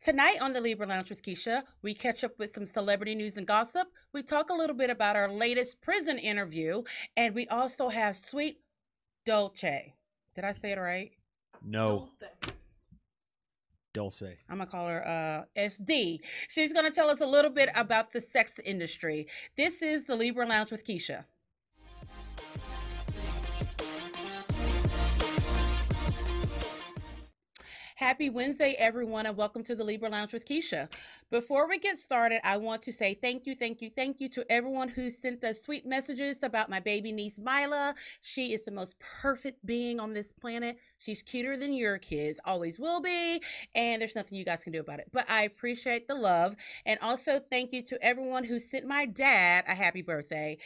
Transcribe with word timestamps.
Tonight 0.00 0.40
on 0.40 0.52
the 0.52 0.60
Libra 0.60 0.86
Lounge 0.86 1.10
with 1.10 1.22
Keisha, 1.22 1.62
we 1.82 1.94
catch 1.94 2.22
up 2.22 2.38
with 2.38 2.54
some 2.54 2.66
celebrity 2.66 3.14
news 3.14 3.36
and 3.36 3.46
gossip. 3.46 3.88
We 4.12 4.22
talk 4.22 4.50
a 4.50 4.54
little 4.54 4.76
bit 4.76 4.90
about 4.90 5.16
our 5.16 5.28
latest 5.28 5.80
prison 5.80 6.18
interview, 6.18 6.82
and 7.16 7.34
we 7.34 7.48
also 7.48 7.88
have 7.88 8.16
Sweet 8.16 8.60
Dolce. 9.24 9.94
Did 10.34 10.44
I 10.44 10.52
say 10.52 10.72
it 10.72 10.78
right? 10.78 11.12
No. 11.64 12.10
Dulce. 13.94 14.22
I'm 14.22 14.58
gonna 14.58 14.66
call 14.66 14.86
her 14.86 15.06
uh, 15.08 15.60
SD. 15.60 16.20
She's 16.48 16.72
gonna 16.74 16.90
tell 16.90 17.08
us 17.08 17.22
a 17.22 17.26
little 17.26 17.50
bit 17.50 17.70
about 17.74 18.12
the 18.12 18.20
sex 18.20 18.60
industry. 18.64 19.26
This 19.56 19.80
is 19.80 20.04
the 20.04 20.14
Libra 20.14 20.46
Lounge 20.46 20.70
with 20.70 20.86
Keisha. 20.86 21.24
Happy 27.96 28.28
Wednesday, 28.28 28.76
everyone, 28.78 29.24
and 29.24 29.38
welcome 29.38 29.62
to 29.62 29.74
the 29.74 29.82
Libra 29.82 30.10
Lounge 30.10 30.34
with 30.34 30.44
Keisha. 30.44 30.92
Before 31.30 31.66
we 31.66 31.78
get 31.78 31.96
started, 31.96 32.46
I 32.46 32.58
want 32.58 32.82
to 32.82 32.92
say 32.92 33.14
thank 33.14 33.46
you, 33.46 33.54
thank 33.54 33.80
you, 33.80 33.88
thank 33.88 34.20
you 34.20 34.28
to 34.28 34.44
everyone 34.52 34.90
who 34.90 35.08
sent 35.08 35.42
us 35.42 35.62
sweet 35.62 35.86
messages 35.86 36.42
about 36.42 36.68
my 36.68 36.78
baby 36.78 37.10
niece, 37.10 37.38
Mila. 37.38 37.94
She 38.20 38.52
is 38.52 38.64
the 38.64 38.70
most 38.70 38.96
perfect 39.00 39.64
being 39.64 39.98
on 39.98 40.12
this 40.12 40.30
planet. 40.30 40.76
She's 40.98 41.22
cuter 41.22 41.56
than 41.56 41.72
your 41.72 41.96
kids, 41.96 42.38
always 42.44 42.78
will 42.78 43.00
be, 43.00 43.40
and 43.74 44.02
there's 44.02 44.14
nothing 44.14 44.36
you 44.36 44.44
guys 44.44 44.62
can 44.62 44.74
do 44.74 44.80
about 44.80 45.00
it. 45.00 45.08
But 45.10 45.30
I 45.30 45.44
appreciate 45.44 46.06
the 46.06 46.16
love. 46.16 46.54
And 46.84 47.00
also, 47.00 47.40
thank 47.50 47.72
you 47.72 47.80
to 47.84 48.04
everyone 48.04 48.44
who 48.44 48.58
sent 48.58 48.86
my 48.86 49.06
dad 49.06 49.64
a 49.66 49.74
happy 49.74 50.02
birthday 50.02 50.58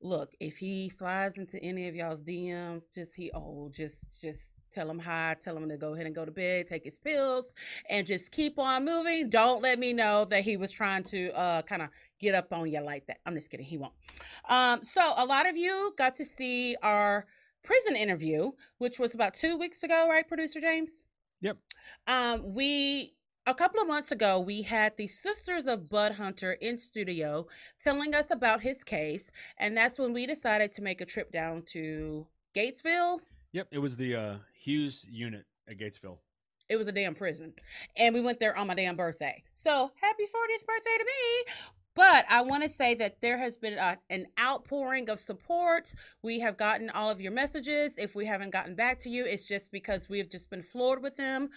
look, 0.00 0.32
if 0.38 0.58
he 0.58 0.88
slides 0.88 1.38
into 1.38 1.60
any 1.60 1.88
of 1.88 1.96
y'all's 1.96 2.22
DMs, 2.22 2.84
just 2.94 3.16
he 3.16 3.32
oh, 3.34 3.68
just 3.74 4.20
just 4.20 4.54
tell 4.72 4.90
him 4.90 4.98
hi, 4.98 5.36
tell 5.40 5.56
him 5.56 5.68
to 5.68 5.76
go 5.76 5.94
ahead 5.94 6.06
and 6.06 6.14
go 6.14 6.24
to 6.24 6.30
bed, 6.30 6.66
take 6.66 6.84
his 6.84 6.98
pills, 6.98 7.52
and 7.88 8.06
just 8.06 8.32
keep 8.32 8.58
on 8.58 8.84
moving. 8.84 9.28
Don't 9.30 9.62
let 9.62 9.78
me 9.78 9.92
know 9.92 10.24
that 10.26 10.42
he 10.42 10.56
was 10.56 10.70
trying 10.70 11.02
to 11.04 11.30
uh 11.36 11.62
kind 11.62 11.82
of 11.82 11.88
get 12.18 12.34
up 12.34 12.52
on 12.52 12.70
you 12.70 12.80
like 12.80 13.06
that. 13.06 13.18
I'm 13.26 13.34
just 13.34 13.50
kidding, 13.50 13.66
he 13.66 13.78
won't. 13.78 13.94
Um, 14.48 14.82
so 14.82 15.14
a 15.16 15.24
lot 15.24 15.48
of 15.48 15.56
you 15.56 15.94
got 15.96 16.14
to 16.16 16.24
see 16.24 16.76
our 16.82 17.26
prison 17.62 17.96
interview, 17.96 18.52
which 18.78 18.98
was 18.98 19.14
about 19.14 19.34
two 19.34 19.56
weeks 19.56 19.82
ago, 19.82 20.08
right, 20.08 20.26
producer 20.26 20.60
James? 20.60 21.04
Yep. 21.40 21.58
Um, 22.06 22.54
we 22.54 23.14
a 23.46 23.54
couple 23.54 23.80
of 23.80 23.88
months 23.88 24.12
ago, 24.12 24.38
we 24.38 24.62
had 24.62 24.96
the 24.98 25.06
Sisters 25.06 25.66
of 25.66 25.88
Bud 25.88 26.12
Hunter 26.12 26.52
in 26.52 26.76
studio 26.76 27.46
telling 27.82 28.14
us 28.14 28.30
about 28.30 28.60
his 28.60 28.84
case, 28.84 29.30
and 29.56 29.76
that's 29.76 29.98
when 29.98 30.12
we 30.12 30.26
decided 30.26 30.70
to 30.72 30.82
make 30.82 31.00
a 31.00 31.06
trip 31.06 31.32
down 31.32 31.62
to 31.68 32.26
Gatesville. 32.54 33.20
Yep. 33.52 33.68
It 33.70 33.78
was 33.78 33.96
the 33.96 34.14
uh, 34.14 34.34
Hughes 34.58 35.06
unit 35.08 35.44
at 35.68 35.78
Gatesville. 35.78 36.18
It 36.68 36.76
was 36.76 36.86
a 36.86 36.92
damn 36.92 37.14
prison, 37.14 37.54
and 37.96 38.14
we 38.14 38.20
went 38.20 38.40
there 38.40 38.54
on 38.54 38.66
my 38.66 38.74
damn 38.74 38.96
birthday. 38.96 39.42
So 39.54 39.92
happy 40.00 40.24
40th 40.24 40.66
birthday 40.66 40.98
to 40.98 41.04
me! 41.04 41.52
But 41.98 42.26
I 42.30 42.42
want 42.42 42.62
to 42.62 42.68
say 42.68 42.94
that 42.94 43.20
there 43.22 43.38
has 43.38 43.56
been 43.56 43.76
a, 43.76 43.98
an 44.08 44.28
outpouring 44.38 45.10
of 45.10 45.18
support. 45.18 45.92
We 46.22 46.38
have 46.38 46.56
gotten 46.56 46.90
all 46.90 47.10
of 47.10 47.20
your 47.20 47.32
messages. 47.32 47.98
If 47.98 48.14
we 48.14 48.26
haven't 48.26 48.50
gotten 48.50 48.76
back 48.76 49.00
to 49.00 49.10
you, 49.10 49.24
it's 49.24 49.48
just 49.48 49.72
because 49.72 50.08
we've 50.08 50.30
just 50.30 50.48
been 50.48 50.62
floored 50.62 51.02
with 51.02 51.16
them. 51.16 51.50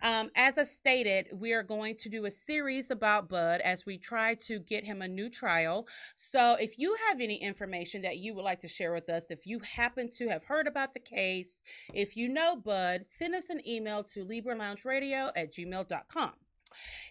Um, 0.00 0.30
as 0.36 0.58
I 0.58 0.62
stated, 0.62 1.26
we 1.32 1.52
are 1.54 1.64
going 1.64 1.96
to 1.96 2.08
do 2.08 2.24
a 2.24 2.30
series 2.30 2.88
about 2.88 3.28
Bud 3.28 3.60
as 3.62 3.84
we 3.84 3.98
try 3.98 4.36
to 4.46 4.60
get 4.60 4.84
him 4.84 5.02
a 5.02 5.08
new 5.08 5.28
trial. 5.28 5.88
So 6.14 6.54
if 6.60 6.78
you 6.78 6.96
have 7.08 7.20
any 7.20 7.42
information 7.42 8.02
that 8.02 8.18
you 8.18 8.32
would 8.34 8.44
like 8.44 8.60
to 8.60 8.68
share 8.68 8.92
with 8.92 9.08
us, 9.08 9.28
if 9.28 9.44
you 9.44 9.58
happen 9.58 10.08
to 10.18 10.28
have 10.28 10.44
heard 10.44 10.68
about 10.68 10.94
the 10.94 11.00
case, 11.00 11.62
if 11.92 12.16
you 12.16 12.28
know 12.28 12.54
Bud, 12.54 13.06
send 13.08 13.34
us 13.34 13.50
an 13.50 13.60
email 13.66 14.04
to 14.04 14.24
LibraLoungeRadio 14.24 15.32
at 15.34 15.52
gmail.com. 15.52 16.30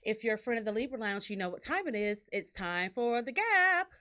If 0.04 0.24
you're 0.24 0.36
a 0.36 0.38
friend 0.38 0.60
of 0.60 0.66
the 0.66 0.72
Libra 0.72 1.00
Lounge, 1.00 1.30
you 1.30 1.36
know 1.36 1.50
what 1.50 1.64
time 1.64 1.88
it 1.88 1.96
is. 1.96 2.30
It's 2.32 2.52
time 2.52 2.90
for 2.90 3.22
the 3.22 3.32
gap. 3.32 3.92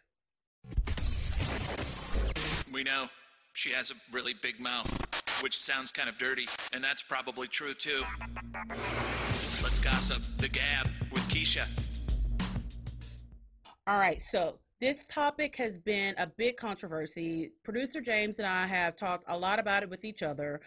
We 2.72 2.84
know 2.84 3.06
she 3.54 3.70
has 3.72 3.90
a 3.90 3.94
really 4.12 4.34
big 4.40 4.60
mouth, 4.60 5.42
which 5.42 5.56
sounds 5.56 5.90
kind 5.90 6.08
of 6.08 6.18
dirty, 6.18 6.46
and 6.72 6.82
that's 6.82 7.02
probably 7.02 7.48
true 7.48 7.74
too. 7.74 8.02
Let's 9.62 9.78
gossip 9.78 10.22
the 10.38 10.48
gab 10.48 10.86
with 11.10 11.26
Keisha. 11.28 11.66
All 13.86 13.98
right, 13.98 14.20
so 14.20 14.58
this 14.80 15.06
topic 15.06 15.56
has 15.56 15.78
been 15.78 16.14
a 16.18 16.26
big 16.26 16.56
controversy. 16.56 17.52
Producer 17.64 18.00
James 18.00 18.38
and 18.38 18.46
I 18.46 18.66
have 18.66 18.94
talked 18.94 19.24
a 19.26 19.36
lot 19.36 19.58
about 19.58 19.82
it 19.82 19.90
with 19.90 20.04
each 20.04 20.22
other. 20.22 20.60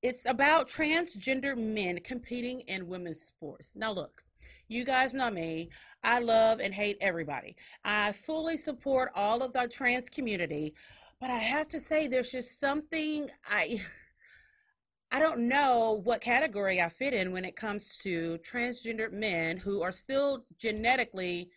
It's 0.00 0.24
about 0.26 0.70
transgender 0.70 1.56
men 1.56 1.98
competing 2.04 2.60
in 2.60 2.86
women's 2.86 3.20
sports. 3.20 3.72
Now, 3.74 3.92
look, 3.92 4.22
you 4.68 4.84
guys 4.84 5.14
know 5.14 5.30
me. 5.30 5.70
I 6.04 6.20
love 6.20 6.60
and 6.60 6.72
hate 6.72 6.98
everybody. 7.00 7.56
I 7.84 8.12
fully 8.12 8.56
support 8.56 9.10
all 9.14 9.42
of 9.42 9.52
the 9.52 9.66
trans 9.66 10.08
community, 10.08 10.74
but 11.20 11.30
I 11.30 11.38
have 11.38 11.68
to 11.68 11.80
say 11.80 12.06
there's 12.06 12.30
just 12.30 12.60
something 12.60 13.28
I 13.48 13.82
I 15.10 15.18
don't 15.18 15.48
know 15.48 16.02
what 16.04 16.20
category 16.20 16.82
I 16.82 16.90
fit 16.90 17.14
in 17.14 17.32
when 17.32 17.46
it 17.46 17.56
comes 17.56 17.96
to 18.02 18.38
transgender 18.46 19.10
men 19.10 19.56
who 19.56 19.80
are 19.80 19.90
still 19.90 20.44
genetically 20.58 21.48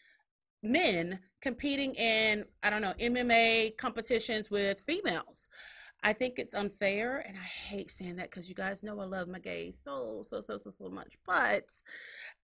men 0.63 1.19
competing 1.41 1.93
in 1.95 2.45
I 2.63 2.69
don't 2.69 2.81
know 2.81 2.93
MMA 2.99 3.75
competitions 3.77 4.49
with 4.49 4.79
females. 4.79 5.49
I 6.03 6.13
think 6.13 6.39
it's 6.39 6.53
unfair, 6.53 7.23
and 7.27 7.37
I 7.37 7.43
hate 7.43 7.91
saying 7.91 8.15
that 8.15 8.31
because 8.31 8.49
you 8.49 8.55
guys 8.55 8.81
know 8.81 8.99
I 8.99 9.05
love 9.05 9.27
my 9.27 9.39
gays 9.39 9.79
so 9.81 10.21
so 10.23 10.41
so 10.41 10.57
so 10.57 10.69
so 10.69 10.89
much. 10.89 11.17
But 11.25 11.65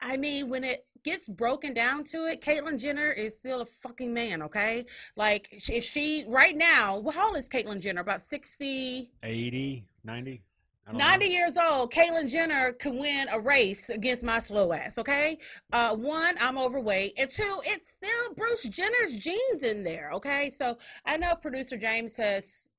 I 0.01 0.18
mean, 0.18 0.50
when 0.50 0.63
it 0.63 0.85
gets 1.03 1.28
broken 1.28 1.73
down 1.73 2.03
to 2.06 2.28
it, 2.28 2.41
Caitlyn 2.41 2.79
Jenner 2.79 3.12
is 3.12 3.35
still 3.35 3.62
a 3.62 3.66
fucking 3.66 4.13
man. 4.13 4.41
Okay, 4.44 4.85
like 5.16 5.63
is 5.69 5.84
she 5.84 6.25
right 6.28 6.56
now? 6.56 7.00
Well, 7.00 7.13
how 7.13 7.29
old 7.29 7.38
is 7.38 7.50
Caitlyn 7.50 7.79
Jenner? 7.79 8.01
About 8.01 8.22
60, 8.22 9.09
80, 9.23 9.85
90? 10.03 10.41
90 10.94 11.25
know. 11.25 11.31
years 11.31 11.57
old, 11.57 11.91
Caitlyn 11.91 12.29
Jenner 12.29 12.72
can 12.74 12.97
win 12.97 13.28
a 13.29 13.39
race 13.39 13.89
against 13.89 14.24
my 14.24 14.39
slow 14.39 14.72
ass, 14.72 14.97
okay? 14.97 15.38
Uh, 15.74 15.95
one, 15.95 16.35
I'm 16.39 16.57
overweight, 16.57 17.13
and 17.18 17.29
two, 17.29 17.62
it's 17.66 17.89
still 17.89 18.34
Bruce 18.35 18.63
Jenner's 18.63 19.16
genes 19.16 19.63
in 19.63 19.84
there, 19.84 20.12
okay? 20.13 20.50
So 20.50 20.78
I 21.06 21.18
know 21.18 21.35
producer 21.35 21.78
James 21.78 22.16
has, 22.18 22.72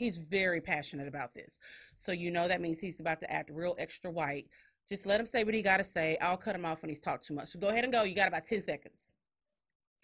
he's 0.00 0.16
very 0.16 0.62
passionate 0.62 1.06
about 1.06 1.34
this. 1.34 1.58
So 1.94 2.10
you 2.10 2.30
know 2.30 2.48
that 2.48 2.62
means 2.62 2.80
he's 2.80 3.00
about 3.00 3.20
to 3.20 3.30
act 3.30 3.50
real 3.52 3.76
extra 3.78 4.10
white. 4.10 4.46
Just 4.88 5.04
let 5.04 5.20
him 5.20 5.26
say 5.26 5.44
what 5.44 5.52
he 5.52 5.60
got 5.60 5.76
to 5.76 5.84
say. 5.84 6.16
I'll 6.22 6.38
cut 6.38 6.56
him 6.56 6.64
off 6.64 6.80
when 6.82 6.88
he's 6.88 6.98
talked 6.98 7.26
too 7.26 7.34
much. 7.34 7.48
So 7.48 7.58
go 7.60 7.68
ahead 7.68 7.84
and 7.84 7.92
go. 7.92 8.02
You 8.02 8.14
got 8.14 8.26
about 8.26 8.46
10 8.46 8.62
seconds. 8.62 9.12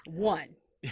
One. 0.04 0.48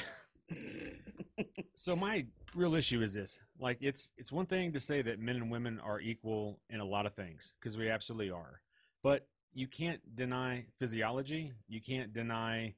So 1.76 1.96
my 1.96 2.24
real 2.54 2.76
issue 2.76 3.02
is 3.02 3.12
this: 3.12 3.40
like, 3.58 3.78
it's 3.80 4.12
it's 4.16 4.30
one 4.30 4.46
thing 4.46 4.72
to 4.72 4.80
say 4.80 5.02
that 5.02 5.18
men 5.18 5.36
and 5.36 5.50
women 5.50 5.80
are 5.80 6.00
equal 6.00 6.60
in 6.70 6.78
a 6.78 6.84
lot 6.84 7.04
of 7.04 7.14
things 7.14 7.52
because 7.58 7.76
we 7.76 7.90
absolutely 7.90 8.30
are, 8.30 8.60
but 9.02 9.26
you 9.52 9.66
can't 9.66 10.00
deny 10.14 10.64
physiology. 10.78 11.52
You 11.68 11.80
can't 11.80 12.12
deny 12.12 12.74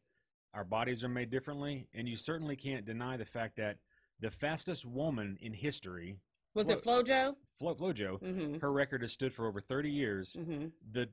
our 0.55 0.65
bodies 0.65 1.05
are 1.05 1.09
made 1.09 1.31
differently, 1.31 1.87
and 1.93 2.09
you 2.09 2.17
certainly 2.17 2.57
can't 2.57 2.87
deny 2.87 3.19
the 3.19 3.27
fact 3.27 3.59
that 3.59 3.77
the 4.21 4.31
fastest 4.31 4.85
woman 4.87 5.37
in 5.41 5.53
history, 5.53 6.17
Was 6.55 6.69
it 6.69 6.83
Flojo? 6.83 7.35
Flo, 7.59 7.75
Flojo, 7.75 8.21
Mm-hmm. 8.23 8.59
her 8.59 8.73
record 8.73 9.03
has 9.03 9.13
stood 9.13 9.33
for 9.33 9.47
over 9.47 9.61
30 9.61 9.91
years. 9.91 10.37
Mm-hmm. 10.39 10.67
The 10.93 11.09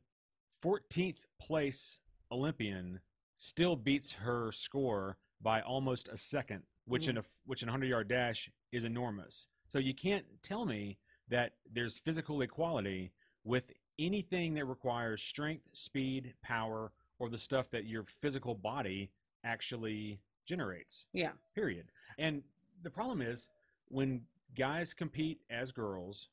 14th 0.64 1.26
place 1.40 2.00
Olympian 2.32 3.00
still 3.36 3.76
beats 3.76 4.12
her 4.14 4.52
score 4.52 5.18
by 5.42 5.62
almost 5.62 6.08
a 6.08 6.18
second, 6.18 6.64
which 6.86 7.08
in 7.08 7.18
a 7.18 7.24
which 7.46 7.64
in 7.64 7.70
a 7.70 7.72
100 7.72 7.88
yard 7.88 8.08
dash 8.08 8.50
is 8.72 8.86
enormous. 8.86 9.48
So 9.68 9.80
you 9.80 9.94
can't 9.94 10.26
tell 10.42 10.66
me 10.66 10.98
that 11.30 11.54
there's 11.72 11.98
physical 11.98 12.42
equality 12.42 13.12
with 13.44 13.72
anything 14.00 14.54
that 14.56 14.66
requires 14.66 15.22
strength, 15.22 15.64
speed, 15.74 16.34
power, 16.42 16.92
or 17.20 17.30
the 17.30 17.38
stuff 17.38 17.70
that 17.72 17.86
your 17.86 18.06
physical 18.22 18.56
body 18.56 19.12
actually 19.44 20.20
generates 20.46 21.06
Yeah. 21.14 21.32
period. 21.56 21.88
And 22.18 22.44
the 22.84 22.90
problem 22.90 23.22
is 23.22 23.48
when 23.88 24.22
guys 24.56 24.94
compete 24.94 25.40
as 25.50 25.72
girls, 25.72 26.30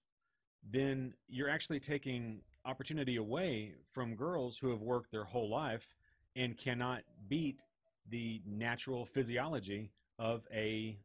then 0.71 1.15
you're 1.29 1.49
actually 1.49 1.81
taking 1.81 2.41
opportunity 2.65 3.17
away 3.17 3.75
from 3.93 4.15
girls 4.15 4.59
who 4.59 4.71
have 4.71 4.81
worked 4.81 5.11
their 5.11 5.25
whole 5.25 5.49
life 5.49 5.87
and 6.37 6.57
cannot 6.57 7.03
beat 7.29 7.63
the 8.11 8.43
natural 8.47 9.07
physiology 9.07 9.91
of 10.19 10.43
a 10.53 10.97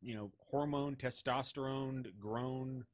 you 0.00 0.14
know 0.14 0.30
hormone 0.38 0.96
testosterone 0.96 2.06
grown 2.18 2.84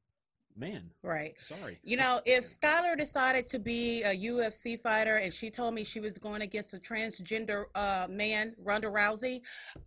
man 0.56 0.90
Right. 1.02 1.34
sorry 1.42 1.78
You 1.82 1.96
know, 1.96 2.20
if 2.24 2.44
Skylar 2.44 2.96
decided 2.96 3.46
to 3.46 3.58
be 3.58 4.02
a 4.02 4.14
UFC 4.14 4.80
fighter 4.80 5.16
and 5.16 5.32
she 5.32 5.50
told 5.50 5.74
me 5.74 5.84
she 5.84 6.00
was 6.00 6.16
going 6.16 6.42
against 6.42 6.74
a 6.74 6.78
transgender 6.78 7.64
uh, 7.74 8.06
man, 8.08 8.54
Ronda 8.58 8.88
Rousey, 8.88 9.40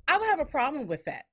I 0.08 0.18
would 0.18 0.28
have 0.28 0.40
a 0.40 0.46
problem 0.46 0.88
with 0.88 1.06
that. 1.06 1.26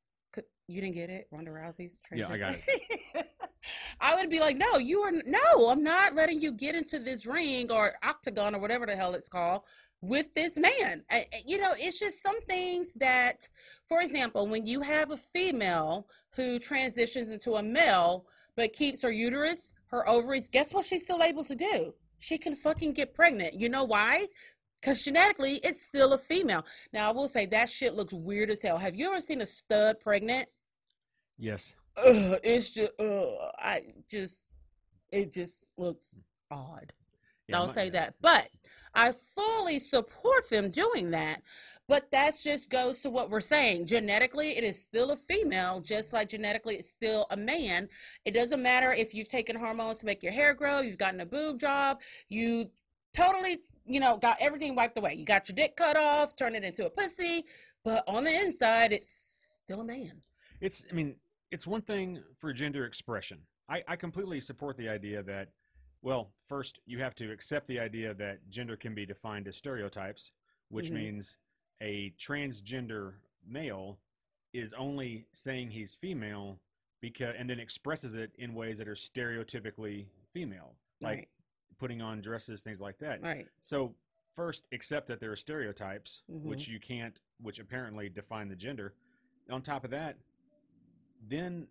You 0.66 0.80
didn't 0.80 0.94
get 0.94 1.10
it? 1.10 1.28
Ronda 1.30 1.50
Rousey's 1.50 2.00
transgender? 2.00 2.18
Yeah, 2.18 2.28
I 2.30 2.38
got 2.38 2.54
it. 2.54 3.26
I 4.00 4.14
would 4.14 4.28
be 4.30 4.40
like, 4.40 4.56
no, 4.56 4.76
you 4.78 5.00
are, 5.00 5.12
no, 5.24 5.68
I'm 5.70 5.82
not 5.82 6.14
letting 6.14 6.40
you 6.40 6.52
get 6.52 6.74
into 6.74 6.98
this 6.98 7.26
ring 7.26 7.70
or 7.70 7.94
octagon 8.02 8.54
or 8.54 8.60
whatever 8.60 8.86
the 8.86 8.96
hell 8.96 9.14
it's 9.14 9.28
called 9.28 9.62
with 10.02 10.32
this 10.34 10.56
man. 10.58 11.02
I- 11.10 11.26
You 11.46 11.58
know, 11.58 11.74
it's 11.78 11.98
just 11.98 12.22
some 12.22 12.40
things 12.42 12.92
that, 12.94 13.48
for 13.88 14.00
example, 14.02 14.46
when 14.46 14.66
you 14.66 14.80
have 14.82 15.10
a 15.10 15.16
female 15.16 16.08
who 16.36 16.58
transitions 16.58 17.28
into 17.30 17.54
a 17.54 17.62
male 17.62 18.26
but 18.56 18.72
keeps 18.72 19.02
her 19.02 19.10
uterus, 19.10 19.72
her 19.86 20.06
ovaries, 20.08 20.48
guess 20.48 20.74
what 20.74 20.84
she's 20.84 21.02
still 21.02 21.22
able 21.22 21.44
to 21.44 21.54
do? 21.56 21.94
She 22.18 22.38
can 22.38 22.54
fucking 22.54 22.92
get 22.92 23.14
pregnant. 23.14 23.54
You 23.54 23.68
know 23.68 23.84
why? 23.84 24.28
Because 24.84 25.02
genetically, 25.02 25.60
it's 25.64 25.80
still 25.80 26.12
a 26.12 26.18
female. 26.18 26.66
Now, 26.92 27.08
I 27.08 27.12
will 27.12 27.26
say 27.26 27.46
that 27.46 27.70
shit 27.70 27.94
looks 27.94 28.12
weird 28.12 28.50
as 28.50 28.60
hell. 28.60 28.76
Have 28.76 28.94
you 28.94 29.08
ever 29.08 29.18
seen 29.18 29.40
a 29.40 29.46
stud 29.46 29.98
pregnant? 29.98 30.46
Yes. 31.38 31.74
Ugh, 31.96 32.38
it's 32.44 32.68
just, 32.70 32.92
ugh, 32.98 33.34
I 33.58 33.80
just, 34.10 34.40
it 35.10 35.32
just 35.32 35.70
looks 35.78 36.14
odd. 36.50 36.92
Yeah, 37.48 37.56
Don't 37.56 37.68
my- 37.68 37.72
say 37.72 37.88
that. 37.90 38.16
But 38.20 38.50
I 38.94 39.12
fully 39.12 39.78
support 39.78 40.50
them 40.50 40.70
doing 40.70 41.12
that. 41.12 41.40
But 41.88 42.10
that's 42.10 42.42
just 42.42 42.68
goes 42.68 43.00
to 43.00 43.10
what 43.10 43.30
we're 43.30 43.40
saying. 43.40 43.86
Genetically, 43.86 44.54
it 44.56 44.64
is 44.64 44.78
still 44.78 45.12
a 45.12 45.16
female, 45.16 45.80
just 45.80 46.12
like 46.12 46.28
genetically, 46.28 46.74
it's 46.76 46.90
still 46.90 47.26
a 47.30 47.38
man. 47.38 47.88
It 48.26 48.32
doesn't 48.32 48.62
matter 48.62 48.92
if 48.92 49.14
you've 49.14 49.28
taken 49.28 49.56
hormones 49.56 49.98
to 49.98 50.06
make 50.06 50.22
your 50.22 50.32
hair 50.32 50.52
grow, 50.52 50.80
you've 50.80 50.98
gotten 50.98 51.20
a 51.20 51.26
boob 51.26 51.58
job, 51.60 52.00
you 52.28 52.70
totally, 53.14 53.58
you 53.86 54.00
know, 54.00 54.16
got 54.16 54.36
everything 54.40 54.74
wiped 54.74 54.96
away. 54.96 55.14
You 55.14 55.24
got 55.24 55.48
your 55.48 55.54
dick 55.56 55.76
cut 55.76 55.96
off, 55.96 56.36
turned 56.36 56.56
it 56.56 56.64
into 56.64 56.86
a 56.86 56.90
pussy, 56.90 57.44
but 57.84 58.04
on 58.06 58.24
the 58.24 58.34
inside, 58.34 58.92
it's 58.92 59.60
still 59.64 59.80
a 59.80 59.84
man. 59.84 60.22
It's, 60.60 60.84
I 60.90 60.94
mean, 60.94 61.16
it's 61.50 61.66
one 61.66 61.82
thing 61.82 62.22
for 62.38 62.52
gender 62.52 62.86
expression. 62.86 63.40
I, 63.68 63.82
I 63.86 63.96
completely 63.96 64.40
support 64.40 64.76
the 64.76 64.88
idea 64.88 65.22
that, 65.24 65.48
well, 66.02 66.32
first, 66.48 66.80
you 66.86 66.98
have 67.00 67.14
to 67.16 67.30
accept 67.30 67.66
the 67.66 67.80
idea 67.80 68.14
that 68.14 68.48
gender 68.48 68.76
can 68.76 68.94
be 68.94 69.06
defined 69.06 69.48
as 69.48 69.56
stereotypes, 69.56 70.30
which 70.68 70.90
Mhm. 70.90 70.94
means 70.94 71.36
a 71.80 72.12
transgender 72.18 73.14
male 73.46 73.98
is 74.52 74.72
only 74.74 75.26
saying 75.32 75.70
he's 75.70 75.96
female 75.96 76.60
because, 77.00 77.34
and 77.38 77.50
then 77.50 77.58
expresses 77.60 78.14
it 78.14 78.30
in 78.38 78.54
ways 78.54 78.78
that 78.78 78.88
are 78.88 78.94
stereotypically 78.94 80.06
female, 80.32 80.76
like 81.00 81.18
Right. 81.18 81.28
Putting 81.78 82.00
on 82.02 82.20
dresses, 82.20 82.60
things 82.60 82.80
like 82.80 82.98
that. 82.98 83.22
Right. 83.22 83.46
So 83.62 83.94
first, 84.36 84.64
accept 84.72 85.06
that 85.08 85.20
there 85.20 85.32
are 85.32 85.36
stereotypes, 85.36 86.22
Mm-hmm. 86.30 86.48
which 86.48 86.68
you 86.68 86.78
can't, 86.80 87.18
which 87.40 87.58
apparently 87.58 88.08
define 88.08 88.48
the 88.48 88.56
gender. 88.56 88.94
On 89.50 89.60
top 89.62 89.84
of 89.84 89.90
that, 89.90 90.16
then 91.28 91.66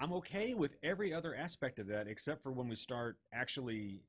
I'm 0.00 0.12
okay 0.14 0.54
with 0.54 0.76
every 0.82 1.12
other 1.12 1.34
aspect 1.34 1.78
of 1.78 1.86
that, 1.88 2.06
except 2.08 2.42
for 2.42 2.52
when 2.52 2.68
we 2.68 2.76
start 2.76 3.16
actually 3.32 4.02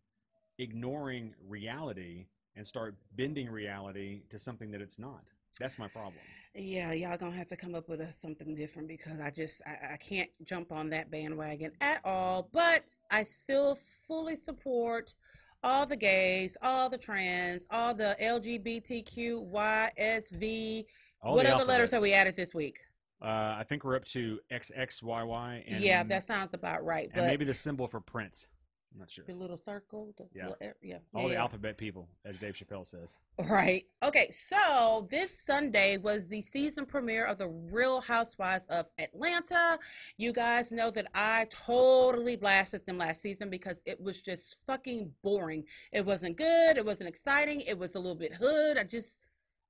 ignoring 0.60 1.34
reality 1.48 2.28
and 2.56 2.66
start 2.66 2.96
bending 3.16 3.50
reality 3.50 4.24
to 4.30 4.38
something 4.40 4.72
that 4.72 4.82
it's 4.82 4.98
not. 5.00 5.22
That's 5.60 5.78
my 5.80 5.88
problem. 5.88 6.20
Yeah, 6.56 6.92
y'all 6.94 7.18
gonna 7.18 7.36
have 7.36 7.48
to 7.48 7.56
come 7.56 7.76
up 7.76 7.88
with 7.88 8.02
a, 8.02 8.12
something 8.14 8.56
different 8.56 8.88
because 8.88 9.20
I 9.20 9.30
just 9.30 9.62
I, 9.66 9.94
I 9.94 9.98
can't 9.98 10.30
jump 10.44 10.72
on 10.72 10.90
that 10.90 11.12
bandwagon 11.12 11.72
at 11.82 12.02
all. 12.04 12.50
But 12.52 12.84
I 13.10 13.24
still 13.24 13.78
fully 14.08 14.36
support 14.36 15.16
all 15.64 15.86
the 15.86 15.96
gays, 15.96 16.58
all 16.62 16.90
the 16.90 16.98
trans, 16.98 17.68
all 17.72 17.94
the 17.94 18.16
LGBTQ, 18.22 19.52
YSV. 19.52 20.86
All 21.22 21.36
what 21.36 21.46
the 21.46 21.56
other 21.56 21.66
letters 21.66 21.92
have 21.92 22.02
we 22.02 22.14
added 22.14 22.36
this 22.36 22.54
week? 22.54 22.80
Uh, 23.22 23.26
I 23.58 23.66
think 23.68 23.84
we're 23.84 23.96
up 23.96 24.06
to 24.06 24.40
XXYY 24.52 25.64
and 25.68 25.84
yeah, 25.84 26.04
that 26.04 26.24
sounds 26.24 26.54
about 26.54 26.86
right. 26.86 27.06
and 27.06 27.16
But 27.16 27.26
maybe 27.26 27.46
the 27.46 27.54
symbol 27.54 27.88
for 27.88 28.00
Prince. 28.00 28.48
I'm 28.98 29.02
not 29.02 29.12
sure. 29.12 29.24
the 29.26 29.36
little 29.36 29.58
circle, 29.58 30.12
the 30.18 30.28
Yeah. 30.34 30.48
little, 30.50 30.74
yeah, 30.82 30.98
All 31.14 31.28
the 31.30 31.36
alphabet 31.36 31.78
people, 31.78 32.10
as 32.26 32.38
Dave 32.40 32.56
Chappelle 32.56 32.86
says. 32.86 33.16
Right. 33.38 33.86
Okay. 34.02 34.32
So 34.32 35.08
this 35.12 35.40
Sunday 35.40 35.98
was 35.98 36.30
the 36.30 36.42
season 36.42 36.88
premiere 36.88 37.26
of 37.26 37.38
The 37.38 37.48
Real 37.48 38.02
Housewives 38.02 38.66
of 38.70 38.90
Atlanta. 38.98 39.78
You 40.18 40.34
guys 40.34 40.72
know 40.72 40.90
that 40.92 41.06
I 41.14 41.46
totally 41.52 42.36
blasted 42.38 42.88
them 42.88 42.98
last 42.98 43.22
season 43.22 43.52
because 43.52 43.84
it 43.86 44.02
was 44.02 44.20
just 44.22 44.58
fucking 44.66 45.14
boring. 45.22 45.66
It 45.92 46.04
wasn't 46.06 46.38
good. 46.38 46.78
It 46.78 46.86
wasn't 46.86 47.10
exciting. 47.10 47.62
It 47.62 47.78
was 47.78 47.94
a 47.94 48.00
little 48.00 48.16
bit 48.16 48.34
hood. 48.34 48.78
I 48.80 48.84
just, 48.84 49.20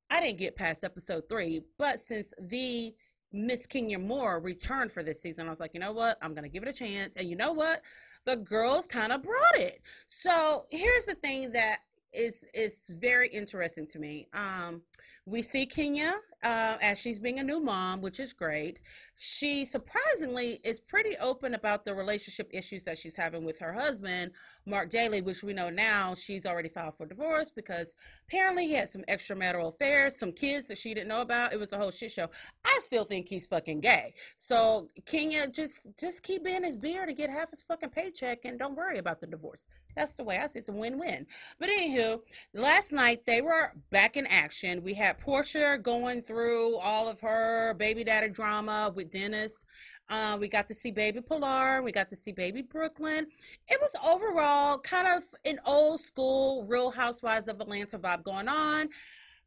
I 0.09 0.21
didn't 0.21 0.37
get 0.39 0.55
past 0.55 0.85
episode 0.85 1.27
three. 1.27 1.63
But 1.77 1.99
since 1.99 2.33
the 2.39 2.95
Miss 3.31 3.65
Kenya 3.65 3.99
Moore 3.99 4.39
returned 4.39 4.91
for 4.91 5.03
this 5.03 5.21
season, 5.21 5.47
I 5.47 5.49
was 5.49 5.59
like, 5.59 5.73
you 5.73 5.79
know 5.79 5.91
what? 5.91 6.17
I'm 6.21 6.33
going 6.33 6.43
to 6.43 6.49
give 6.49 6.63
it 6.63 6.69
a 6.69 6.73
chance. 6.73 7.15
And 7.15 7.29
you 7.29 7.35
know 7.35 7.51
what? 7.51 7.81
The 8.25 8.37
girls 8.37 8.87
kind 8.87 9.11
of 9.11 9.23
brought 9.23 9.55
it. 9.55 9.81
So 10.07 10.63
here's 10.69 11.05
the 11.05 11.15
thing 11.15 11.51
that 11.51 11.79
is 12.13 12.45
is 12.53 12.89
very 13.01 13.29
interesting 13.29 13.85
to 13.87 13.99
me. 13.99 14.27
Um, 14.33 14.81
we 15.25 15.41
see 15.41 15.65
Kenya 15.65 16.15
uh, 16.43 16.77
as 16.81 16.99
she's 16.99 17.19
being 17.19 17.39
a 17.39 17.43
new 17.43 17.59
mom, 17.59 18.01
which 18.01 18.19
is 18.19 18.33
great. 18.33 18.79
She 19.15 19.65
surprisingly 19.65 20.59
is 20.63 20.79
pretty 20.79 21.17
open 21.17 21.55
about 21.55 21.85
the 21.85 21.95
relationship 21.95 22.49
issues 22.53 22.83
that 22.83 22.99
she's 22.99 23.15
having 23.15 23.43
with 23.43 23.57
her 23.59 23.73
husband, 23.73 24.31
Marc 24.63 24.89
Daly, 24.89 25.21
which 25.21 25.43
we 25.43 25.53
know 25.53 25.71
now 25.71 26.13
she's 26.13 26.45
already 26.45 26.69
filed 26.69 26.95
for 26.95 27.07
divorce 27.07 27.49
because 27.49 27.95
apparently 28.27 28.67
he 28.67 28.73
had 28.73 28.89
some 28.89 29.01
extramarital 29.09 29.69
affairs, 29.69 30.19
some 30.19 30.31
kids 30.31 30.67
that 30.67 30.77
she 30.77 30.93
didn't 30.93 31.07
know 31.07 31.21
about. 31.21 31.51
It 31.51 31.59
was 31.59 31.73
a 31.73 31.77
whole 31.77 31.89
shit 31.89 32.11
show. 32.11 32.29
I 32.63 32.79
still 32.81 33.05
think 33.05 33.27
he's 33.27 33.47
fucking 33.47 33.79
gay. 33.79 34.13
So 34.35 34.89
Kenya 35.05 35.47
just 35.47 35.87
just 35.99 36.21
keep 36.21 36.43
being 36.43 36.63
his 36.63 36.75
beer 36.75 37.07
to 37.07 37.13
get 37.13 37.31
half 37.31 37.49
his 37.49 37.63
fucking 37.63 37.89
paycheck 37.89 38.45
and 38.45 38.59
don't 38.59 38.75
worry 38.75 38.99
about 38.99 39.19
the 39.19 39.27
divorce. 39.27 39.65
That's 39.95 40.13
the 40.13 40.23
way 40.23 40.37
I 40.37 40.45
see 40.45 40.59
it's 40.59 40.69
a 40.69 40.73
win-win. 40.73 41.25
But 41.59 41.69
anywho, 41.69 42.19
last 42.53 42.91
night 42.91 43.25
they 43.25 43.41
were 43.41 43.71
back 43.89 44.15
in 44.15 44.27
action. 44.27 44.83
We 44.83 44.93
had 44.93 45.19
Porsha 45.19 45.81
going 45.81 46.21
through 46.27 46.77
all 46.77 47.09
of 47.09 47.21
her 47.21 47.73
baby 47.75 48.03
daddy 48.03 48.29
drama 48.29 48.91
with 48.93 49.11
Dennis. 49.11 49.65
Uh, 50.09 50.37
we 50.39 50.47
got 50.47 50.67
to 50.67 50.73
see 50.73 50.91
baby 50.91 51.21
Pilar. 51.21 51.81
We 51.81 51.91
got 51.91 52.09
to 52.09 52.15
see 52.15 52.31
baby 52.31 52.61
Brooklyn. 52.61 53.27
It 53.67 53.79
was 53.81 53.91
overall 54.05 54.77
kind 54.79 55.07
of 55.07 55.23
an 55.45 55.59
old 55.65 55.99
school 55.99 56.65
Real 56.65 56.91
Housewives 56.91 57.47
of 57.47 57.59
Atlanta 57.59 57.97
vibe 57.99 58.23
going 58.23 58.47
on. 58.47 58.89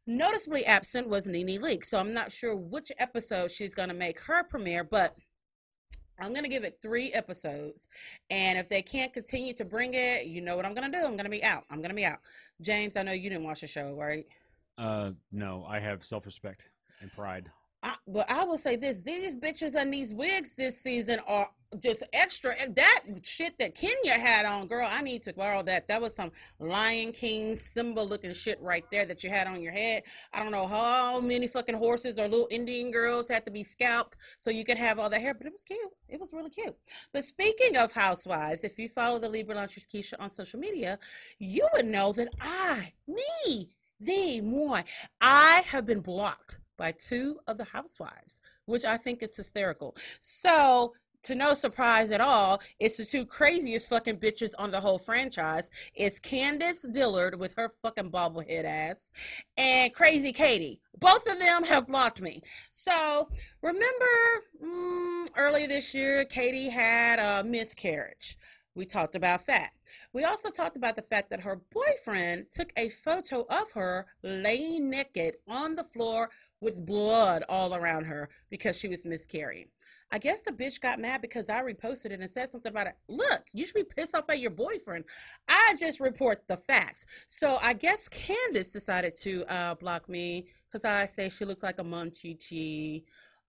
Noticeably 0.07 0.65
absent 0.65 1.07
was 1.07 1.27
Nene 1.27 1.61
Leakes, 1.61 1.85
so 1.85 1.99
I'm 1.99 2.13
not 2.13 2.31
sure 2.31 2.55
which 2.55 2.91
episode 2.97 3.51
she's 3.51 3.75
going 3.75 3.89
to 3.89 3.95
make 3.95 4.19
her 4.21 4.43
premiere, 4.43 4.83
but 4.83 5.15
I'm 6.19 6.31
going 6.31 6.43
to 6.43 6.49
give 6.49 6.63
it 6.63 6.79
three 6.81 7.11
episodes. 7.11 7.87
And 8.29 8.57
if 8.57 8.69
they 8.69 8.81
can't 8.81 9.13
continue 9.13 9.53
to 9.53 9.65
bring 9.65 9.93
it, 9.93 10.25
you 10.25 10.41
know 10.41 10.55
what 10.55 10.65
I'm 10.65 10.73
going 10.73 10.91
to 10.91 10.97
do. 10.97 11.03
I'm 11.03 11.13
going 11.13 11.25
to 11.25 11.29
be 11.29 11.43
out. 11.43 11.63
I'm 11.69 11.77
going 11.77 11.89
to 11.89 11.95
be 11.95 12.05
out. 12.05 12.19
James, 12.61 12.95
I 12.95 13.03
know 13.03 13.11
you 13.11 13.29
didn't 13.29 13.43
watch 13.43 13.61
the 13.61 13.67
show, 13.67 13.93
right? 13.93 14.25
Uh, 14.81 15.11
no, 15.31 15.63
I 15.69 15.79
have 15.79 16.03
self-respect 16.03 16.65
and 17.01 17.11
pride. 17.13 17.51
I, 17.83 17.95
but 18.07 18.29
I 18.29 18.43
will 18.45 18.57
say 18.57 18.75
this: 18.75 19.01
these 19.01 19.35
bitches 19.35 19.75
and 19.75 19.93
these 19.93 20.11
wigs 20.11 20.51
this 20.55 20.79
season 20.79 21.19
are 21.27 21.49
just 21.79 22.01
extra. 22.13 22.55
That 22.75 23.01
shit 23.21 23.57
that 23.59 23.75
Kenya 23.75 24.13
had 24.13 24.45
on, 24.45 24.67
girl, 24.67 24.87
I 24.89 25.01
need 25.01 25.21
to 25.23 25.33
borrow 25.33 25.61
that. 25.63 25.87
That 25.87 26.01
was 26.01 26.15
some 26.15 26.31
Lion 26.59 27.11
King 27.11 27.55
symbol 27.55 28.07
looking 28.07 28.33
shit 28.33 28.59
right 28.59 28.83
there 28.91 29.05
that 29.05 29.23
you 29.23 29.29
had 29.29 29.47
on 29.47 29.61
your 29.61 29.71
head. 29.71 30.01
I 30.33 30.41
don't 30.41 30.51
know 30.51 30.65
how 30.67 31.19
many 31.21 31.47
fucking 31.47 31.75
horses 31.75 32.17
or 32.17 32.27
little 32.27 32.47
Indian 32.49 32.91
girls 32.91 33.29
had 33.29 33.45
to 33.45 33.51
be 33.51 33.63
scalped 33.63 34.17
so 34.39 34.49
you 34.49 34.65
could 34.65 34.79
have 34.79 34.97
all 34.97 35.09
that 35.09 35.21
hair, 35.21 35.35
but 35.35 35.45
it 35.45 35.53
was 35.53 35.63
cute. 35.63 35.79
It 36.09 36.19
was 36.19 36.33
really 36.33 36.49
cute. 36.49 36.75
But 37.13 37.23
speaking 37.23 37.77
of 37.77 37.91
housewives, 37.91 38.63
if 38.63 38.79
you 38.79 38.89
follow 38.89 39.19
the 39.19 39.29
Libra 39.29 39.55
Launchers 39.55 39.85
Keisha 39.85 40.13
on 40.19 40.29
social 40.29 40.59
media, 40.59 40.97
you 41.37 41.67
would 41.73 41.85
know 41.85 42.13
that 42.13 42.29
I, 42.41 42.93
me, 43.07 43.69
the 44.01 44.41
moi, 44.41 44.81
I 45.21 45.63
have 45.67 45.85
been 45.85 46.01
blocked 46.01 46.57
by 46.77 46.91
two 46.91 47.37
of 47.47 47.57
the 47.57 47.63
housewives, 47.65 48.41
which 48.65 48.83
I 48.83 48.97
think 48.97 49.21
is 49.21 49.35
hysterical. 49.35 49.95
So, 50.19 50.93
to 51.23 51.35
no 51.35 51.53
surprise 51.53 52.09
at 52.09 52.19
all, 52.19 52.59
it's 52.79 52.97
the 52.97 53.05
two 53.05 53.27
craziest 53.27 53.87
fucking 53.87 54.17
bitches 54.17 54.53
on 54.57 54.71
the 54.71 54.81
whole 54.81 54.97
franchise. 54.97 55.69
It's 55.93 56.19
Candiace 56.19 56.83
Dillard 56.91 57.39
with 57.39 57.53
her 57.57 57.69
fucking 57.83 58.09
bobblehead 58.09 58.63
ass 58.63 59.11
and 59.55 59.93
Crazy 59.93 60.33
Katie. 60.33 60.81
Both 60.97 61.27
of 61.27 61.37
them 61.37 61.63
have 61.65 61.85
blocked 61.85 62.21
me. 62.21 62.41
So, 62.71 63.29
remember 63.61 64.05
mm, 64.65 65.27
early 65.37 65.67
this 65.67 65.93
year, 65.93 66.25
Katie 66.25 66.69
had 66.69 67.19
a 67.19 67.43
miscarriage. 67.43 68.35
We 68.73 68.85
talked 68.85 69.13
about 69.13 69.45
that. 69.45 69.73
We 70.13 70.23
also 70.23 70.49
talked 70.49 70.75
about 70.75 70.95
the 70.95 71.01
fact 71.01 71.29
that 71.29 71.41
her 71.41 71.61
boyfriend 71.71 72.47
took 72.51 72.71
a 72.77 72.89
photo 72.89 73.45
of 73.49 73.71
her 73.73 74.07
laying 74.23 74.89
naked 74.89 75.35
on 75.47 75.75
the 75.75 75.83
floor 75.83 76.29
with 76.59 76.85
blood 76.85 77.43
all 77.49 77.73
around 77.75 78.05
her 78.05 78.29
because 78.49 78.77
she 78.77 78.87
was 78.87 79.05
miscarrying. 79.05 79.67
I 80.13 80.17
guess 80.17 80.41
the 80.41 80.51
bitch 80.51 80.81
got 80.81 80.99
mad 80.99 81.21
because 81.21 81.49
I 81.49 81.61
reposted 81.61 82.07
it 82.07 82.19
and 82.19 82.29
said 82.29 82.49
something 82.49 82.69
about 82.69 82.87
it. 82.87 82.97
Look, 83.07 83.43
you 83.53 83.65
should 83.65 83.75
be 83.75 83.83
pissed 83.83 84.13
off 84.13 84.29
at 84.29 84.39
your 84.39 84.51
boyfriend. 84.51 85.05
I 85.47 85.75
just 85.79 86.01
report 86.01 86.43
the 86.47 86.57
facts. 86.57 87.05
So 87.27 87.57
I 87.61 87.73
guess 87.73 88.09
Candiace 88.09 88.73
decided 88.73 89.13
to 89.21 89.45
uh, 89.45 89.75
block 89.75 90.09
me 90.09 90.47
because 90.67 90.83
I 90.83 91.05
say 91.05 91.29
she 91.29 91.45
looks 91.45 91.63
like 91.63 91.79
a 91.79 91.83
munchie. 91.83 92.37
Chi. 92.37 93.03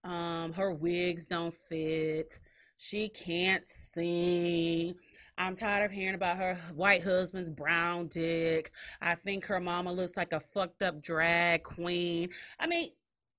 Um, 0.09 0.53
her 0.53 0.73
wigs 0.73 1.27
don't 1.27 1.55
fit. 1.55 2.39
She 2.77 3.09
can't 3.09 3.65
sing. 3.67 4.95
I'm 5.43 5.57
tired 5.57 5.85
of 5.85 5.91
hearing 5.91 6.15
about 6.15 6.37
her 6.37 6.57
white 6.73 7.03
husband's 7.03 7.51
brown 7.51 8.07
dick. 8.07 8.71
I 9.01 9.17
think 9.17 9.45
her 9.47 9.59
mama 9.59 9.93
looks 9.93 10.17
like 10.17 10.33
a 10.33 10.39
fucked 10.39 10.83
up 10.83 11.03
drag 11.03 11.65
queen. 11.65 12.29
I 12.61 12.69
mean, 12.69 12.91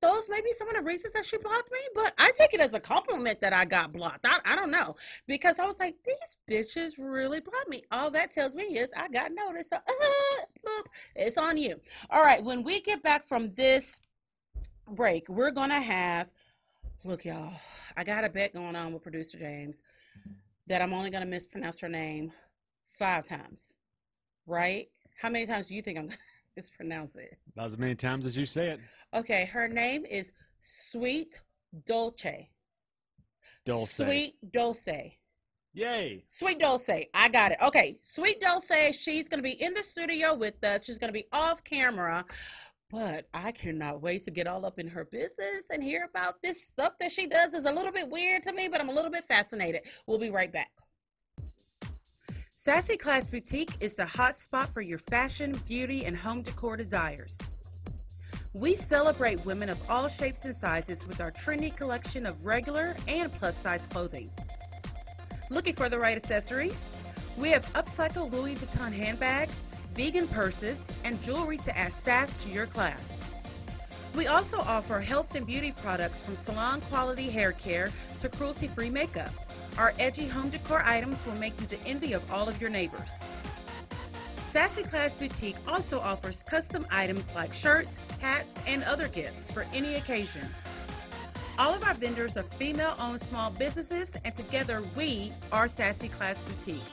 those 0.01 0.27
may 0.27 0.41
be 0.41 0.51
some 0.51 0.67
of 0.67 0.75
the 0.75 0.81
reasons 0.81 1.13
that 1.13 1.25
she 1.25 1.37
blocked 1.37 1.71
me, 1.71 1.79
but 1.95 2.13
I 2.17 2.31
take 2.37 2.53
it 2.53 2.59
as 2.59 2.73
a 2.73 2.79
compliment 2.81 3.39
that 3.39 3.53
I 3.53 3.63
got 3.63 3.93
blocked. 3.93 4.25
I, 4.25 4.37
I 4.43 4.53
don't 4.53 4.69
know 4.69 4.97
because 5.27 5.59
I 5.59 5.65
was 5.65 5.79
like, 5.79 5.95
these 6.05 6.35
bitches 6.45 6.95
really 6.97 7.39
blocked 7.39 7.69
me. 7.69 7.83
All 7.89 8.11
that 8.11 8.33
tells 8.33 8.53
me 8.53 8.65
is 8.65 8.91
I 8.97 9.07
got 9.07 9.31
noticed. 9.33 9.69
So, 9.69 9.77
uh, 9.77 10.45
boop, 10.67 10.83
it's 11.15 11.37
on 11.37 11.57
you. 11.57 11.79
All 12.09 12.21
right, 12.21 12.43
when 12.43 12.63
we 12.63 12.81
get 12.81 13.01
back 13.01 13.23
from 13.23 13.53
this 13.53 14.01
break, 14.91 15.29
we're 15.29 15.51
gonna 15.51 15.81
have. 15.81 16.33
Look, 17.05 17.23
y'all, 17.23 17.53
I 17.95 18.03
got 18.03 18.25
a 18.25 18.29
bet 18.29 18.53
going 18.53 18.75
on 18.75 18.91
with 18.91 19.03
producer 19.03 19.37
James 19.37 19.81
that 20.67 20.81
I'm 20.81 20.93
only 20.93 21.09
gonna 21.09 21.25
mispronounce 21.25 21.79
her 21.79 21.89
name 21.89 22.31
five 22.87 23.25
times. 23.25 23.75
Right? 24.45 24.89
How 25.21 25.29
many 25.29 25.45
times 25.45 25.67
do 25.67 25.75
you 25.75 25.81
think 25.81 25.97
I'm 25.97 26.05
gonna 26.07 26.17
mispronounce 26.55 27.15
it? 27.15 27.37
About 27.53 27.65
as 27.65 27.77
many 27.77 27.95
times 27.95 28.25
as 28.25 28.37
you 28.37 28.45
say 28.45 28.69
it. 28.69 28.79
Okay, 29.13 29.45
her 29.45 29.67
name 29.67 30.05
is 30.05 30.31
Sweet 30.59 31.39
Dolce. 31.85 32.49
Dulce. 33.65 33.93
Sweet 33.93 34.35
Dolce. 34.51 35.17
Yay. 35.73 36.23
Sweet 36.27 36.59
Dolce. 36.59 37.09
I 37.13 37.29
got 37.29 37.51
it. 37.51 37.57
Okay, 37.61 37.97
Sweet 38.03 38.39
Dolce. 38.39 38.91
She's 38.91 39.27
going 39.27 39.39
to 39.39 39.43
be 39.43 39.61
in 39.61 39.73
the 39.73 39.83
studio 39.83 40.35
with 40.35 40.63
us. 40.63 40.85
She's 40.85 40.99
going 40.99 41.09
to 41.09 41.17
be 41.17 41.25
off 41.31 41.63
camera. 41.63 42.25
But 42.93 43.27
I 43.33 43.51
cannot 43.51 44.03
wait 44.03 44.23
to 44.25 44.31
get 44.31 44.45
all 44.45 44.67
up 44.67 44.77
in 44.77 44.87
her 44.89 45.03
business 45.03 45.63
and 45.71 45.83
hear 45.83 46.07
about 46.07 46.43
this 46.43 46.61
stuff 46.61 46.93
that 46.99 47.11
she 47.11 47.25
does. 47.25 47.55
is 47.55 47.65
a 47.65 47.71
little 47.71 47.91
bit 47.91 48.07
weird 48.07 48.43
to 48.43 48.53
me, 48.53 48.67
but 48.67 48.79
I'm 48.79 48.89
a 48.89 48.93
little 48.93 49.09
bit 49.09 49.25
fascinated. 49.25 49.81
We'll 50.05 50.19
be 50.19 50.29
right 50.29 50.53
back. 50.53 50.69
Sassy 52.51 52.95
Class 52.95 53.31
Boutique 53.31 53.71
is 53.79 53.95
the 53.95 54.05
hot 54.05 54.35
spot 54.35 54.71
for 54.71 54.81
your 54.81 54.99
fashion, 54.99 55.59
beauty, 55.67 56.05
and 56.05 56.15
home 56.15 56.43
decor 56.43 56.77
desires. 56.77 57.39
We 58.53 58.75
celebrate 58.75 59.43
women 59.43 59.69
of 59.69 59.89
all 59.89 60.07
shapes 60.07 60.45
and 60.45 60.55
sizes 60.55 61.07
with 61.07 61.19
our 61.19 61.31
trendy 61.31 61.75
collection 61.75 62.27
of 62.27 62.45
regular 62.45 62.95
and 63.07 63.33
plus 63.33 63.57
size 63.57 63.87
clothing. 63.87 64.29
Looking 65.49 65.73
for 65.73 65.89
the 65.89 65.97
right 65.97 66.15
accessories? 66.15 66.91
We 67.39 67.49
have 67.49 67.65
upcycled 67.73 68.31
Louis 68.31 68.53
Vuitton 68.53 68.93
handbags, 68.93 69.65
vegan 69.93 70.27
purses, 70.27 70.87
and 71.03 71.21
jewelry 71.23 71.57
to 71.57 71.77
add 71.77 71.93
sass 71.93 72.33
to 72.43 72.49
your 72.49 72.65
class. 72.65 73.21
We 74.15 74.27
also 74.27 74.59
offer 74.59 74.99
health 74.99 75.35
and 75.35 75.45
beauty 75.45 75.71
products 75.71 76.25
from 76.25 76.35
salon 76.35 76.81
quality 76.81 77.29
hair 77.29 77.51
care 77.51 77.91
to 78.19 78.29
cruelty 78.29 78.67
free 78.67 78.89
makeup. 78.89 79.31
Our 79.77 79.93
edgy 79.99 80.27
home 80.27 80.49
decor 80.49 80.83
items 80.85 81.25
will 81.25 81.37
make 81.37 81.59
you 81.59 81.67
the 81.67 81.79
envy 81.87 82.13
of 82.13 82.31
all 82.31 82.47
of 82.47 82.61
your 82.61 82.69
neighbors. 82.69 83.09
Sassy 84.45 84.83
Class 84.83 85.15
Boutique 85.15 85.57
also 85.67 85.99
offers 85.99 86.43
custom 86.43 86.85
items 86.91 87.33
like 87.33 87.55
shirts, 87.55 87.97
hats, 88.19 88.53
and 88.67 88.83
other 88.83 89.07
gifts 89.07 89.51
for 89.51 89.65
any 89.73 89.95
occasion. 89.95 90.47
All 91.57 91.73
of 91.73 91.83
our 91.83 91.95
vendors 91.95 92.37
are 92.37 92.43
female 92.43 92.95
owned 92.99 93.19
small 93.19 93.49
businesses, 93.49 94.15
and 94.23 94.35
together 94.35 94.83
we 94.95 95.31
are 95.51 95.67
Sassy 95.67 96.07
Class 96.07 96.37
Boutique. 96.43 96.83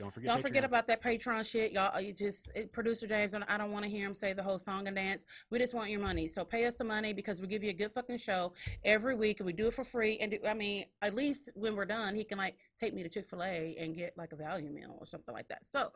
Don't 0.00 0.14
forget. 0.14 0.28
Don't 0.28 0.40
forget 0.40 0.64
about 0.64 0.86
that 0.86 1.02
Patreon 1.02 1.48
shit, 1.48 1.72
y'all. 1.72 2.00
You 2.00 2.14
just 2.14 2.50
it, 2.54 2.72
producer 2.72 3.06
James, 3.06 3.34
and 3.34 3.44
I 3.48 3.58
don't 3.58 3.70
want 3.70 3.84
to 3.84 3.90
hear 3.90 4.06
him 4.06 4.14
say 4.14 4.32
the 4.32 4.42
whole 4.42 4.58
song 4.58 4.86
and 4.86 4.96
dance. 4.96 5.26
We 5.50 5.58
just 5.58 5.74
want 5.74 5.90
your 5.90 6.00
money, 6.00 6.26
so 6.26 6.42
pay 6.42 6.64
us 6.64 6.76
the 6.76 6.84
money 6.84 7.12
because 7.12 7.38
we 7.38 7.46
give 7.46 7.62
you 7.62 7.68
a 7.68 7.74
good 7.74 7.92
fucking 7.92 8.16
show 8.16 8.54
every 8.82 9.14
week, 9.14 9.40
and 9.40 9.46
we 9.46 9.52
do 9.52 9.66
it 9.66 9.74
for 9.74 9.84
free. 9.84 10.16
And 10.18 10.30
do, 10.30 10.38
I 10.48 10.54
mean, 10.54 10.86
at 11.02 11.14
least 11.14 11.50
when 11.54 11.76
we're 11.76 11.84
done, 11.84 12.14
he 12.14 12.24
can 12.24 12.38
like 12.38 12.56
take 12.78 12.94
me 12.94 13.02
to 13.02 13.10
Chick 13.10 13.26
Fil 13.26 13.42
A 13.42 13.76
and 13.78 13.94
get 13.94 14.16
like 14.16 14.32
a 14.32 14.36
value 14.36 14.70
meal 14.70 14.96
or 14.98 15.06
something 15.06 15.34
like 15.34 15.48
that. 15.48 15.66
So 15.66 15.92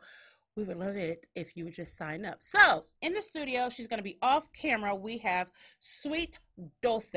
we 0.55 0.63
would 0.63 0.77
love 0.77 0.95
it 0.95 1.25
if 1.33 1.57
you 1.57 1.65
would 1.65 1.73
just 1.73 1.97
sign 1.97 2.25
up. 2.25 2.43
So 2.43 2.85
in 3.01 3.13
the 3.13 3.23
studio, 3.23 3.69
she's 3.69 3.87
gonna 3.87 4.03
be 4.03 4.19
off 4.21 4.53
camera. 4.53 4.93
We 4.93 5.17
have 5.19 5.49
Sweet 5.79 6.37
Dulce. 6.83 7.15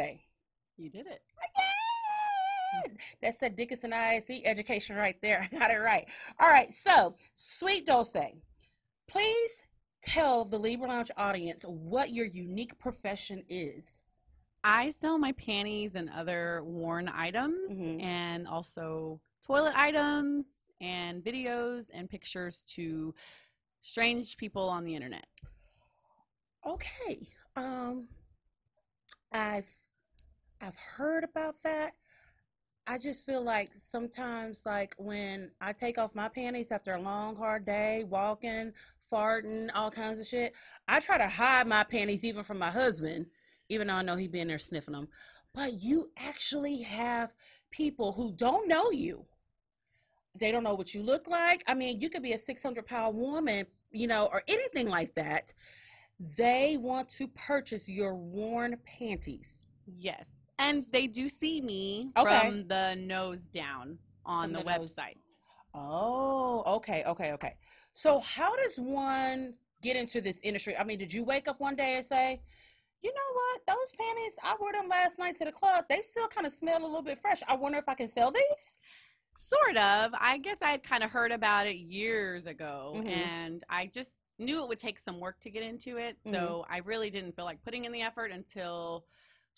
You 0.78 0.88
did 0.88 1.06
it. 1.06 1.20
That's 3.22 3.38
that 3.38 3.56
Dickinson 3.56 3.92
ISD 3.92 4.42
education 4.44 4.96
right 4.96 5.16
there. 5.22 5.48
I 5.52 5.56
got 5.58 5.70
it 5.70 5.78
right. 5.78 6.08
All 6.40 6.48
right, 6.48 6.72
so 6.72 7.14
Sweet 7.34 7.86
Dulce, 7.86 8.16
please 9.08 9.64
tell 10.02 10.44
the 10.44 10.58
Libra 10.58 10.88
Lounge 10.88 11.10
audience 11.16 11.64
what 11.64 12.10
your 12.10 12.26
unique 12.26 12.78
profession 12.78 13.44
is. 13.48 14.02
I 14.64 14.90
sell 14.90 15.18
my 15.18 15.32
panties 15.32 15.94
and 15.94 16.10
other 16.10 16.62
worn 16.64 17.08
items 17.08 17.70
Mhm. 17.72 18.02
and 18.02 18.46
also 18.48 19.20
toilet 19.42 19.74
items 19.76 20.46
and 20.80 21.22
videos 21.24 21.90
and 21.92 22.08
pictures 22.10 22.62
to 22.74 23.14
strange 23.80 24.36
people 24.36 24.68
on 24.68 24.84
the 24.84 24.94
internet. 24.94 25.26
Okay. 26.66 27.28
Um 27.56 28.08
I've 29.32 29.72
I've 30.60 30.76
heard 30.76 31.24
about 31.24 31.54
that. 31.62 31.94
I 32.90 32.96
just 32.96 33.26
feel 33.26 33.42
like 33.42 33.74
sometimes 33.74 34.62
like 34.64 34.94
when 34.96 35.50
I 35.60 35.74
take 35.74 35.98
off 35.98 36.14
my 36.14 36.28
panties 36.28 36.72
after 36.72 36.94
a 36.94 37.00
long 37.00 37.36
hard 37.36 37.66
day, 37.66 38.04
walking, 38.04 38.72
farting, 39.12 39.68
all 39.74 39.90
kinds 39.90 40.18
of 40.18 40.26
shit, 40.26 40.54
I 40.88 40.98
try 41.00 41.18
to 41.18 41.28
hide 41.28 41.66
my 41.66 41.84
panties 41.84 42.24
even 42.24 42.44
from 42.44 42.58
my 42.58 42.70
husband, 42.70 43.26
even 43.68 43.88
though 43.88 43.94
I 43.94 44.02
know 44.02 44.16
he 44.16 44.26
been 44.26 44.48
there 44.48 44.58
sniffing 44.58 44.94
them. 44.94 45.08
But 45.54 45.82
you 45.82 46.10
actually 46.16 46.80
have 46.80 47.34
people 47.70 48.12
who 48.12 48.32
don't 48.32 48.66
know 48.66 48.90
you. 48.90 49.26
They 50.38 50.50
don't 50.50 50.64
know 50.64 50.74
what 50.74 50.94
you 50.94 51.02
look 51.02 51.28
like. 51.28 51.62
I 51.66 51.74
mean, 51.74 52.00
you 52.00 52.08
could 52.08 52.22
be 52.22 52.32
a 52.32 52.38
600 52.38 52.86
pound 52.86 53.18
woman, 53.18 53.66
you 53.90 54.06
know, 54.06 54.30
or 54.32 54.42
anything 54.48 54.88
like 54.88 55.14
that. 55.14 55.52
They 56.38 56.78
want 56.78 57.10
to 57.10 57.28
purchase 57.28 57.86
your 57.86 58.14
worn 58.14 58.78
panties. 58.86 59.64
Yes. 59.84 60.37
And 60.58 60.84
they 60.90 61.06
do 61.06 61.28
see 61.28 61.60
me 61.60 62.10
Okay. 62.16 62.48
from 62.48 62.66
the 62.68 62.96
nose 62.96 63.42
down 63.48 63.98
on 64.26 64.52
the, 64.52 64.58
the 64.58 64.64
nose. 64.64 64.96
websites. 64.96 65.14
Oh, 65.74 66.62
okay, 66.66 67.04
okay, 67.06 67.32
okay. 67.32 67.54
So, 67.94 68.20
how 68.20 68.56
does 68.56 68.76
one 68.78 69.54
get 69.82 69.96
into 69.96 70.20
this 70.20 70.40
industry? 70.42 70.76
I 70.76 70.84
mean, 70.84 70.98
did 70.98 71.12
you 71.12 71.22
wake 71.24 71.46
up 71.46 71.60
one 71.60 71.76
day 71.76 71.96
and 71.96 72.04
say, 72.04 72.40
you 73.02 73.12
know 73.12 73.34
what, 73.34 73.60
those 73.66 73.92
panties, 73.96 74.34
I 74.42 74.56
wore 74.58 74.72
them 74.72 74.88
last 74.88 75.18
night 75.18 75.36
to 75.36 75.44
the 75.44 75.52
club. 75.52 75.84
They 75.88 76.00
still 76.00 76.26
kind 76.26 76.46
of 76.46 76.52
smell 76.52 76.82
a 76.82 76.86
little 76.86 77.02
bit 77.02 77.18
fresh. 77.18 77.42
I 77.48 77.54
wonder 77.54 77.78
if 77.78 77.88
I 77.88 77.94
can 77.94 78.08
sell 78.08 78.32
these? 78.32 78.80
Sort 79.36 79.76
of. 79.76 80.12
I 80.18 80.38
guess 80.38 80.58
I 80.62 80.72
had 80.72 80.82
kind 80.82 81.04
of 81.04 81.10
heard 81.10 81.30
about 81.30 81.68
it 81.68 81.76
years 81.76 82.46
ago 82.46 82.94
Mhm. 82.96 83.08
and 83.08 83.64
I 83.68 83.86
just 83.86 84.10
knew 84.40 84.62
it 84.62 84.68
would 84.68 84.80
take 84.80 84.98
some 84.98 85.20
work 85.20 85.38
to 85.40 85.50
get 85.50 85.62
into 85.62 85.96
it. 85.96 86.16
So 86.24 86.66
I 86.68 86.78
really 86.78 87.08
didn't 87.10 87.36
feel 87.36 87.44
like 87.44 87.62
putting 87.62 87.84
in 87.84 87.92
the 87.92 88.02
effort 88.02 88.32
until 88.32 89.06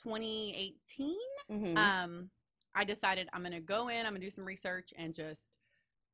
2018. 0.03 1.15
Mm-hmm. 1.51 1.77
Um, 1.77 2.31
I 2.75 2.85
decided 2.85 3.29
I'm 3.33 3.43
going 3.43 3.53
to 3.53 3.61
go 3.61 3.89
in, 3.89 4.07
I'm 4.07 4.13
going 4.13 4.21
to 4.21 4.27
do 4.27 4.31
some 4.31 4.45
research 4.45 4.93
and 4.97 5.15
just 5.15 5.59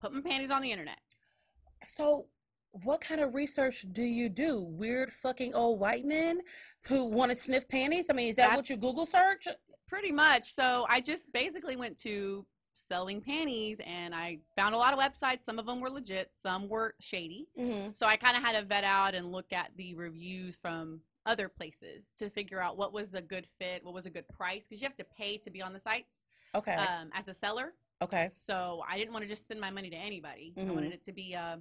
put 0.00 0.12
my 0.12 0.21
panties 0.21 0.50
on 0.50 0.62
the 0.62 0.71
internet. 0.71 0.99
so, 1.85 2.26
what 2.85 3.00
kind 3.00 3.21
of 3.21 3.35
research 3.35 3.87
do 3.93 4.02
you 4.02 4.28
do? 4.28 4.61
Weird 4.61 5.11
fucking 5.11 5.55
old 5.55 5.81
white 5.81 6.05
men 6.05 6.40
who 6.87 7.05
want 7.05 7.31
to 7.31 7.37
sniff 7.37 7.66
panties? 7.69 8.09
I 8.11 8.12
mean, 8.12 8.28
is 8.28 8.37
that 8.37 8.55
what 8.55 8.69
you 8.69 8.76
Google 8.76 9.07
search? 9.07 9.49
Pretty 9.88 10.12
much. 10.12 10.52
So 10.52 10.85
I 10.88 11.00
just 11.00 11.33
basically 11.33 11.76
went 11.76 11.97
to 12.00 12.45
selling 12.75 13.21
panties 13.21 13.81
and 13.87 14.14
I 14.14 14.38
found 14.57 14.75
a 14.75 14.78
lot 14.78 14.93
of 14.93 14.99
websites. 14.99 15.43
Some 15.43 15.59
of 15.59 15.66
them 15.66 15.81
were 15.81 15.90
legit, 15.90 16.31
some 16.35 16.69
were 16.69 16.95
shady. 17.00 17.49
Mm-hmm. 17.59 17.93
So 17.95 18.07
I 18.07 18.16
kind 18.16 18.37
of 18.37 18.43
had 18.43 18.61
to 18.61 18.66
vet 18.66 18.85
out 18.85 19.14
and 19.14 19.33
look 19.33 19.52
at 19.52 19.71
the 19.76 19.95
reviews 19.95 20.59
from 20.61 21.00
other 21.26 21.49
places 21.49 22.04
to 22.18 22.30
figure 22.30 22.62
out 22.62 22.76
what 22.78 22.92
was 22.92 23.12
a 23.14 23.21
good 23.21 23.47
fit, 23.59 23.85
what 23.85 23.92
was 23.92 24.06
a 24.06 24.11
good 24.11 24.26
price, 24.28 24.62
because 24.62 24.80
you 24.80 24.87
have 24.88 24.97
to 24.97 25.04
pay 25.04 25.37
to 25.38 25.50
be 25.50 25.61
on 25.61 25.73
the 25.73 25.80
sites 25.80 26.23
Okay. 26.54 26.75
um, 26.75 27.11
as 27.12 27.28
a 27.28 27.35
seller. 27.35 27.75
okay. 28.00 28.30
So 28.33 28.83
I 28.88 28.97
didn't 28.97 29.12
want 29.12 29.25
to 29.25 29.28
just 29.28 29.47
send 29.49 29.61
my 29.61 29.71
money 29.71 29.90
to 29.90 29.97
anybody. 29.97 30.54
I 30.56 30.61
Mhm. 30.61 30.75
wanted 30.75 30.92
it 30.92 31.02
to 31.04 31.12
be 31.12 31.33
a 31.35 31.61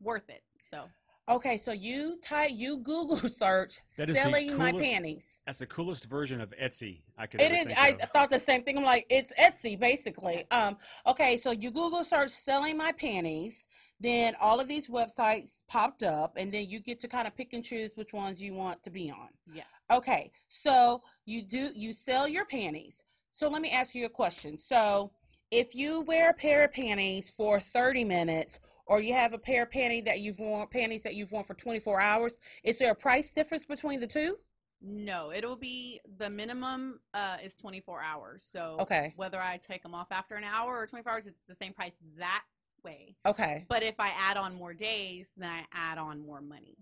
worth 0.00 0.28
it. 0.30 0.42
So 0.70 0.88
Okay, 1.28 1.58
so 1.58 1.72
you 1.72 2.20
type 2.22 2.50
you 2.52 2.76
Google 2.78 3.16
search 3.28 3.80
That 3.96 4.08
is 4.08 4.14
the 4.14 4.22
selling 4.22 4.56
my 4.56 4.70
panties. 4.72 5.42
That's 5.44 5.58
the 5.58 5.66
coolest 5.66 6.04
version 6.04 6.40
of 6.40 6.50
Etsy 6.50 7.02
I 7.18 7.26
could 7.26 7.40
It 7.40 7.46
ever 7.46 7.54
is. 7.54 7.64
think 7.66 7.78
I 7.80 7.88
of. 8.00 8.10
thought 8.12 8.30
the 8.30 8.38
same 8.38 8.62
thing. 8.62 8.78
I'm 8.78 8.84
like, 8.84 9.06
it's 9.10 9.32
Etsy 9.38 9.78
basically. 9.78 10.48
Um. 10.52 10.78
Okay, 11.04 11.36
so 11.36 11.50
you 11.50 11.72
Google 11.72 12.04
search 12.04 12.30
selling 12.30 12.76
my 12.76 12.92
panties. 12.92 13.66
Then 14.00 14.34
all 14.40 14.60
of 14.60 14.68
these 14.68 14.88
websites 14.88 15.62
popped 15.68 16.02
up, 16.02 16.36
and 16.36 16.52
then 16.52 16.68
you 16.68 16.80
get 16.80 16.98
to 17.00 17.08
kind 17.08 17.26
of 17.26 17.36
pick 17.36 17.52
and 17.54 17.64
choose 17.64 17.92
which 17.96 18.12
ones 18.12 18.42
you 18.42 18.52
want 18.52 18.82
to 18.82 18.90
be 18.90 19.10
on. 19.10 19.28
yeah 19.46 19.62
Okay, 19.90 20.30
so 20.48 21.02
you 21.24 21.42
do 21.42 21.70
you 21.74 21.92
sell 21.92 22.26
your 22.28 22.44
panties. 22.44 23.04
So 23.32 23.48
let 23.48 23.62
me 23.62 23.70
ask 23.70 23.94
you 23.94 24.06
a 24.06 24.10
question. 24.10 24.58
So 24.58 25.12
if 25.50 25.74
you 25.74 26.00
wear 26.02 26.30
a 26.30 26.34
pair 26.34 26.64
of 26.64 26.72
panties 26.72 27.30
for 27.30 27.60
30 27.60 28.04
minutes 28.04 28.58
or 28.86 29.00
you 29.00 29.14
have 29.14 29.32
a 29.32 29.38
pair 29.38 29.62
of 29.62 29.70
panties 29.70 30.04
that 30.04 30.20
you've 30.20 30.38
worn 30.40 30.66
panties 30.68 31.02
that 31.02 31.14
you've 31.14 31.32
worn 31.32 31.44
for 31.44 31.54
24 31.54 32.00
hours, 32.00 32.40
is 32.64 32.78
there 32.78 32.90
a 32.90 32.94
price 32.94 33.30
difference 33.30 33.64
between 33.64 34.00
the 34.00 34.06
two? 34.06 34.36
No, 34.82 35.32
it'll 35.32 35.56
be 35.56 36.00
the 36.18 36.28
minimum 36.28 37.00
uh, 37.14 37.38
is 37.42 37.54
24 37.54 38.02
hours. 38.02 38.46
So 38.50 38.76
Okay. 38.80 39.12
whether 39.16 39.40
I 39.40 39.56
take 39.56 39.82
them 39.82 39.94
off 39.94 40.08
after 40.10 40.34
an 40.34 40.44
hour 40.44 40.76
or 40.76 40.86
24 40.86 41.12
hours, 41.12 41.26
it's 41.26 41.44
the 41.46 41.54
same 41.54 41.72
price 41.72 41.94
that 42.18 42.42
way. 42.86 43.16
Okay. 43.26 43.66
But 43.68 43.82
if 43.82 43.96
I 43.98 44.10
add 44.16 44.36
on 44.36 44.54
more 44.54 44.72
days, 44.72 45.30
then 45.36 45.50
I 45.50 45.64
add 45.72 45.98
on 45.98 46.20
more 46.24 46.40
money. 46.40 46.76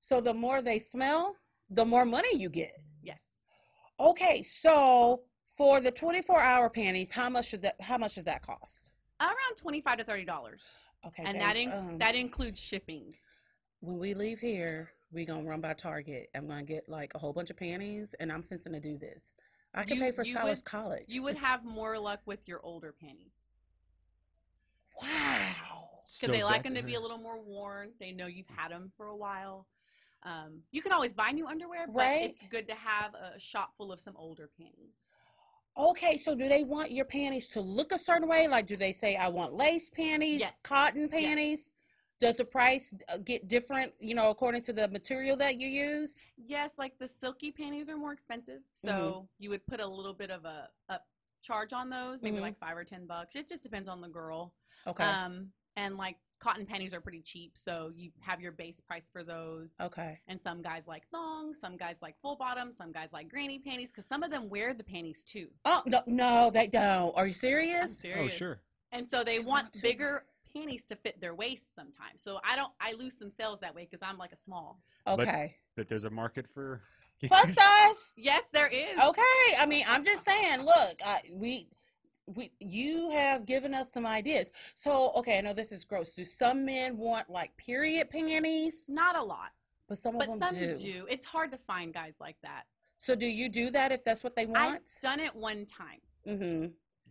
So 0.00 0.20
the 0.20 0.32
more 0.32 0.62
they 0.62 0.78
smell, 0.78 1.36
the 1.68 1.84
more 1.84 2.04
money 2.04 2.36
you 2.36 2.48
get. 2.48 2.72
Yes. 3.02 3.20
Okay, 3.98 4.42
so 4.42 5.22
for 5.56 5.80
the 5.80 5.90
24 5.90 6.40
hour 6.40 6.70
panties, 6.70 7.10
how 7.10 7.28
much 7.28 7.48
should 7.48 7.62
that 7.62 7.80
how 7.80 7.98
much 7.98 8.14
does 8.14 8.24
that 8.24 8.42
cost? 8.42 8.92
Around 9.20 9.56
25 9.56 9.98
to 9.98 10.04
30 10.04 10.24
dollars. 10.24 10.62
Okay, 11.06 11.24
And 11.26 11.38
that 11.40 11.56
in- 11.56 11.72
um, 11.72 11.98
that 11.98 12.14
includes 12.14 12.60
shipping. 12.60 13.12
when 13.80 13.98
we 13.98 14.14
leave 14.14 14.40
here, 14.40 14.90
we 15.12 15.24
gonna 15.24 15.48
run 15.48 15.60
by 15.60 15.74
Target. 15.74 16.30
I'm 16.34 16.46
gonna 16.46 16.62
get 16.62 16.88
like 16.88 17.12
a 17.14 17.18
whole 17.18 17.32
bunch 17.32 17.50
of 17.50 17.56
panties, 17.56 18.14
and 18.20 18.30
I'm 18.32 18.42
fixing 18.42 18.72
to 18.72 18.80
do 18.80 18.96
this. 18.98 19.34
I 19.74 19.84
can 19.84 19.96
You- 19.96 20.02
pay 20.04 20.12
for 20.12 20.24
Skylar's 20.24 20.62
college. 20.62 21.12
You 21.12 21.22
would 21.24 21.36
have 21.36 21.64
more 21.64 21.98
luck 21.98 22.20
with 22.26 22.46
your 22.48 22.60
older 22.64 22.92
panties. 22.92 23.32
Wow. 25.00 25.88
because 25.98 26.06
So 26.06 26.32
they 26.32 26.42
like 26.44 26.62
them 26.64 26.74
to 26.74 26.82
be 26.82 26.94
a 26.94 27.00
little 27.00 27.18
more 27.18 27.40
worn. 27.40 27.90
They 28.00 28.12
know 28.12 28.26
you've 28.26 28.48
had 28.48 28.70
them 28.70 28.92
for 28.96 29.06
a 29.06 29.16
while. 29.16 29.66
Um, 30.22 30.60
you 30.70 30.82
can 30.82 30.92
always 30.92 31.12
buy 31.12 31.30
new 31.30 31.46
underwear, 31.46 31.86
but 31.86 31.94
Right. 31.96 32.30
it's 32.30 32.42
good 32.50 32.68
to 32.68 32.74
have 32.74 33.14
a 33.14 33.38
shop 33.38 33.70
full 33.76 33.90
of 33.92 34.00
some 34.00 34.14
older 34.16 34.50
panties. 34.58 34.96
Okay, 35.78 36.16
so 36.16 36.34
do 36.34 36.48
they 36.48 36.62
want 36.62 36.90
your 36.90 37.06
panties 37.06 37.48
to 37.50 37.60
look 37.60 37.92
a 37.92 37.98
certain 37.98 38.28
way? 38.28 38.46
Like, 38.48 38.66
do 38.66 38.76
they 38.76 38.92
say 38.92 39.16
I 39.16 39.28
want 39.28 39.54
lace 39.54 39.88
panties, 39.88 40.40
Yes. 40.40 40.52
cotton 40.62 41.08
panties? 41.08 41.72
Does 42.20 42.36
the 42.36 42.44
price 42.44 42.92
uh, 43.08 43.16
get 43.16 43.48
different, 43.48 43.94
you 43.98 44.14
know, 44.14 44.28
according 44.28 44.60
to 44.62 44.74
the 44.74 44.88
material 44.88 45.38
that 45.38 45.58
you 45.58 45.68
use? 45.68 46.22
Yes, 46.36 46.72
like 46.76 46.98
the 46.98 47.08
silky 47.08 47.50
panties 47.50 47.88
are 47.88 47.96
more 47.96 48.12
expensive, 48.12 48.60
so 48.74 48.90
Mm-hmm. 48.90 49.24
you 49.38 49.48
would 49.48 49.66
put 49.66 49.80
a 49.80 49.86
little 49.86 50.12
bit 50.12 50.30
of 50.30 50.44
a, 50.44 50.68
a 50.90 51.00
charge 51.42 51.72
on 51.72 51.88
those, 51.88 52.20
maybe 52.20 52.36
Mhm. 52.36 52.42
like 52.42 52.58
five 52.58 52.76
or 52.76 52.84
ten 52.84 53.06
bucks. 53.06 53.36
It 53.36 53.48
just 53.48 53.62
depends 53.62 53.88
on 53.88 54.02
the 54.02 54.08
girl. 54.08 54.52
Okay. 54.86 55.04
Um, 55.04 55.48
and 55.76 55.96
like 55.96 56.16
cotton 56.40 56.64
panties 56.64 56.94
are 56.94 57.00
pretty 57.00 57.20
cheap, 57.20 57.52
so 57.54 57.90
you 57.94 58.10
have 58.20 58.40
your 58.40 58.52
base 58.52 58.80
price 58.80 59.08
for 59.12 59.22
those. 59.22 59.74
okay. 59.80 60.18
And 60.26 60.40
some 60.40 60.62
guys 60.62 60.86
like 60.86 61.06
thongs, 61.10 61.58
some 61.60 61.76
guys 61.76 61.98
like 62.00 62.14
full 62.22 62.36
bottom, 62.36 62.72
some 62.76 62.92
guys 62.92 63.10
like 63.12 63.28
granny 63.28 63.58
panties, 63.58 63.90
because 63.90 64.06
some 64.06 64.22
of 64.22 64.30
them 64.30 64.48
wear 64.48 64.72
the 64.74 64.84
panties 64.84 65.22
too. 65.22 65.48
Oh 65.64 65.82
no, 65.86 66.00
no, 66.06 66.50
they 66.50 66.66
don't. 66.66 67.14
Are 67.16 67.26
you 67.26 67.30
I'm 67.30 67.32
serious? 67.34 67.98
serious. 67.98 68.32
Oh, 68.34 68.36
sure. 68.36 68.60
And 68.92 69.08
so 69.08 69.22
they 69.22 69.38
They 69.38 69.38
want 69.40 69.64
want 69.64 69.72
to. 69.74 69.82
bigger 69.82 70.24
panties 70.54 70.84
to 70.86 70.96
fit 70.96 71.20
their 71.20 71.34
waist 71.34 71.74
sometimes. 71.74 72.22
So 72.22 72.40
I 72.42 72.56
don't 72.56 72.72
I 72.80 72.92
lose 72.94 73.16
some 73.18 73.30
sales 73.30 73.60
that 73.60 73.74
way 73.74 73.86
because 73.88 74.00
I'm 74.02 74.18
like 74.18 74.32
a 74.32 74.36
small. 74.36 74.80
But- 75.04 75.20
Okay. 75.20 75.56
But 75.76 75.88
there's 75.88 76.04
a 76.04 76.10
market 76.10 76.46
for. 76.52 76.82
Plus 77.26 77.54
size. 77.54 78.14
Yes, 78.16 78.44
there 78.52 78.66
is. 78.66 78.98
Okay. 78.98 79.56
I 79.58 79.66
mean, 79.66 79.84
I'm 79.88 80.04
just 80.04 80.24
saying. 80.24 80.62
Look, 80.64 80.96
I, 81.04 81.20
we, 81.32 81.68
we, 82.34 82.52
you 82.60 83.10
have 83.10 83.46
given 83.46 83.74
us 83.74 83.92
some 83.92 84.06
ideas. 84.06 84.50
So, 84.74 85.12
okay, 85.16 85.38
I 85.38 85.40
know 85.40 85.52
this 85.52 85.72
is 85.72 85.84
gross. 85.84 86.12
Do 86.12 86.24
some 86.24 86.64
men 86.64 86.96
want 86.96 87.30
like 87.30 87.56
period 87.56 88.10
panties? 88.10 88.84
Not 88.88 89.16
a 89.16 89.22
lot, 89.22 89.50
But 89.88 89.98
some 89.98 90.14
of 90.14 90.20
but 90.20 90.28
them 90.28 90.38
some 90.40 90.54
do. 90.58 90.76
do. 90.76 91.06
It's 91.08 91.26
hard 91.26 91.50
to 91.52 91.58
find 91.58 91.92
guys 91.92 92.14
like 92.20 92.36
that. 92.42 92.64
So, 92.98 93.14
do 93.14 93.26
you 93.26 93.48
do 93.48 93.70
that 93.70 93.92
if 93.92 94.04
that's 94.04 94.22
what 94.22 94.36
they 94.36 94.46
want? 94.46 94.74
I've 94.74 95.00
done 95.00 95.20
it 95.20 95.34
one 95.34 95.66
time. 95.66 96.00
Mm-hmm. 96.26 96.66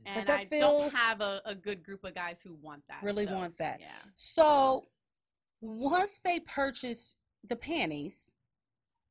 And 0.05 0.29
I 0.29 0.45
don't 0.49 0.93
have 0.93 1.19
a, 1.19 1.41
a 1.45 1.53
good 1.53 1.83
group 1.83 2.05
of 2.05 2.15
guys 2.15 2.41
who 2.41 2.55
want 2.61 2.83
that. 2.87 3.03
Really 3.03 3.27
so, 3.27 3.35
want 3.35 3.57
that. 3.57 3.79
Yeah. 3.81 3.87
So, 4.15 4.83
once 5.61 6.21
they 6.23 6.39
purchase 6.39 7.15
the 7.47 7.55
panties, 7.55 8.31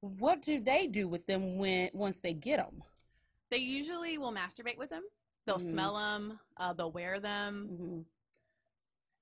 what 0.01 0.41
do 0.41 0.61
they 0.61 0.87
do 0.87 1.09
with 1.09 1.27
them 1.27 1.59
when 1.59 1.91
once 1.93 2.21
they 2.21 2.33
get 2.33 2.59
them? 2.59 2.83
They 3.51 3.59
usually 3.59 4.19
will 4.19 4.33
masturbate 4.33 4.79
with 4.79 4.91
them. 4.91 5.03
They'll 5.49 5.59
Mhm. 5.59 5.71
smell 5.73 5.95
them. 5.97 6.41
Uh, 6.59 6.75
they'll 6.75 6.93
wear 6.93 7.19
them. 7.21 7.67
hmm 7.69 8.01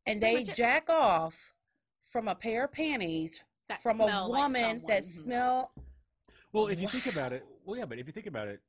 And 0.09 0.21
Pretty 0.21 0.21
they 0.21 0.35
much 0.41 0.49
it. 0.51 0.57
jack 0.57 0.91
off 0.91 1.55
from 2.03 2.27
a 2.27 2.35
pair 2.35 2.65
of 2.65 2.73
panties 2.73 3.45
from 3.81 4.01
a 4.01 4.05
smell 4.07 4.29
like 4.29 4.41
woman 4.43 4.63
someone. 4.63 4.87
that 4.89 5.03
Mhm. 5.05 5.23
smell. 5.23 5.73
Well, 6.53 6.67
if 6.67 6.81
you 6.81 6.89
think 6.89 7.07
about 7.07 7.33
it, 7.33 7.45
well, 7.65 7.79
yeah, 7.79 7.85
but 7.85 7.99
if 8.01 8.07
you 8.09 8.13
think 8.13 8.27
about 8.27 8.49
it, 8.49 8.61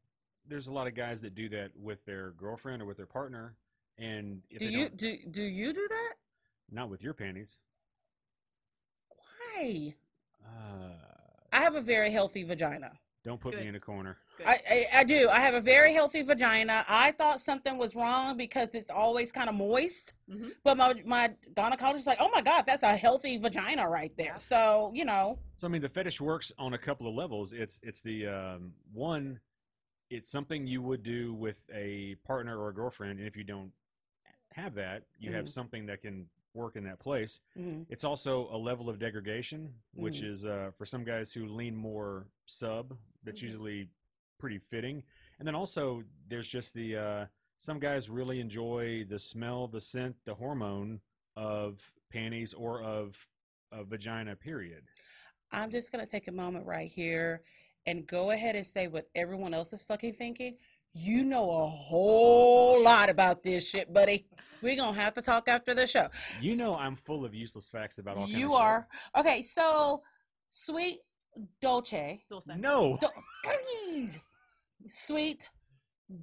there's 0.46 0.68
a 0.68 0.72
lot 0.72 0.86
of 0.88 0.94
guys 0.94 1.20
that 1.22 1.34
do 1.34 1.50
that 1.50 1.76
with 1.76 2.04
their 2.06 2.32
girlfriend 2.32 2.82
or 2.82 2.86
with 2.86 2.98
their 2.98 3.06
partner, 3.08 3.56
and 3.98 4.44
if 4.52 4.60
Do 4.60 4.66
you 4.70 4.90
don't- 4.90 4.98
do 4.98 5.18
do 5.32 5.42
you 5.42 5.74
do 5.74 5.88
that? 5.88 6.16
not 6.70 6.90
with 6.90 7.02
your 7.02 7.14
panties. 7.16 7.58
Why? 9.10 9.96
Uh, 10.46 10.94
I 11.52 11.62
have 11.62 11.74
a 11.76 11.82
very 11.82 12.12
healthy 12.12 12.44
vagina. 12.44 13.00
Don't 13.28 13.42
put 13.42 13.54
Good. 13.54 13.64
me 13.64 13.68
in 13.68 13.76
a 13.76 13.80
corner. 13.80 14.18
I, 14.46 14.58
I 14.70 14.86
I 15.00 15.04
do. 15.04 15.28
I 15.30 15.40
have 15.42 15.54
a 15.54 15.60
very 15.60 15.94
healthy 15.94 16.22
vagina. 16.22 16.86
I 16.88 17.12
thought 17.12 17.42
something 17.42 17.78
was 17.78 17.94
wrong 17.94 18.38
because 18.38 18.74
it's 18.74 18.90
always 18.90 19.32
kind 19.34 19.50
of 19.50 19.56
moist. 19.56 20.14
Mhm. 20.30 20.52
But 20.64 20.78
my 20.78 20.94
my 21.06 21.34
gynecologist 21.54 21.96
is 21.98 22.08
like, 22.08 22.20
oh 22.22 22.30
my 22.34 22.42
god, 22.42 22.64
that's 22.66 22.84
a 22.84 22.96
healthy 22.96 23.38
vagina 23.38 23.88
right 23.88 24.16
there. 24.16 24.28
Yeah. 24.28 24.36
So 24.36 24.92
you 24.96 25.04
know, 25.06 25.40
So 25.56 25.68
I 25.68 25.70
mean, 25.70 25.82
the 25.82 25.90
fetish 25.90 26.22
works 26.22 26.54
on 26.58 26.74
a 26.74 26.78
couple 26.78 27.06
of 27.08 27.14
levels. 27.16 27.52
It's 27.52 27.80
it's 27.84 28.00
the 28.02 28.28
um, 28.28 28.74
one, 28.94 29.40
it's 30.10 30.30
something 30.30 30.66
you 30.66 30.82
would 30.82 31.04
do 31.04 31.34
with 31.34 31.60
a 31.74 32.16
partner 32.26 32.58
or 32.58 32.70
a 32.70 32.74
girlfriend, 32.74 33.20
and 33.20 33.28
if 33.28 33.36
you 33.36 33.44
don't 33.44 33.72
have 34.54 34.74
that, 34.76 35.04
you 35.20 35.34
have 35.34 35.46
Mhm. 35.46 35.50
something 35.50 35.86
that 35.88 36.02
can 36.02 36.30
work 36.54 36.76
in 36.78 36.84
that 36.86 37.00
place. 37.00 37.40
Mhm. 37.58 37.86
It's 37.90 38.04
also 38.04 38.48
a 38.52 38.58
level 38.58 38.90
of 38.90 38.98
degradation, 38.98 39.74
which 39.94 40.22
Mhm. 40.22 40.30
is 40.32 40.46
uh, 40.46 40.72
for 40.78 40.86
some 40.86 41.04
guys 41.04 41.34
who 41.34 41.46
lean 41.46 41.76
more 41.76 42.28
sub. 42.46 42.98
That's 43.24 43.40
Mhm. 43.40 43.44
usually 43.44 43.90
pretty 44.40 44.60
fitting. 44.60 45.04
And 45.40 45.48
then 45.48 45.56
also 45.56 46.04
there's 46.28 46.48
just 46.48 46.74
the 46.74 46.96
uh, 46.98 47.26
some 47.58 47.80
guys 47.80 48.10
really 48.10 48.40
enjoy 48.40 49.04
the 49.06 49.18
smell, 49.20 49.68
the 49.68 49.82
scent, 49.82 50.16
the 50.26 50.36
hormone 50.36 51.02
of 51.36 51.82
panties 52.12 52.54
or 52.54 52.82
of 52.84 53.16
a 53.72 53.84
vagina. 53.84 54.36
Period. 54.36 54.86
I'm 55.52 55.72
just 55.72 55.92
gonna 55.92 56.06
take 56.06 56.28
a 56.28 56.32
moment 56.32 56.66
right 56.66 56.90
here 56.90 57.44
and 57.86 58.06
go 58.06 58.32
ahead 58.32 58.56
and 58.56 58.66
say 58.66 58.88
what 58.88 59.10
everyone 59.16 59.54
else 59.54 59.74
is 59.74 59.82
fucking 59.84 60.14
thinking. 60.14 60.58
You 60.94 61.24
know 61.24 61.50
a 61.52 61.68
whole 61.68 62.82
lot 62.84 63.10
about 63.10 63.44
this 63.44 63.70
shit, 63.70 63.92
buddy. 63.94 64.28
We're 64.62 64.76
gonna 64.76 65.00
have 65.00 65.14
to 65.16 65.22
talk 65.22 65.48
after 65.48 65.74
the 65.74 65.86
show. 65.86 66.10
You 66.42 66.56
know 66.56 66.76
I'm 66.76 66.96
full 66.96 67.24
of 67.26 67.34
useless 67.36 67.70
facts 67.70 67.98
about 68.00 68.18
all 68.18 68.28
You 68.28 68.48
of 68.48 68.54
shit. 68.54 68.62
are 68.62 68.88
okay. 69.18 69.42
So, 69.42 70.04
sweet 70.50 71.00
Dolce, 71.62 72.24
Dulce. 72.30 72.48
No. 72.58 72.98
Dul- 73.00 73.12
sweet 74.90 75.50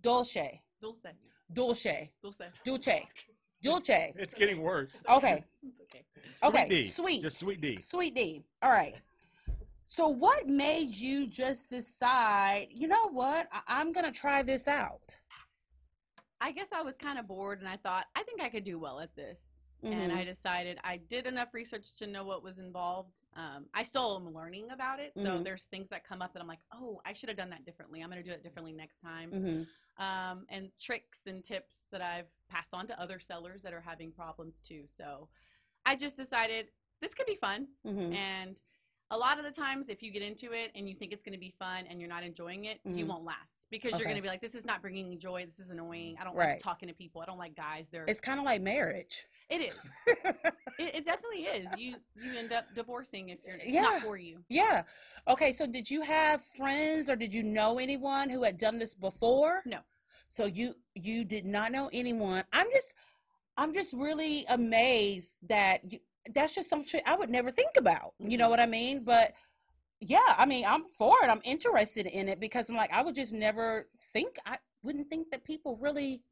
Dolce, 0.01 0.63
Dulce. 0.81 1.07
Dolce, 1.53 2.11
Dulce. 2.23 2.43
Dulce, 2.65 2.89
Dulce. 3.63 3.89
It's 4.17 4.35
getting 4.35 4.61
worse. 4.63 5.03
Okay, 5.09 5.45
It's 5.63 5.81
okay. 5.83 6.05
Sweet 6.37 6.49
okay, 6.49 6.69
D. 6.69 6.85
sweet. 6.85 7.23
Just 7.23 7.39
sweet 7.39 7.61
D. 7.61 7.77
Sweet 7.77 8.15
D. 8.15 8.43
All 8.63 8.71
right. 8.71 8.95
So, 9.87 10.09
what 10.09 10.49
made 10.49 10.91
you 10.91 11.27
just 11.27 11.71
decide? 11.71 12.69
You 12.71 12.89
know 12.89 13.09
what? 13.11 13.47
I- 13.53 13.61
I'm 13.69 13.93
gonna 13.93 14.11
try 14.13 14.43
this 14.43 14.67
out. 14.69 15.17
I 16.41 16.53
guess 16.53 16.73
I 16.75 16.83
was 16.83 16.97
kind 16.97 17.19
of 17.19 17.27
bored 17.27 17.61
and 17.61 17.69
I 17.69 17.77
thought, 17.77 18.07
I 18.15 18.23
think 18.25 18.43
I 18.43 18.49
could 18.51 18.65
do 18.65 18.79
well 18.79 19.01
at 19.01 19.15
this. 19.17 19.39
And 19.83 20.11
Mhm. 20.13 20.17
I 20.17 20.25
decided 20.25 20.79
I 20.83 20.97
did 20.97 21.27
enough 21.27 21.53
research 21.53 21.95
to 21.97 22.07
know 22.07 22.25
what 22.25 22.43
was 22.43 22.59
involved. 22.59 23.21
Um, 23.35 23.69
I 23.75 23.83
still 23.83 24.17
am 24.17 24.33
learning 24.33 24.71
about 24.71 24.99
it. 24.99 25.13
So 25.17 25.25
Mhm. 25.39 25.45
there's 25.45 25.65
things 25.67 25.91
that 25.91 26.05
come 26.05 26.23
up 26.23 26.33
that 26.33 26.41
I'm 26.41 26.49
like, 26.49 26.63
oh, 26.73 27.03
I 27.05 27.13
should 27.13 27.29
have 27.29 27.37
done 27.37 27.51
that 27.51 27.65
differently. 27.67 28.01
I'm 28.03 28.11
going 28.11 28.23
to 28.23 28.29
do 28.29 28.35
it 28.35 28.43
differently 28.43 28.73
next 28.73 29.01
time. 29.01 29.31
Mhm. 29.31 29.69
Um, 30.03 30.47
and 30.49 30.77
tricks 30.79 31.27
and 31.27 31.45
tips 31.45 31.87
that 31.91 32.01
I've 32.01 32.29
passed 32.49 32.73
on 32.73 32.87
to 32.89 32.99
other 33.01 33.21
sellers 33.21 33.63
that 33.63 33.75
are 33.75 33.81
having 33.81 34.11
problems 34.11 34.61
too. 34.63 34.87
So 34.87 35.29
I 35.85 35.97
just 35.97 36.17
decided 36.17 36.73
this 37.01 37.13
could 37.15 37.27
be 37.27 37.37
fun. 37.37 37.69
Mhm. 37.85 38.15
And 38.15 38.61
a 39.11 39.19
lot 39.19 39.39
of 39.39 39.45
the 39.45 39.53
times 39.53 39.91
if 39.91 40.03
you 40.03 40.11
get 40.11 40.23
into 40.23 40.53
it 40.53 40.73
and 40.75 40.89
you 40.89 40.97
think 40.97 41.13
it's 41.13 41.23
going 41.23 41.35
to 41.35 41.39
be 41.39 41.51
fun 41.51 41.87
and 41.87 42.01
you're 42.01 42.09
not 42.09 42.25
enjoying 42.25 42.65
it 42.65 42.81
you 42.85 43.05
Mhm. 43.05 43.09
won't 43.09 43.25
last 43.25 43.67
because 43.71 43.93
you're 43.93 44.05
going 44.09 44.17
to 44.17 44.23
be 44.23 44.29
like 44.29 44.41
this 44.41 44.55
is 44.55 44.65
not 44.65 44.81
bringing 44.81 45.19
joy 45.19 45.45
this 45.45 45.61
is 45.61 45.69
annoying 45.69 46.17
i 46.19 46.25
don't 46.25 46.35
Right. 46.35 46.53
like 46.53 46.59
talking 46.59 46.89
to 46.89 46.95
people 46.95 47.21
i 47.21 47.27
don't 47.27 47.37
like 47.39 47.55
guys 47.55 47.87
they're 47.91 48.07
It's 48.07 48.21
kind 48.21 48.41
of 48.41 48.47
like 48.47 48.63
marriage. 48.63 49.27
It 49.51 49.61
is 49.61 49.85
it, 50.79 50.95
it 50.97 51.05
definitely 51.05 51.45
is 51.45 51.75
you 51.75 51.97
you 52.15 52.37
end 52.39 52.53
up 52.53 52.67
divorcing 52.75 53.29
if 53.31 53.39
you're 53.45 53.59
Yeah. 53.67 53.83
not 53.83 54.01
for 54.01 54.17
you 54.17 54.45
yeah. 54.49 54.83
Okay, 55.29 55.53
so 55.53 55.67
did 55.67 55.91
you 55.91 56.03
have 56.03 56.43
friends 56.43 57.09
or 57.09 57.17
did 57.17 57.33
you 57.33 57.43
know 57.43 57.79
anyone 57.79 58.29
who 58.29 58.43
had 58.43 58.59
done 58.59 58.79
this 58.79 58.95
before? 58.95 59.63
No. 59.67 59.79
So 60.29 60.47
you 60.47 60.75
you 60.95 61.25
did 61.25 61.47
not 61.47 61.73
know 61.73 61.91
anyone. 61.93 62.45
I'm 62.53 62.67
just 62.73 62.95
I'm 63.57 63.73
just 63.73 63.93
really 63.95 64.45
amazed 64.49 65.37
that 65.49 65.81
you, 65.91 65.99
that's 66.35 66.55
just 66.55 66.69
something 66.71 67.01
I 67.07 67.17
would 67.17 67.31
never 67.31 67.51
think 67.51 67.71
about. 67.77 68.15
You 68.19 68.37
know 68.39 68.49
Mhm. 68.49 68.51
what 68.51 68.61
I 68.61 68.67
mean? 68.67 69.05
But 69.05 69.33
yeah, 70.01 70.35
I 70.37 70.47
mean, 70.47 70.65
I'm 70.67 70.85
for 70.99 71.17
it. 71.23 71.29
I'm 71.29 71.41
interested 71.45 72.07
in 72.07 72.29
it 72.29 72.41
because 72.41 72.69
I'm 72.69 72.77
like 72.77 72.93
I 72.93 73.03
would 73.03 73.15
just 73.15 73.33
never 73.33 73.89
think 74.13 74.37
I 74.47 74.59
wouldn't 74.83 75.09
think 75.09 75.31
that 75.31 75.45
people 75.45 75.77
really 75.81 76.23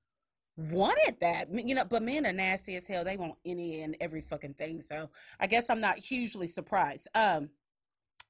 wanted 0.56 1.16
that. 1.20 1.48
You 1.52 1.74
know, 1.74 1.84
but 1.84 2.02
men 2.02 2.26
are 2.26 2.32
nasty 2.32 2.76
as 2.76 2.86
hell. 2.86 3.04
They 3.04 3.16
want 3.16 3.34
any 3.44 3.82
and 3.82 3.96
every 4.00 4.20
fucking 4.20 4.54
thing. 4.54 4.80
So 4.82 5.08
I 5.40 5.46
guess 5.46 5.70
I'm 5.70 5.80
not 5.80 5.98
hugely 5.98 6.46
surprised. 6.46 7.08
Um 7.14 7.48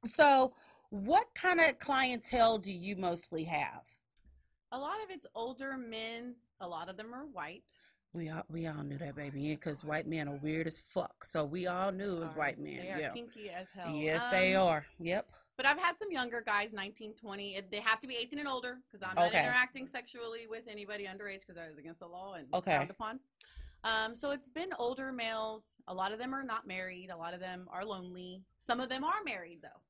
so 0.05 0.53
what 0.91 1.29
kind 1.35 1.61
of 1.61 1.79
clientele 1.79 2.59
do 2.59 2.73
you 2.73 2.97
mostly 2.97 3.45
have? 3.45 3.83
a 4.75 4.79
lot 4.79 4.95
of 5.05 5.11
it's 5.11 5.27
older 5.35 5.77
men 5.77 6.35
a 6.63 6.67
lot 6.67 6.89
of 6.89 6.97
them 6.97 7.13
are 7.15 7.27
white 7.27 7.63
We 8.15 8.31
all 8.31 8.43
we 8.49 8.67
all 8.67 8.83
knew 8.83 8.97
that 8.99 9.15
baby 9.15 9.51
because 9.51 9.85
white 9.85 10.07
men 10.07 10.29
are 10.29 10.37
weird 10.43 10.67
as 10.67 10.79
fuck. 10.79 11.25
So 11.25 11.45
we 11.45 11.67
all 11.67 11.93
knew 11.93 12.17
it 12.17 12.21
was 12.21 12.33
white 12.33 12.59
men. 12.59 12.77
they 12.79 12.91
are 12.91 13.01
Yeah. 13.01 13.13
kinky 13.13 13.51
as 13.51 13.67
hell 13.75 13.91
Yes, 13.95 14.23
they 14.31 14.55
Um, 14.55 14.67
are. 14.67 14.87
Yep. 14.99 15.31
But 15.57 15.67
I've 15.67 15.79
had 15.79 15.99
some 15.99 16.11
younger 16.11 16.41
guys, 16.41 16.73
19, 16.73 17.15
20. 17.15 17.57
It- 17.57 17.71
They 17.71 17.81
have 17.81 18.01
to 18.01 18.07
be 18.07 18.17
18 18.17 18.39
and 18.39 18.49
older 18.49 18.81
because 18.91 19.07
I'm 19.07 19.15
not 19.15 19.29
Okay. 19.29 19.41
interacting 19.41 19.87
sexually 19.87 20.47
with 20.47 20.67
anybody 20.67 21.05
underage 21.07 21.41
because 21.41 21.57
that 21.57 21.69
is 21.71 21.79
against 21.79 22.01
the 22.01 22.07
law 22.09 22.35
and 22.35 22.53
Okay. 22.55 22.75
frowned 22.77 22.91
upon. 22.91 23.21
Um, 23.85 24.15
so 24.15 24.31
it's 24.31 24.49
been 24.49 24.73
older 24.79 25.13
males. 25.13 25.77
A 25.89 25.95
lot 25.95 26.13
of 26.13 26.19
them 26.19 26.35
are 26.35 26.45
not 26.45 26.67
married. 26.67 27.11
A 27.11 27.17
lot 27.17 27.35
of 27.35 27.41
them 27.41 27.69
are 27.71 27.85
lonely. 27.85 28.45
Some 28.61 28.81
of 28.81 28.89
them 28.89 29.05
are 29.05 29.23
married 29.25 29.61
though. 29.63 29.81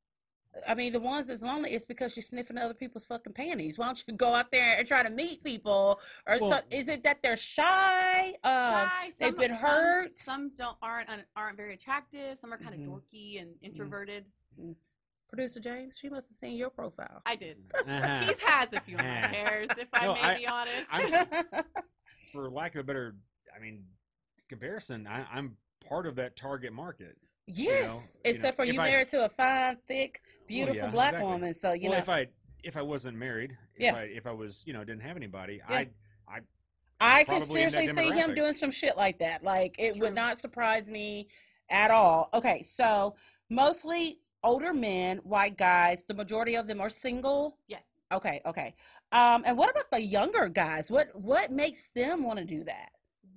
I 0.68 0.74
mean, 0.74 0.92
the 0.92 1.00
ones 1.00 1.28
that's 1.28 1.40
lonely 1.40 1.72
is 1.72 1.86
because 1.86 2.14
you're 2.14 2.22
sniffing 2.22 2.58
other 2.58 2.74
people's 2.74 3.06
fucking 3.06 3.32
panties. 3.32 3.78
Why 3.78 3.86
don't 3.86 4.04
you 4.06 4.14
go 4.14 4.34
out 4.34 4.50
there 4.50 4.76
and 4.78 4.86
try 4.86 5.02
to 5.02 5.08
meet 5.08 5.42
people? 5.42 5.98
Or 6.26 6.38
so, 6.38 6.60
is 6.70 6.88
it 6.88 7.02
that 7.04 7.22
they're 7.22 7.38
shy? 7.38 8.32
Um, 8.32 8.40
Shy. 8.44 9.12
they've 9.18 9.36
been 9.36 9.50
some- 9.52 9.58
hurt? 9.58 10.18
Some, 10.18 10.50
don't 10.50 10.76
aren't 10.82 11.08
aren't 11.36 11.56
very 11.56 11.74
attractive. 11.74 12.36
Some 12.38 12.52
are 12.52 12.58
kind 12.58 12.74
of 12.74 12.80
Mhm. 12.80 12.86
dorky 12.88 13.40
and 13.40 13.56
introverted. 13.62 14.30
Producer 15.32 15.60
James, 15.60 15.96
she 15.98 16.10
must 16.10 16.28
have 16.28 16.36
seen 16.36 16.58
your 16.58 16.68
profile. 16.68 17.22
I 17.24 17.36
did. 17.36 17.56
Uh-huh. 17.88 18.18
He's 18.26 18.38
has 18.40 18.68
a 18.74 18.80
few 18.80 18.96
of 18.96 19.02
my 19.04 19.26
hairs, 19.26 19.68
if 19.78 19.88
I 19.94 20.04
No, 20.04 20.12
may 20.14 20.20
I- 20.20 20.36
be 20.36 20.46
honest. 20.46 20.86
I'm- 20.90 21.64
For 22.32 22.50
lack 22.50 22.74
of 22.74 22.80
a 22.80 22.84
better, 22.84 23.16
I 23.54 23.58
mean, 23.58 23.82
comparison, 24.50 25.06
I, 25.06 25.24
I'm 25.32 25.56
part 25.88 26.06
of 26.06 26.16
that 26.16 26.36
target 26.36 26.74
market. 26.74 27.16
yes, 27.46 28.18
you 28.24 28.30
know, 28.30 28.30
except 28.36 28.56
for 28.56 28.64
if 28.64 28.74
you 28.74 28.80
I- 28.80 28.90
married 28.90 29.08
to 29.08 29.24
a 29.24 29.28
fine, 29.30 29.78
thick, 29.88 30.20
beautiful 30.46 30.76
yeah, 30.76 30.90
black 30.90 31.14
exactly. 31.14 31.32
woman. 31.32 31.54
So 31.54 31.72
you 31.72 31.88
well, 31.88 31.92
know, 31.92 32.02
if 32.02 32.08
I 32.10 32.26
if 32.62 32.76
I 32.76 32.82
wasn't 32.82 33.16
married, 33.16 33.56
if 33.74 33.82
Yeah. 33.82 33.96
I 33.96 34.02
if 34.02 34.26
I 34.26 34.32
was 34.32 34.62
you 34.66 34.74
know 34.74 34.84
didn't 34.84 35.02
have 35.02 35.16
anybody, 35.16 35.60
Yeah. 35.68 35.76
I 36.28 36.40
I 37.00 37.24
can 37.24 37.38
probably 37.40 37.62
in 37.62 37.68
that 37.68 37.72
seriously 37.72 37.88
see 37.94 38.10
him 38.12 38.34
doing 38.34 38.54
some 38.54 38.70
shit 38.70 38.96
like 38.98 39.18
that. 39.18 39.42
Like 39.42 39.74
it 39.78 39.92
True. 39.94 40.02
would 40.02 40.14
not 40.14 40.38
surprise 40.38 40.88
me 40.88 41.28
at 41.68 41.90
all. 41.90 42.28
Okay, 42.32 42.62
so 42.62 43.16
mostly 43.50 44.20
older 44.42 44.72
men, 44.72 45.18
white 45.18 45.56
guys. 45.56 46.02
The 46.06 46.14
majority 46.14 46.54
of 46.56 46.66
them 46.66 46.80
are 46.80 46.90
single. 46.90 47.56
yes. 47.68 47.82
Okay, 48.12 48.42
okay. 48.44 48.74
Um, 49.12 49.42
and 49.46 49.56
what 49.56 49.70
about 49.70 49.90
the 49.90 50.02
younger 50.02 50.46
guys? 50.48 50.90
What 50.90 51.08
what 51.14 51.50
makes 51.50 51.88
them 51.94 52.24
want 52.24 52.38
to 52.38 52.44
do 52.44 52.62
that? 52.64 52.90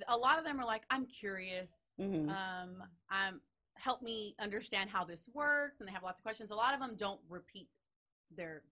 A 0.09 0.17
lot 0.17 0.37
of 0.37 0.43
them 0.43 0.59
are 0.59 0.65
like, 0.65 0.83
I'm 0.89 1.05
curious. 1.05 1.67
hmm 1.97 2.29
um 2.29 2.83
um 3.09 3.39
help 3.77 4.01
me 4.01 4.35
understand 4.39 4.89
how 4.89 5.03
this 5.05 5.29
works 5.33 5.79
and 5.79 5.87
they 5.87 5.91
have 5.93 6.01
lots 6.01 6.19
of 6.19 6.23
questions 6.23 6.49
a 6.49 6.55
lot 6.55 6.73
of 6.73 6.79
them 6.79 6.95
don't 6.97 7.19
repeat 7.29 7.67
their 8.35 8.63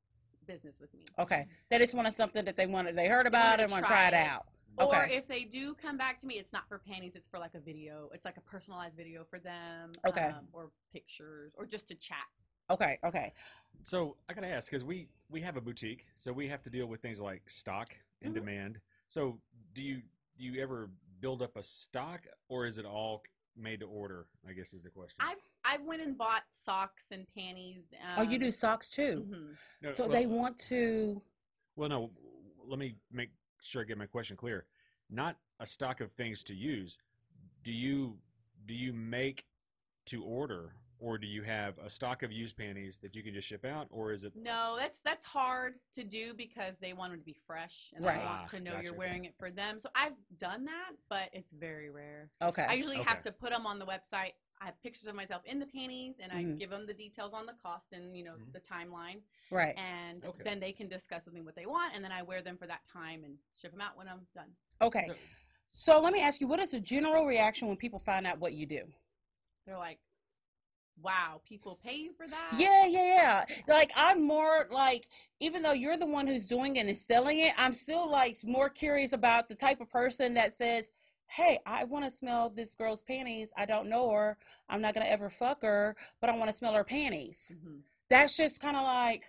business 0.48 0.80
with 0.80 0.91
me 0.93 1.04
Okay, 1.19 1.46
they 1.69 1.78
just 1.78 1.93
wanted 1.93 2.13
something 2.13 2.43
that 2.46 2.56
they 2.56 2.65
wanted. 2.65 2.96
They 2.98 3.08
heard 3.08 3.28
about 3.28 3.58
to 3.58 3.63
it, 3.63 3.69
want 3.72 3.84
to 3.86 3.88
try 3.88 4.08
it 4.08 4.13
it. 4.13 4.41
Out. 4.79 4.88
or 4.88 4.95
Okay, 5.03 5.15
if 5.15 5.27
they 5.27 5.43
do 5.43 5.73
come 5.75 5.97
back 5.97 6.19
to 6.21 6.27
me 6.27 6.36
it's 6.36 6.53
not 6.53 6.67
for 6.67 6.79
panties 6.79 7.13
it's 7.15 7.27
for 7.27 7.39
like 7.39 7.53
a 7.55 7.59
video 7.59 8.09
it's 8.13 8.25
like 8.25 8.38
a 8.38 8.41
personalized 8.41 8.95
video 8.95 9.23
for 9.29 9.39
them 9.39 9.91
Okay. 10.07 10.25
um, 10.25 10.47
or 10.53 10.71
pictures 10.91 11.53
or 11.57 11.65
just 11.65 11.88
to 11.89 11.95
chat 11.95 12.17
okay, 12.69 12.97
okay. 13.03 13.33
So 13.83 14.15
I 14.29 14.33
gotta 14.33 14.47
ask 14.47 14.69
because 14.69 14.83
we 14.86 15.09
we 15.29 15.41
have 15.41 15.57
a 15.57 15.62
boutique, 15.62 16.05
so 16.15 16.31
we 16.31 16.47
have 16.47 16.62
to 16.63 16.69
deal 16.69 16.86
with 16.86 17.01
things 17.01 17.19
like 17.19 17.41
stock 17.49 17.93
and 18.21 18.31
Mhm. 18.31 18.36
demand. 18.36 18.79
So 19.09 19.39
do 19.73 19.83
you 19.83 20.01
do 20.38 20.45
you 20.45 20.62
ever 20.62 20.89
build 21.19 21.41
up 21.41 21.57
a 21.57 21.63
stock, 21.63 22.25
or 22.47 22.65
is 22.65 22.77
it 22.77 22.86
all 22.86 23.23
made 23.57 23.81
to 23.81 23.86
order? 23.88 24.27
I 24.47 24.53
guess 24.53 24.73
is 24.73 24.83
the 24.83 24.89
question. 24.89 25.17
i 25.19 25.36
i 25.65 25.77
went 25.79 26.01
and 26.01 26.17
bought 26.17 26.43
socks 26.49 27.05
and 27.12 27.27
panties 27.36 27.83
um, 28.01 28.19
oh, 28.19 28.21
you 28.21 28.39
do 28.39 28.49
socks 28.51 28.88
too. 28.89 29.25
mhm. 29.29 29.55
No, 29.81 29.93
So 29.93 30.03
well- 30.03 30.12
they 30.13 30.25
want 30.27 30.57
to. 30.69 31.21
Well, 31.75 31.89
no. 31.89 32.09
Let 32.65 32.79
me 32.79 32.95
make 33.12 33.31
sure 33.63 33.82
I 33.82 33.86
get 33.86 33.97
my 33.97 34.06
question 34.06 34.38
clear. 34.38 34.65
Not 35.10 35.38
a 35.60 35.65
stock 35.65 36.02
of 36.02 36.12
things 36.12 36.43
to 36.45 36.54
use. 36.54 36.97
Do 37.63 37.71
you 37.71 38.17
do 38.65 38.73
you 38.73 38.93
make 38.93 39.45
to 40.06 40.23
order, 40.23 40.73
or 40.99 41.17
do 41.17 41.28
you 41.28 41.43
have 41.43 41.78
a 41.80 41.89
stock 41.89 42.23
of 42.23 42.32
used 42.32 42.58
panties 42.58 42.97
that 43.02 43.15
you 43.15 43.23
can 43.23 43.34
just 43.34 43.47
ship 43.47 43.65
out, 43.65 43.88
or 43.89 44.12
is 44.12 44.23
it? 44.23 44.34
No, 44.36 44.76
that's 44.78 44.99
that's 45.04 45.26
hard 45.26 45.76
to 45.95 46.04
do 46.04 46.34
because 46.34 46.76
they 46.82 46.93
want 46.93 47.12
them 47.12 47.19
to 47.19 47.26
be 47.26 47.36
fresh 47.45 47.91
and 47.95 48.04
Right. 48.06 48.19
they 48.19 48.26
Ah, 48.26 48.38
want 48.39 48.47
to 48.49 48.60
know 48.60 48.71
gotcha. 48.71 48.84
you're 48.84 48.93
wearing 48.95 49.26
it 49.26 49.36
for 49.38 49.49
them. 49.49 49.80
So 49.80 49.89
I've 49.95 50.13
done 50.39 50.65
that, 50.65 50.91
but 51.10 51.30
it's 51.34 51.52
very 51.52 51.89
rare. 51.89 52.30
Okay. 52.41 52.63
I 52.63 52.73
usually 52.73 52.97
have 52.97 53.21
to 53.21 53.32
put 53.32 53.49
them 53.52 53.65
on 53.65 53.80
the 53.80 53.86
website. 53.86 54.34
I 54.63 54.67
have 54.67 54.82
pictures 54.82 55.08
of 55.08 55.15
myself 55.15 55.41
in 55.45 55.60
the 55.60 55.65
panties, 55.65 56.15
and 56.21 56.32
I 56.32 56.43
Mhm. 56.43 56.58
give 56.58 56.69
them 56.69 56.86
the 56.88 56.93
details 56.93 57.34
on 57.34 57.45
the 57.45 57.54
cost 57.62 57.91
and 57.91 58.15
you 58.15 58.23
know 58.23 58.36
Mhm. 58.36 58.54
the 58.54 58.62
timeline, 58.62 59.21
Right. 59.52 59.78
and 59.78 60.23
Okay. 60.23 60.43
then 60.43 60.60
they 60.62 60.71
can 60.71 60.88
discuss 60.88 61.26
with 61.26 61.34
me 61.34 61.41
what 61.41 61.56
they 61.56 61.65
want, 61.65 61.93
and 61.93 62.04
then 62.04 62.13
I 62.13 62.21
wear 62.21 62.41
them 62.41 62.58
for 62.58 62.67
that 62.67 62.86
time 62.86 63.26
and 63.26 63.38
ship 63.56 63.71
them 63.71 63.82
out 63.82 63.97
when 63.97 64.08
I'm 64.08 64.26
done. 64.34 64.56
Okay. 64.82 65.08
No. 65.08 65.15
So 65.67 65.99
let 65.99 66.13
me 66.13 66.21
ask 66.21 66.39
you, 66.39 66.47
what 66.47 66.60
is 66.60 66.71
the 66.71 66.80
general 66.80 67.26
reaction 67.26 67.67
when 67.67 67.76
people 67.76 67.99
find 67.99 68.26
out 68.26 68.39
what 68.39 68.54
you 68.54 68.65
do? 68.65 68.84
They're 69.65 69.78
like, 69.78 69.99
"Wow, 71.02 71.41
people 71.43 71.76
pay 71.76 71.95
you 71.95 72.13
for 72.13 72.28
that?" 72.28 72.58
Yeah, 72.58 72.86
yeah, 72.86 73.45
yeah. 73.47 73.63
Like 73.67 73.91
I'm 73.95 74.23
more 74.26 74.69
like, 74.71 75.10
even 75.41 75.62
though 75.62 75.73
you're 75.73 75.97
the 75.97 76.06
one 76.06 76.26
who's 76.26 76.47
doing 76.47 76.78
it 76.78 76.82
and 76.82 76.89
is 76.89 77.02
selling 77.06 77.39
it, 77.39 77.54
I'm 77.58 77.73
still 77.73 78.10
like 78.10 78.38
more 78.45 78.69
curious 78.69 79.12
about 79.12 79.49
the 79.49 79.56
type 79.56 79.82
of 79.82 79.89
person 79.89 80.34
that 80.36 80.54
says, 80.54 80.89
"Hey, 81.36 81.60
I 81.65 81.84
want 81.86 82.06
to 82.06 82.12
smell 82.12 82.50
this 82.50 82.76
girl's 82.76 83.02
panties. 83.04 83.52
I 83.58 83.65
don't 83.65 83.88
know 83.89 84.10
her. 84.12 84.38
I'm 84.69 84.82
not 84.82 84.93
gonna 84.93 85.08
ever 85.08 85.30
fuck 85.30 85.62
her, 85.63 85.96
but 86.22 86.30
I 86.30 86.36
want 86.38 86.50
to 86.50 86.54
smell 86.54 86.74
her 86.74 86.84
panties." 86.84 87.52
Mhm. 87.56 87.82
That's 88.10 88.38
just 88.38 88.60
kind 88.60 88.78
of 88.78 88.84
like, 88.84 89.24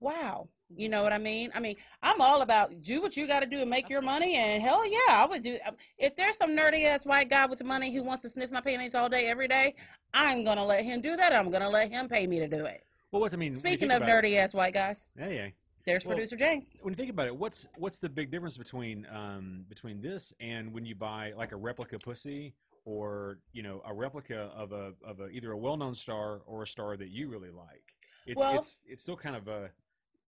wow. 0.00 0.48
You 0.74 0.88
know 0.88 1.02
what 1.02 1.12
I 1.12 1.18
mean? 1.18 1.50
I 1.54 1.60
mean, 1.60 1.76
I'm 2.02 2.20
all 2.22 2.40
about 2.40 2.70
do 2.80 3.02
what 3.02 3.14
you 3.14 3.26
got 3.26 3.40
to 3.40 3.46
do 3.46 3.60
and 3.60 3.68
make 3.68 3.90
your 3.90 4.00
money, 4.00 4.36
and 4.36 4.62
hell 4.62 4.86
yeah, 4.90 4.98
I 5.10 5.26
would 5.26 5.42
do. 5.42 5.58
um, 5.66 5.76
If 5.98 6.16
there's 6.16 6.38
some 6.38 6.56
nerdy 6.56 6.86
ass 6.86 7.04
white 7.04 7.28
guy 7.28 7.44
with 7.44 7.62
money 7.62 7.94
who 7.94 8.02
wants 8.02 8.22
to 8.22 8.30
sniff 8.30 8.50
my 8.50 8.62
panties 8.62 8.94
all 8.94 9.10
day, 9.10 9.26
every 9.26 9.48
day, 9.48 9.74
I'm 10.14 10.44
gonna 10.44 10.64
let 10.64 10.82
him 10.84 11.02
do 11.02 11.14
that. 11.16 11.34
I'm 11.34 11.50
gonna 11.50 11.68
let 11.68 11.90
him 11.90 12.08
pay 12.08 12.26
me 12.26 12.38
to 12.38 12.48
do 12.48 12.64
it. 12.64 12.84
Well, 13.10 13.20
what's 13.20 13.34
I 13.34 13.36
mean? 13.36 13.54
Speaking 13.54 13.90
of 13.90 13.98
about 13.98 14.08
it- 14.08 14.12
nerdy 14.32 14.36
ass 14.38 14.54
white 14.54 14.72
guys, 14.72 15.10
yeah, 15.18 15.28
yeah. 15.28 15.48
There's 15.84 16.04
Well, 16.04 16.14
producer 16.16 16.36
James. 16.36 16.78
when 16.82 16.92
you 16.92 16.96
think 16.96 17.10
about 17.10 17.26
it, 17.26 17.36
what's 17.36 17.66
what's 17.76 17.98
the 17.98 18.08
big 18.08 18.30
difference 18.30 18.56
between 18.56 19.06
um, 19.12 19.64
between 19.68 20.00
this 20.00 20.32
and 20.40 20.72
when 20.72 20.84
you 20.84 20.94
buy 20.94 21.32
like 21.36 21.52
a 21.52 21.56
replica 21.56 21.98
pussy 21.98 22.54
or 22.84 23.38
you 23.52 23.62
know 23.62 23.82
a 23.86 23.92
replica 23.94 24.50
of 24.56 24.72
a 24.72 24.92
of 25.04 25.20
a 25.20 25.28
either 25.28 25.52
a 25.52 25.56
well 25.58 25.76
known 25.76 25.94
star 25.94 26.40
or 26.46 26.62
a 26.62 26.66
star 26.66 26.96
that 26.96 27.08
you 27.10 27.28
really 27.28 27.50
like? 27.50 27.82
It's 28.26 28.36
Well- 28.38 28.56
it's 28.56 28.80
it's 28.86 29.02
still 29.02 29.16
kind 29.16 29.36
of 29.36 29.48
a 29.48 29.70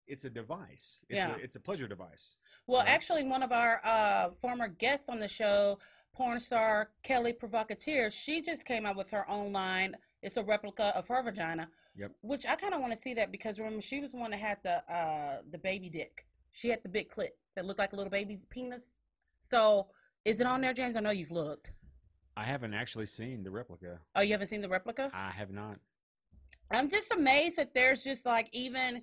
it's 0.08 0.24
a 0.24 0.30
device. 0.30 1.04
It's 1.08 1.16
Yeah. 1.18 1.34
a, 1.34 1.38
it's 1.38 1.56
a 1.56 1.60
pleasure 1.60 1.88
device. 1.88 2.36
Well, 2.68 2.78
Right. 2.80 2.88
actually, 2.88 3.24
one 3.24 3.42
of 3.42 3.50
our 3.50 3.80
uh, 3.84 4.30
former 4.30 4.68
guests 4.68 5.08
on 5.08 5.18
the 5.18 5.26
show, 5.26 5.80
porn 6.12 6.38
star 6.38 6.90
Kelly 7.02 7.32
Provocateur, 7.32 8.10
she 8.10 8.40
just 8.40 8.64
came 8.64 8.86
out 8.86 8.94
with 8.96 9.10
her 9.10 9.28
own 9.28 9.52
line. 9.52 9.96
It's 10.26 10.36
a 10.36 10.42
replica 10.42 10.86
of 10.96 11.06
her 11.06 11.22
vagina. 11.22 11.68
Yep. 11.96 12.10
Which 12.22 12.46
I 12.46 12.56
kind 12.56 12.74
of 12.74 12.80
want 12.80 12.92
to 12.92 12.98
see 12.98 13.14
that 13.14 13.30
because 13.30 13.60
remember 13.60 13.80
she 13.80 14.00
was 14.00 14.10
the 14.10 14.18
one 14.18 14.32
that 14.32 14.40
had 14.40 14.58
the 14.64 14.82
uh, 14.92 15.38
the 15.52 15.58
baby 15.58 15.88
dick. 15.88 16.26
She 16.50 16.68
had 16.68 16.82
the 16.82 16.88
big 16.88 17.08
clit 17.08 17.28
that 17.54 17.64
looked 17.64 17.78
like 17.78 17.92
a 17.92 17.96
little 17.96 18.10
baby 18.10 18.40
penis. 18.50 19.02
So 19.40 19.86
is 20.24 20.40
it 20.40 20.46
on 20.46 20.60
there, 20.60 20.74
James? 20.74 20.96
I 20.96 21.00
know 21.00 21.10
you've 21.10 21.30
looked. 21.30 21.70
I 22.36 22.42
haven't 22.42 22.74
actually 22.74 23.06
seen 23.06 23.44
the 23.44 23.52
replica. 23.52 24.00
Oh, 24.16 24.20
you 24.20 24.32
haven't 24.32 24.48
seen 24.48 24.60
the 24.60 24.68
replica? 24.68 25.10
I 25.14 25.30
have 25.30 25.52
not. 25.52 25.78
I'm 26.72 26.88
just 26.88 27.12
amazed 27.12 27.56
that 27.58 27.72
there's 27.72 28.02
just 28.02 28.26
like 28.26 28.48
even 28.52 29.02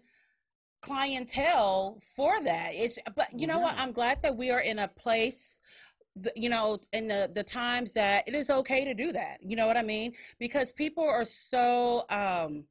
clientele 0.81 1.99
for 2.17 2.43
that. 2.43 2.71
It's 2.73 2.99
but 3.15 3.29
you 3.31 3.47
know 3.47 3.59
what? 3.59 3.79
I'm 3.79 3.93
glad 3.93 4.21
that 4.23 4.35
we 4.35 4.51
are 4.51 4.59
in 4.59 4.79
a 4.79 4.89
place 4.89 5.61
the, 6.15 6.31
you 6.35 6.49
know 6.49 6.79
in 6.91 7.07
the 7.07 7.31
the 7.33 7.43
times 7.43 7.93
that 7.93 8.27
it 8.27 8.35
is 8.35 8.49
okay 8.49 8.85
to 8.85 8.93
do 8.93 9.11
that 9.11 9.37
you 9.41 9.55
know 9.55 9.65
what 9.67 9.77
i 9.77 9.81
mean 9.81 10.13
because 10.39 10.71
people 10.71 11.03
are 11.03 11.25
so 11.25 12.05
um 12.09 12.63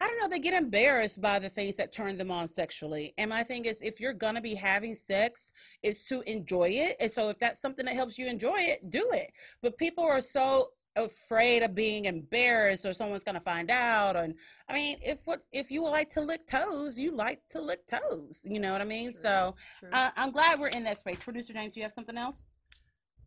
I 0.00 0.08
don't 0.08 0.20
know, 0.20 0.28
they 0.28 0.40
get 0.40 0.54
embarrassed 0.54 1.20
by 1.20 1.38
the 1.38 1.48
things 1.48 1.76
that 1.76 1.92
turn 1.92 2.16
them 2.18 2.30
on 2.30 2.48
sexually. 2.48 3.14
And 3.16 3.30
my 3.30 3.42
thing 3.44 3.64
is, 3.64 3.80
if 3.80 4.00
you're 4.00 4.12
gonna 4.12 4.40
be 4.40 4.54
having 4.54 4.94
sex, 4.94 5.52
is 5.82 6.02
to 6.04 6.22
enjoy 6.22 6.70
it. 6.70 6.96
And 7.00 7.10
so 7.10 7.28
if 7.28 7.38
that's 7.38 7.60
something 7.60 7.84
that 7.86 7.94
helps 7.94 8.18
you 8.18 8.26
enjoy 8.26 8.56
it, 8.58 8.90
do 8.90 9.08
it. 9.12 9.30
But 9.62 9.78
people 9.78 10.04
are 10.04 10.20
so 10.20 10.70
afraid 10.96 11.62
of 11.62 11.74
being 11.74 12.04
embarrassed 12.04 12.86
or 12.86 12.92
someone's 12.92 13.24
gonna 13.24 13.40
find 13.40 13.70
out. 13.70 14.16
And 14.16 14.34
I 14.68 14.74
mean, 14.74 14.98
if 15.02 15.26
what 15.26 15.42
if 15.52 15.70
you 15.70 15.84
like 15.84 16.10
to 16.10 16.20
lick 16.20 16.46
toes, 16.46 16.98
you 16.98 17.14
like 17.14 17.40
to 17.50 17.60
lick 17.60 17.86
toes. 17.86 18.44
You 18.48 18.60
know 18.60 18.72
what 18.72 18.80
I 18.80 18.84
mean? 18.84 19.12
True, 19.12 19.20
So 19.22 19.54
true. 19.80 19.90
uh, 19.92 20.10
I'm 20.16 20.30
glad 20.32 20.58
we're 20.60 20.68
in 20.68 20.84
that 20.84 20.98
space. 20.98 21.20
Producer 21.20 21.52
James, 21.52 21.76
you 21.76 21.82
have 21.82 21.92
something 21.92 22.16
else? 22.16 22.53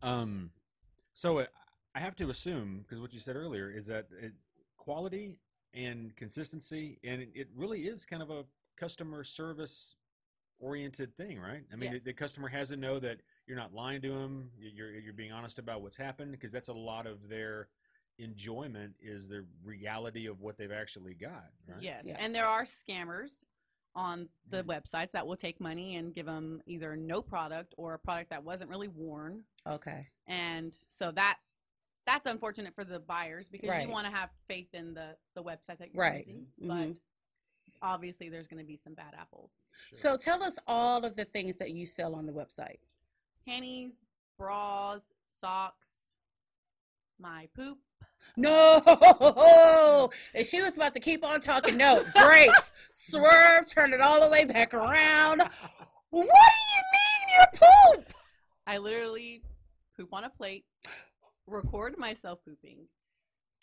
Um, 0.02 0.50
so 1.12 1.38
uh, 1.38 1.46
I 1.94 2.00
have 2.00 2.16
to 2.16 2.30
assume 2.30 2.80
because 2.82 3.00
what 3.00 3.12
you 3.12 3.18
said 3.18 3.36
earlier 3.36 3.70
is 3.70 3.86
that 3.86 4.06
it, 4.20 4.32
quality 4.76 5.38
and 5.74 6.14
consistency, 6.16 6.98
and 7.04 7.20
it, 7.20 7.30
it 7.34 7.48
really 7.56 7.82
is 7.82 8.06
kind 8.06 8.22
of 8.22 8.30
a 8.30 8.44
customer 8.76 9.24
service 9.24 9.96
oriented 10.60 11.16
thing, 11.16 11.38
right? 11.38 11.62
I 11.72 11.76
mean, 11.76 11.92
Yeah. 11.92 11.98
the, 11.98 12.04
the 12.06 12.12
customer 12.12 12.48
has 12.48 12.68
to 12.70 12.76
know 12.76 12.98
that 13.00 13.18
you're 13.46 13.56
not 13.56 13.72
lying 13.74 14.00
to 14.02 14.08
them, 14.12 14.50
you're 14.58 14.90
you're 14.92 15.12
being 15.12 15.32
honest 15.32 15.58
about 15.58 15.82
what's 15.82 15.96
happened 15.96 16.32
because 16.32 16.52
that's 16.52 16.68
a 16.68 16.72
lot 16.72 17.06
of 17.06 17.28
their 17.28 17.68
enjoyment 18.18 18.94
is 19.00 19.28
the 19.28 19.44
reality 19.64 20.26
of 20.26 20.40
what 20.40 20.56
they've 20.58 20.72
actually 20.72 21.14
got, 21.14 21.50
right? 21.68 21.80
Yes, 21.80 22.02
Yeah. 22.04 22.16
and 22.18 22.34
there 22.34 22.46
are 22.46 22.64
scammers 22.64 23.44
on 23.94 24.28
the 24.48 24.62
Mhm. 24.62 24.66
websites 24.66 25.10
that 25.12 25.26
will 25.26 25.36
take 25.36 25.60
money 25.60 25.96
and 25.96 26.14
give 26.14 26.26
them 26.26 26.62
either 26.66 26.96
no 26.96 27.22
product 27.22 27.74
or 27.76 27.94
a 27.94 27.98
product 27.98 28.30
that 28.30 28.44
wasn't 28.44 28.70
really 28.70 28.88
worn, 28.88 29.44
Okay. 29.66 30.08
and 30.26 30.76
so 30.90 31.10
that 31.12 31.40
that's 32.04 32.26
unfortunate 32.26 32.74
for 32.74 32.84
the 32.84 32.98
buyers 32.98 33.48
because 33.50 33.68
Right. 33.68 33.86
you 33.86 33.92
want 33.92 34.06
to 34.06 34.10
have 34.10 34.30
faith 34.46 34.72
in 34.72 34.94
the 34.94 35.18
the 35.34 35.42
website 35.42 35.76
that 35.78 35.92
you're 35.92 36.02
Right. 36.02 36.26
using, 36.26 36.52
Mhm. 36.58 36.94
but 36.94 37.00
obviously 37.82 38.28
there's 38.30 38.48
going 38.48 38.58
to 38.62 38.66
be 38.66 38.76
some 38.78 38.94
bad 38.94 39.12
apples. 39.14 39.52
Sure. 39.88 39.98
So 39.98 40.16
tell 40.16 40.42
us 40.42 40.58
all 40.66 41.04
of 41.04 41.16
the 41.16 41.26
things 41.26 41.56
that 41.56 41.72
you 41.72 41.84
sell 41.84 42.14
on 42.14 42.24
the 42.26 42.32
website. 42.32 42.80
Panties, 43.44 44.00
bras, 44.38 45.12
socks, 45.28 46.14
my 47.18 47.46
poop. 47.48 47.78
No, 48.36 50.10
and 50.34 50.46
she 50.46 50.60
was 50.62 50.76
about 50.76 50.94
to 50.94 51.00
keep 51.00 51.24
on 51.24 51.40
talking. 51.40 51.76
No, 51.76 52.04
brakes, 52.14 52.72
swerve, 52.92 53.66
turn 53.68 53.92
it 53.92 54.00
all 54.00 54.20
the 54.20 54.28
way 54.28 54.44
back 54.44 54.74
around. 54.74 55.42
What 56.10 56.22
do 56.24 56.28
you 56.28 56.82
mean 56.92 57.38
your 57.38 57.46
poop? 57.96 58.12
I 58.66 58.78
literally 58.78 59.42
poop 59.96 60.12
on 60.12 60.24
a 60.24 60.30
plate, 60.30 60.64
record 61.46 61.98
myself 61.98 62.38
pooping, 62.44 62.86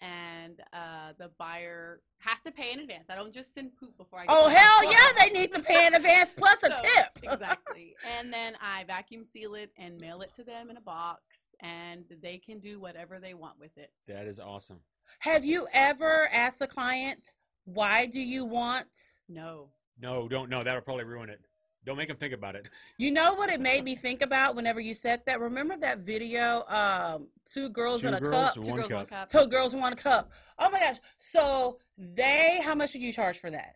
and 0.02 0.60
uh, 0.74 1.14
the 1.18 1.32
buyer 1.40 2.02
has 2.20 2.42
to 2.42 2.52
pay 2.52 2.74
in 2.74 2.80
advance. 2.80 3.10
I 3.10 3.16
don't 3.16 3.34
just 3.34 3.54
send 3.54 3.76
poop 3.78 3.96
before 3.98 4.20
I. 4.20 4.24
get 4.24 4.36
Oh 4.38 4.50
hell 4.50 4.92
yeah, 4.92 5.24
they 5.24 5.30
need 5.40 5.54
to 5.54 5.62
pay 5.62 5.88
in 5.88 5.96
advance 5.96 6.32
plus 6.38 6.62
a 6.64 6.68
So, 6.68 6.76
tip. 6.76 7.08
exactly. 7.34 7.96
And 8.20 8.32
then 8.34 8.54
I 8.62 8.84
vacuum 8.84 9.24
seal 9.24 9.56
it 9.56 9.72
and 9.78 10.00
mail 10.02 10.22
it 10.22 10.34
to 10.36 10.44
them 10.44 10.70
in 10.70 10.78
a 10.78 10.82
box, 10.82 11.22
and 11.60 12.06
they 12.22 12.38
can 12.38 12.60
do 12.60 12.80
whatever 12.80 13.20
they 13.20 13.34
want 13.34 13.60
with 13.60 13.78
it. 13.78 13.92
that 14.08 14.28
is 14.28 14.40
awesome. 14.40 14.80
Have 15.20 15.46
you 15.46 15.68
ever 15.74 16.28
asked 16.34 16.62
a 16.62 16.68
client 16.68 17.36
why 17.66 18.06
do 18.06 18.20
you 18.20 18.46
want? 18.46 18.88
No. 19.28 19.70
No, 20.00 20.28
don't. 20.28 20.50
No, 20.50 20.64
that'll 20.64 20.82
probably 20.82 21.04
ruin 21.06 21.30
it. 21.30 21.42
Don't 21.86 21.98
make 21.98 22.08
them 22.08 22.18
think 22.18 22.34
about 22.34 22.56
it. 22.56 22.68
You 22.98 23.12
know 23.12 23.34
what 23.34 23.50
it 23.50 23.60
made 23.62 23.84
me 23.84 23.96
think 23.96 24.22
about 24.22 24.56
whenever 24.56 24.80
you 24.80 24.94
said 24.94 25.22
that. 25.26 25.40
Remember 25.40 25.76
that 25.78 26.00
video? 26.00 26.64
Um, 26.68 27.28
two 27.46 27.70
girls 27.70 28.02
Two 28.02 28.08
in 28.08 28.14
a 28.16 28.20
girls, 28.20 28.54
cup. 28.54 28.54
Two 28.56 28.62
one 28.72 28.80
girls, 28.80 28.92
one 28.92 29.06
cup. 29.06 29.10
cup. 29.10 29.30
Two 29.30 29.48
girls 29.48 29.74
in 29.74 29.80
one 29.82 29.96
cup. 29.96 30.32
Oh 30.60 30.70
my 30.70 30.80
gosh! 30.80 30.98
So 31.18 31.78
they, 31.98 32.60
how 32.64 32.74
much 32.76 32.92
did 32.94 33.02
you 33.02 33.12
charge 33.12 33.38
for 33.40 33.50
that? 33.52 33.76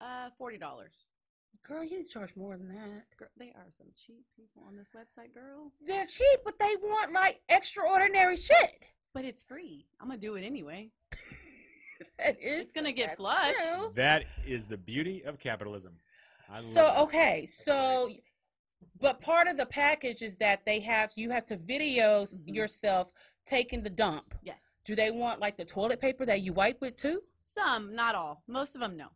Uh, 0.00 0.30
forty 0.36 0.58
dollars. 0.58 0.92
Girl, 1.68 1.84
you 1.84 1.98
need 1.98 2.08
charge 2.08 2.34
more 2.34 2.56
than 2.56 2.68
that. 2.68 3.04
Girl, 3.18 3.28
they 3.38 3.48
are 3.54 3.66
some 3.70 3.88
cheap 3.94 4.24
people 4.34 4.62
on 4.66 4.74
this 4.76 4.88
website, 4.96 5.34
girl. 5.34 5.70
They're 5.86 6.06
cheap, 6.06 6.40
but 6.44 6.58
they 6.58 6.74
want 6.82 7.12
like 7.12 7.40
extraordinary 7.50 8.36
shit. 8.38 8.86
But 9.12 9.24
it's 9.26 9.42
free. 9.44 9.86
I'm 10.00 10.08
gonna 10.08 10.18
do 10.20 10.34
it 10.36 10.44
anyway. 10.44 10.90
That 12.18 12.40
is, 12.40 12.66
It's 12.66 12.72
gonna 12.74 12.92
get 12.92 13.16
flushed. 13.16 13.58
true. 13.58 13.92
That 13.96 14.24
is 14.46 14.66
the 14.66 14.76
beauty 14.76 15.22
of 15.24 15.38
capitalism. 15.40 15.96
I 16.48 16.60
So 16.62 16.86
it. 16.86 16.98
okay, 17.02 17.46
so 17.46 18.10
but 19.00 19.20
part 19.20 19.46
of 19.48 19.56
the 19.56 19.66
package 19.66 20.22
is 20.22 20.36
that 20.38 20.64
they 20.64 20.78
have 20.80 21.12
you 21.16 21.30
have 21.30 21.44
to 21.46 21.56
videos 21.56 22.34
Mhm. 22.36 22.54
yourself 22.54 23.12
taking 23.44 23.82
the 23.82 23.90
dump. 23.90 24.34
Yes. 24.42 24.60
Do 24.84 24.94
they 24.94 25.10
want 25.10 25.40
like 25.40 25.56
the 25.56 25.64
toilet 25.64 26.00
paper 26.00 26.24
that 26.26 26.42
you 26.42 26.52
wipe 26.52 26.80
with 26.80 26.96
too? 26.96 27.22
Some, 27.54 27.94
not 27.96 28.14
all. 28.14 28.42
Most 28.46 28.74
of 28.76 28.80
them, 28.80 28.96
no. 28.96 29.08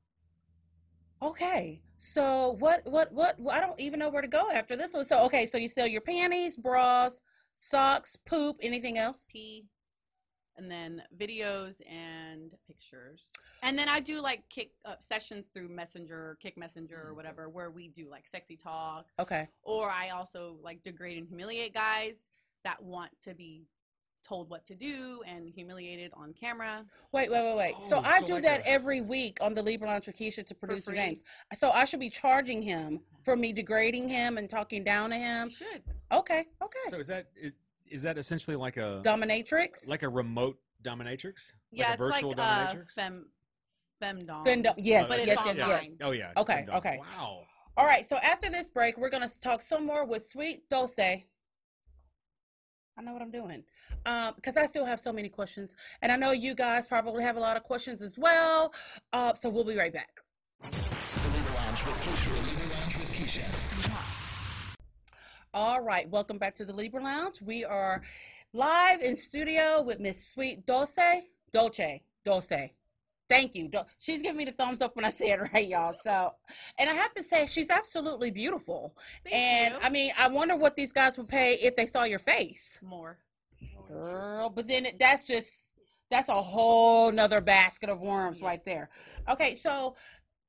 Okay. 1.22 1.80
So 1.98 2.56
what 2.58 2.82
what 2.84 3.12
what 3.12 3.36
I 3.48 3.60
don't 3.60 3.78
even 3.78 4.00
know 4.00 4.10
where 4.10 4.22
to 4.22 4.28
go 4.28 4.50
after 4.50 4.76
this 4.76 4.92
one. 4.92 5.04
So 5.04 5.22
okay, 5.24 5.46
so 5.46 5.56
you 5.56 5.68
sell 5.68 5.86
your 5.86 6.00
panties, 6.00 6.56
bras, 6.56 7.20
socks, 7.54 8.16
poop, 8.26 8.56
anything 8.60 8.98
else? 8.98 9.28
P, 9.30 9.66
and 10.56 10.68
then 10.70 11.02
videos 11.16 11.74
and 11.88 12.52
pictures. 12.66 13.30
And 13.62 13.78
then 13.78 13.88
I 13.88 14.00
do 14.00 14.20
like 14.20 14.42
Kik 14.48 14.72
uh, 14.84 14.96
sessions 14.98 15.46
through 15.54 15.68
Messenger, 15.68 16.38
Kik 16.42 16.58
Messenger, 16.58 17.00
or 17.06 17.14
whatever, 17.14 17.48
where 17.48 17.70
we 17.70 17.88
do 17.88 18.10
like 18.10 18.24
sexy 18.28 18.56
talk. 18.56 19.06
Okay. 19.20 19.48
Or 19.62 19.90
I 19.90 20.10
also 20.10 20.56
like 20.62 20.82
degrade 20.82 21.18
and 21.18 21.28
humiliate 21.28 21.72
guys 21.72 22.16
that 22.64 22.82
want 22.82 23.10
to 23.22 23.34
be 23.34 23.66
told 24.22 24.48
what 24.50 24.66
to 24.66 24.74
do 24.74 25.20
and 25.26 25.48
humiliated 25.50 26.12
on 26.14 26.32
camera. 26.32 26.84
Wait, 27.12 27.30
wait, 27.30 27.42
wait, 27.44 27.56
wait. 27.56 27.74
so 27.88 27.96
Oh, 27.98 28.02
I 28.04 28.20
so 28.20 28.26
do 28.26 28.34
like 28.34 28.42
that 28.44 28.60
a- 28.60 28.68
every 28.68 29.00
week 29.00 29.38
on 29.40 29.54
the 29.54 29.62
Libra 29.62 29.88
Lounge 29.88 30.06
with 30.06 30.16
Keisha 30.16 30.46
to 30.46 30.54
producer 30.54 30.90
free. 30.90 30.98
James. 30.98 31.24
So 31.54 31.70
I 31.70 31.84
should 31.84 32.00
be 32.00 32.10
charging 32.10 32.62
him 32.62 33.00
for 33.24 33.36
me 33.36 33.52
degrading 33.52 34.08
him 34.08 34.38
and 34.38 34.48
talking 34.48 34.84
down 34.84 35.10
to 35.10 35.16
You 35.16 35.22
him. 35.22 35.50
should. 35.50 35.82
Okay, 36.10 36.46
okay. 36.62 36.78
So 36.90 36.98
is 36.98 37.06
that 37.08 37.26
is 37.90 38.02
that 38.02 38.16
essentially 38.16 38.56
like 38.56 38.76
a 38.78 39.02
Dominatrix. 39.04 39.86
like 39.88 40.02
a 40.02 40.08
remote 40.08 40.58
dominatrix? 40.82 41.52
Yeah, 41.70 41.90
like 41.90 41.94
a 41.94 41.98
virtual 41.98 42.30
it's 42.32 42.38
like 42.38 42.48
uh, 42.68 42.72
dominatrix? 42.74 42.92
fem, 42.94 43.26
femdom. 44.02 44.46
Fendom. 44.46 44.74
Yes, 44.78 45.08
But 45.08 45.18
it's 45.18 45.26
yes, 45.28 45.38
yes, 45.44 45.56
yes. 45.56 45.96
oh 46.00 46.10
yeah. 46.12 46.32
Okay, 46.36 46.64
Femdom. 46.68 46.76
okay. 46.78 46.98
Wow. 47.00 47.42
All 47.76 47.86
right. 47.86 48.04
So 48.04 48.16
after 48.16 48.50
this 48.50 48.68
break, 48.70 48.96
we're 48.98 49.10
gonna 49.10 49.28
talk 49.40 49.62
some 49.62 49.84
more 49.86 50.04
with 50.04 50.28
Sweet 50.30 50.68
Dulce. 50.68 51.24
I 52.96 53.02
know 53.02 53.14
what 53.14 53.22
I'm 53.22 53.30
doing, 53.30 53.64
um, 54.04 54.34
because 54.36 54.56
I 54.58 54.66
still 54.66 54.84
have 54.84 55.00
so 55.00 55.12
many 55.12 55.30
questions, 55.30 55.76
and 56.02 56.12
I 56.12 56.16
know 56.16 56.32
you 56.32 56.54
guys 56.54 56.86
probably 56.86 57.22
have 57.22 57.36
a 57.36 57.40
lot 57.40 57.56
of 57.56 57.62
questions 57.62 58.02
as 58.02 58.18
well. 58.18 58.74
Uh, 59.12 59.32
so 59.34 59.48
we'll 59.48 59.64
be 59.64 59.76
right 59.76 59.92
back. 59.92 60.20
All 65.54 65.80
right, 65.80 66.08
welcome 66.10 66.38
back 66.38 66.54
to 66.56 66.64
the 66.64 66.72
Libra 66.72 67.02
Lounge. 67.02 67.40
We 67.40 67.64
are 67.64 68.02
live 68.52 69.00
in 69.00 69.16
studio 69.16 69.82
with 69.82 69.98
Miss 69.98 70.28
Sweet 70.28 70.66
Dulce. 70.66 70.98
Dolce. 71.50 72.02
Dulce. 72.24 72.52
Thank 73.32 73.54
you. 73.54 73.70
She's 73.98 74.20
giving 74.20 74.36
me 74.36 74.44
the 74.44 74.52
thumbs 74.52 74.82
up 74.82 74.94
when 74.94 75.06
I 75.06 75.10
say 75.10 75.30
it 75.30 75.40
right, 75.54 75.66
y'all. 75.66 75.94
So, 75.94 76.34
and 76.78 76.90
I 76.90 76.92
have 76.92 77.14
to 77.14 77.22
say, 77.22 77.46
she's 77.46 77.70
absolutely 77.70 78.30
beautiful. 78.30 78.94
Thank 79.24 79.34
and 79.34 79.74
you. 79.74 79.80
I 79.80 79.88
mean, 79.88 80.12
I 80.18 80.28
wonder 80.28 80.54
what 80.54 80.76
these 80.76 80.92
guys 80.92 81.16
would 81.16 81.28
pay 81.28 81.54
if 81.54 81.74
they 81.74 81.86
saw 81.86 82.04
your 82.04 82.18
face. 82.18 82.78
more. 82.82 83.16
Girl, 83.88 84.50
but 84.50 84.66
then 84.66 84.84
it, 84.84 84.98
that's 84.98 85.26
just, 85.26 85.72
that's 86.10 86.28
a 86.28 86.42
whole 86.42 87.10
nother 87.10 87.40
basket 87.40 87.88
of 87.88 88.02
worms 88.02 88.42
right 88.42 88.62
there. 88.66 88.90
Okay, 89.28 89.54
so 89.54 89.96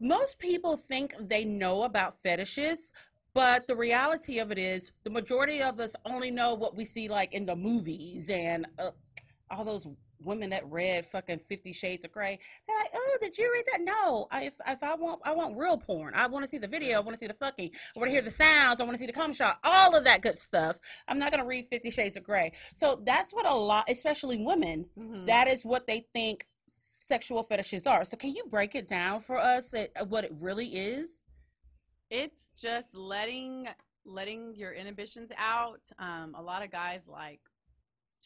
most 0.02 0.38
people 0.38 0.76
think 0.76 1.15
they 1.19 1.46
know 1.46 1.84
about 1.84 2.22
fetishes, 2.22 2.91
but 3.34 3.65
the 3.65 3.76
reality 3.78 4.39
of 4.39 4.52
it 4.52 4.58
is 4.58 4.91
the 5.06 5.10
majority 5.10 5.62
of 5.62 5.80
us 5.80 5.96
only 6.06 6.32
know 6.32 6.54
what 6.54 6.76
we 6.76 6.84
see 6.84 7.08
like 7.08 7.34
in 7.34 7.46
the 7.46 7.56
movies 7.56 8.30
and 8.30 8.67
uh, 8.78 8.91
all 9.50 9.63
those 9.63 9.88
women 10.25 10.49
that 10.51 10.69
read 10.69 11.05
fucking 11.05 11.39
50 11.39 11.73
shades 11.73 12.03
of 12.05 12.12
gray 12.12 12.39
they're 12.67 12.77
like 12.77 12.89
oh 12.93 13.17
did 13.21 13.38
you 13.38 13.51
read 13.53 13.65
that 13.71 13.81
no 13.81 14.27
I, 14.31 14.43
if, 14.43 14.53
if 14.67 14.83
i 14.83 14.95
want 14.95 15.21
i 15.23 15.31
want 15.31 15.57
real 15.57 15.77
porn 15.77 16.13
i 16.15 16.27
want 16.27 16.43
to 16.43 16.49
see 16.49 16.57
the 16.57 16.67
video 16.67 16.97
i 16.97 16.99
want 17.01 17.13
to 17.15 17.19
see 17.19 17.27
the 17.27 17.33
fucking 17.33 17.71
i 17.95 17.99
want 17.99 18.07
to 18.07 18.12
hear 18.12 18.21
the 18.21 18.31
sounds 18.31 18.79
i 18.79 18.83
want 18.83 18.95
to 18.95 18.99
see 18.99 19.05
the 19.05 19.13
cum 19.13 19.33
shot 19.33 19.59
all 19.63 19.95
of 19.95 20.03
that 20.05 20.21
good 20.21 20.39
stuff 20.39 20.77
i'm 21.07 21.19
not 21.19 21.31
going 21.31 21.41
to 21.41 21.47
read 21.47 21.65
50 21.67 21.89
shades 21.89 22.15
of 22.17 22.23
gray 22.23 22.51
so 22.73 23.01
that's 23.05 23.33
what 23.33 23.45
a 23.45 23.53
lot 23.53 23.86
especially 23.89 24.38
women 24.38 24.86
Mhm. 24.97 25.25
that 25.25 25.47
is 25.47 25.63
what 25.63 25.88
they 25.88 26.05
think 26.13 26.45
sexual 27.05 27.43
fetishes 27.43 27.86
are. 27.86 28.05
So 28.05 28.15
can 28.15 28.33
you 28.33 28.45
break 28.49 28.75
it 28.75 28.88
down 28.88 29.19
for 29.19 29.38
us 29.38 29.69
that, 29.71 29.91
uh, 29.99 30.05
what 30.05 30.23
it 30.23 30.31
really 30.39 30.67
is? 30.67 31.19
It's 32.09 32.49
just 32.59 32.93
letting 32.93 33.67
letting 34.05 34.53
your 34.55 34.73
inhibitions 34.73 35.31
out. 35.38 35.81
Um, 35.97 36.36
a 36.38 36.41
lot 36.41 36.63
of 36.63 36.71
guys 36.71 37.01
like 37.07 37.39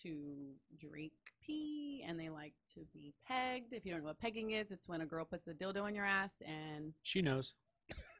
to 0.03 0.53
drink 0.79 1.12
pee 1.45 2.03
and 2.07 2.19
they 2.19 2.29
like 2.29 2.53
to 2.75 2.81
be 2.93 3.13
pegged. 3.27 3.73
If 3.73 3.86
you 3.86 3.91
don't 3.91 4.01
know 4.01 4.07
what 4.07 4.19
pegging 4.19 4.51
is, 4.51 4.71
it's 4.71 4.88
when 4.88 5.01
a 5.01 5.05
girl 5.05 5.25
puts 5.25 5.47
a 5.47 5.53
dildo 5.53 5.88
in 5.88 5.95
your 5.95 6.05
ass 6.05 6.31
and 6.45 6.93
She 7.03 7.21
knows. 7.21 7.53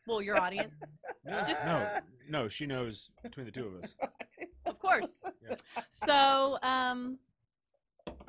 Well, 0.08 0.22
your 0.22 0.40
audience, 0.40 0.74
No, 1.26 1.44
Just- 1.46 1.66
no, 1.66 2.00
no. 2.30 2.48
She 2.48 2.66
knows 2.66 3.10
between 3.22 3.46
the 3.46 3.52
two 3.52 3.66
of 3.68 3.84
us. 3.84 3.96
of 4.66 4.80
course. 4.80 5.26
Yeah. 5.48 5.56
So, 5.92 6.58
um, 6.64 7.20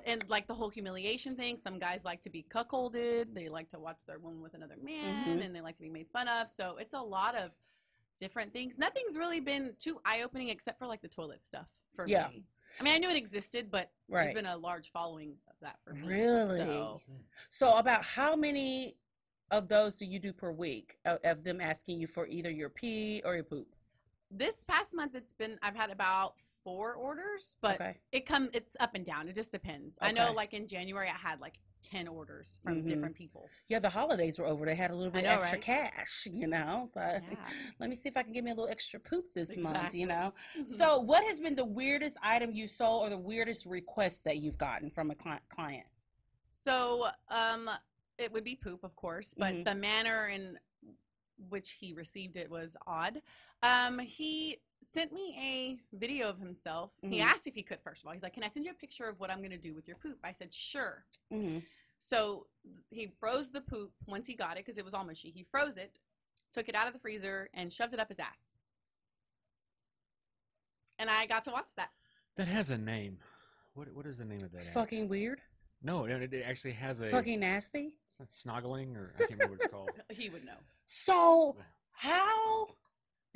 and 0.05 0.29
like 0.29 0.49
the 0.49 0.55
whole 0.55 0.69
humiliation 0.71 1.37
thing, 1.37 1.59
some 1.63 1.79
guys 1.79 2.01
like 2.05 2.21
to 2.23 2.31
be 2.31 2.45
cuckolded. 2.53 3.33
They 3.35 3.49
like 3.49 3.69
to 3.71 3.79
watch 3.79 3.99
their 4.07 4.19
woman 4.19 4.43
with 4.43 4.55
another 4.55 4.75
man, 4.83 5.39
Mhm. 5.39 5.45
and 5.45 5.55
they 5.55 5.61
like 5.61 5.77
to 5.77 5.83
be 5.83 5.89
made 5.89 6.09
fun 6.13 6.27
of. 6.27 6.51
So 6.51 6.77
it's 6.79 6.95
a 6.95 7.01
lot 7.01 7.37
of 7.37 7.53
different 8.19 8.53
things. 8.53 8.77
Nothing's 8.79 9.17
really 9.17 9.39
been 9.39 9.75
too 9.79 10.01
eye 10.05 10.23
opening 10.23 10.49
except 10.49 10.81
for 10.81 10.87
like 10.89 11.01
the 11.03 11.09
toilet 11.09 11.47
stuff 11.47 11.69
for 11.95 12.09
Yeah. 12.09 12.29
me. 12.29 12.45
I 12.81 12.83
mean, 12.83 12.95
I 12.95 12.99
knew 12.99 13.09
it 13.11 13.17
existed, 13.17 13.71
but 13.71 13.91
Right. 14.09 14.25
there's 14.25 14.35
been 14.35 14.47
a 14.47 14.57
large 14.57 14.91
following 14.93 15.37
of 15.49 15.55
that 15.61 15.79
for 15.85 15.93
me. 15.95 16.07
Really? 16.07 16.59
So, 16.59 17.01
So, 17.51 17.77
about 17.77 18.05
how 18.05 18.37
many 18.37 18.97
of 19.51 19.69
those 19.69 19.97
do 19.97 20.05
you 20.07 20.19
do 20.19 20.33
per 20.33 20.53
week 20.53 20.99
of, 21.05 21.19
of 21.25 21.45
them 21.45 21.61
asking 21.61 22.01
you 22.01 22.07
for 22.07 22.27
either 22.27 22.51
your 22.51 22.69
pee 22.71 23.23
or 23.25 23.35
your 23.35 23.45
poop? 23.45 23.69
this 24.31 24.63
past 24.65 24.95
month, 24.95 25.15
it's 25.15 25.33
been 25.33 25.59
I've 25.63 25.75
had 25.75 25.91
about 25.91 26.35
four 26.65 26.95
orders, 26.95 27.57
but 27.63 27.81
okay. 27.81 27.97
it 28.13 28.27
come 28.27 28.51
it's 28.53 28.77
up 28.79 28.95
and 28.95 29.07
down. 29.07 29.27
It 29.29 29.35
just 29.35 29.51
depends. 29.51 29.97
I 30.03 30.13
know, 30.13 30.33
like 30.33 30.53
in 30.53 30.67
January, 30.67 31.09
I 31.09 31.17
had 31.17 31.41
like 31.41 31.59
ten 31.83 32.09
orders 32.09 32.61
from 32.63 32.83
Mhm. 32.83 32.87
different 32.89 33.15
people. 33.17 33.49
Yeah, 33.69 33.79
the 33.79 33.89
holidays 33.91 34.39
were 34.39 34.47
over. 34.47 34.65
They 34.67 34.75
had 34.75 34.91
a 34.91 34.95
little 34.95 35.13
bit 35.13 35.25
know, 35.25 35.31
extra 35.41 35.59
right? 35.59 35.63
cash, 35.65 36.27
you 36.31 36.47
know. 36.47 36.91
So, 36.95 37.01
Yeah. 37.01 37.21
Let 37.79 37.91
me 37.91 37.97
see 37.97 38.09
if 38.09 38.17
I 38.17 38.23
can 38.23 38.33
give 38.33 38.45
me 38.45 38.51
a 38.51 38.55
little 38.55 38.71
extra 38.71 38.99
poop 39.01 39.33
this 39.35 39.57
month, 39.57 39.95
you 39.95 40.07
know. 40.07 40.33
Mhm. 40.57 40.67
So, 40.69 40.99
what 40.99 41.25
has 41.25 41.41
been 41.41 41.55
the 41.55 41.65
weirdest 41.65 42.17
item 42.23 42.53
you 42.53 42.67
sold 42.69 43.07
or 43.07 43.11
the 43.11 43.19
weirdest 43.19 43.67
request 43.67 44.25
that 44.25 44.39
you've 44.39 44.59
gotten 44.59 44.91
from 44.91 45.11
a 45.11 45.15
cli- 45.15 45.39
client? 45.49 45.87
So, 46.53 47.07
um, 47.29 47.71
it 48.19 48.33
would 48.33 48.45
be 48.45 48.57
poop, 48.57 48.83
of 48.85 48.97
course, 48.97 49.35
but 49.35 49.55
Mhm. 49.55 49.65
the 49.65 49.75
manner 49.75 50.29
in 50.29 50.59
which 51.49 51.71
he 51.71 51.93
received 51.93 52.37
it 52.37 52.51
was 52.51 52.77
odd. 52.87 53.23
Um, 53.63 53.99
he 53.99 54.61
sent 54.83 55.13
me 55.13 55.79
a 55.93 55.97
video 55.97 56.29
of 56.29 56.39
himself. 56.39 56.93
He 57.03 57.19
Mhm. 57.19 57.25
asked 57.25 57.47
if 57.47 57.55
he 57.55 57.63
could, 57.63 57.81
first 57.83 58.03
of 58.03 58.07
all. 58.07 58.13
He's 58.13 58.23
like, 58.23 58.35
Can 58.35 58.43
I 58.45 58.49
send 58.49 58.65
you 58.65 58.71
a 58.71 58.75
picture 58.75 59.05
of 59.09 59.19
what 59.21 59.31
I'm 59.31 59.39
going 59.39 59.51
to 59.51 59.59
do 59.59 59.75
with 59.75 59.87
your 59.89 59.97
poop? 59.97 60.19
I 60.23 60.33
said, 60.33 60.53
Sure. 60.55 61.05
Mm-hmm. 61.33 61.61
So 61.99 62.47
he 62.91 63.09
froze 63.19 63.51
the 63.51 63.61
poop 63.61 63.93
once 64.07 64.27
he 64.27 64.35
got 64.35 64.53
it 64.57 64.65
because 64.65 64.79
it 64.79 64.85
was 64.85 64.95
all 64.95 65.05
mushy. 65.05 65.31
He 65.31 65.43
froze 65.43 65.77
it, 65.77 65.99
took 66.53 66.69
it 66.69 66.75
out 66.77 66.87
of 66.87 66.93
the 66.93 66.99
freezer, 67.01 67.51
and 67.55 67.73
shoved 67.73 67.93
it 67.93 67.99
up 68.01 68.09
his 68.09 68.21
ass. 68.21 68.55
And 70.99 71.11
I 71.11 71.27
got 71.27 71.45
to 71.45 71.51
watch 71.51 71.75
that. 71.77 71.91
That 72.37 72.47
has 72.49 72.71
a 72.71 72.79
name. 72.79 73.19
What 73.75 73.93
what 73.93 74.07
is 74.07 74.19
the 74.19 74.25
name 74.25 74.43
of 74.43 74.53
that? 74.53 74.63
act? 74.63 74.75
Fucking 74.75 75.09
weird. 75.09 75.41
No, 75.83 76.07
no, 76.07 76.17
it 76.17 76.33
it 76.33 76.43
actually 76.45 76.73
has 76.73 77.01
a. 77.01 77.09
Fucking 77.09 77.41
nasty. 77.41 77.93
It's 78.09 78.19
not 78.19 78.31
snoggling, 78.31 78.97
or 78.97 79.13
I 79.17 79.19
can't 79.19 79.31
remember 79.33 79.53
what 79.55 79.61
it's 79.63 79.71
called. 79.73 79.91
He 80.11 80.29
would 80.29 80.45
know. 80.45 80.57
So, 80.87 81.57
how 81.93 82.69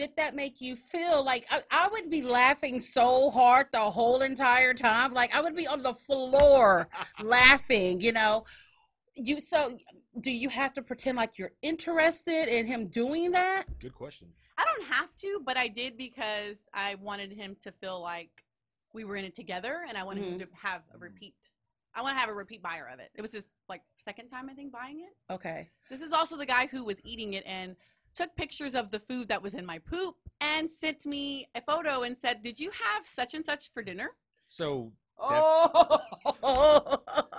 did 0.03 0.17
that 0.17 0.35
make 0.35 0.61
you 0.61 0.75
feel? 0.75 1.25
Like 1.25 1.47
I, 1.49 1.63
I 1.71 1.89
would 1.93 2.11
be 2.11 2.23
laughing 2.23 2.81
so 2.81 3.31
hard 3.31 3.69
the 3.73 3.79
whole 3.79 4.23
entire 4.23 4.75
time. 4.75 5.15
Like 5.15 5.35
I 5.35 5.41
would 5.41 5.55
be 5.55 5.69
on 5.69 5.81
the 5.83 5.95
floor 5.95 6.89
laughing. 7.23 8.01
You 8.01 8.13
know. 8.13 8.45
You 9.15 9.41
so 9.41 9.77
do 10.21 10.31
you 10.31 10.49
have 10.49 10.73
to 10.73 10.83
pretend 10.83 11.19
like 11.19 11.39
you're 11.39 11.53
interested 11.63 12.49
in 12.49 12.67
him 12.67 12.89
doing 12.89 13.31
that? 13.33 13.65
Good 13.79 13.95
question. 13.95 14.29
I 14.59 14.65
don't 14.65 14.89
have 14.89 15.15
to, 15.17 15.41
but 15.45 15.57
I 15.57 15.69
did 15.69 15.97
because 15.97 16.57
I 16.75 16.97
wanted 16.97 17.33
him 17.33 17.57
to 17.63 17.71
feel 17.73 18.01
like 18.01 18.31
we 18.93 19.05
were 19.05 19.17
in 19.17 19.25
it 19.25 19.35
together, 19.35 19.85
and 19.89 19.97
I 19.97 20.05
wanted 20.05 20.25
him 20.25 20.39
mm-hmm. 20.39 20.41
to 20.41 20.49
have 20.63 20.83
a 20.91 20.95
mm-hmm. 20.95 21.05
repeat. 21.05 21.35
I 21.95 22.03
want 22.03 22.17
to 22.17 22.21
have 22.21 22.31
a 22.31 22.35
repeat 22.35 22.63
buyer 22.63 22.89
of 22.93 23.01
it. 23.01 23.11
It 23.15 23.23
was 23.23 23.33
his 23.33 23.53
like 23.69 23.83
second 23.99 24.29
time 24.29 24.49
I 24.51 24.55
think 24.55 24.73
buying 24.73 25.01
it. 25.01 25.33
Okay. 25.33 25.69
This 25.91 26.01
is 26.01 26.13
also 26.13 26.37
the 26.37 26.47
guy 26.47 26.67
who 26.67 26.85
was 26.85 26.99
eating 27.05 27.35
it 27.35 27.45
and 27.47 27.77
took 28.15 28.35
pictures 28.37 28.75
of 28.75 28.91
the 28.91 29.01
food 29.01 29.29
that 29.29 29.43
was 29.43 29.55
in 29.55 29.65
my 29.67 29.79
poop 29.79 30.17
and 30.41 30.71
sent 30.71 31.07
me 31.07 31.49
a 31.55 31.61
photo 31.63 32.03
and 32.03 32.17
said, 32.17 32.43
"Did 32.43 32.59
you 32.61 32.71
have 32.71 33.07
such 33.07 33.35
and 33.35 33.45
such 33.45 33.73
for 33.73 33.83
dinner?" 33.83 34.11
So 34.49 34.93
Oh. 35.19 36.01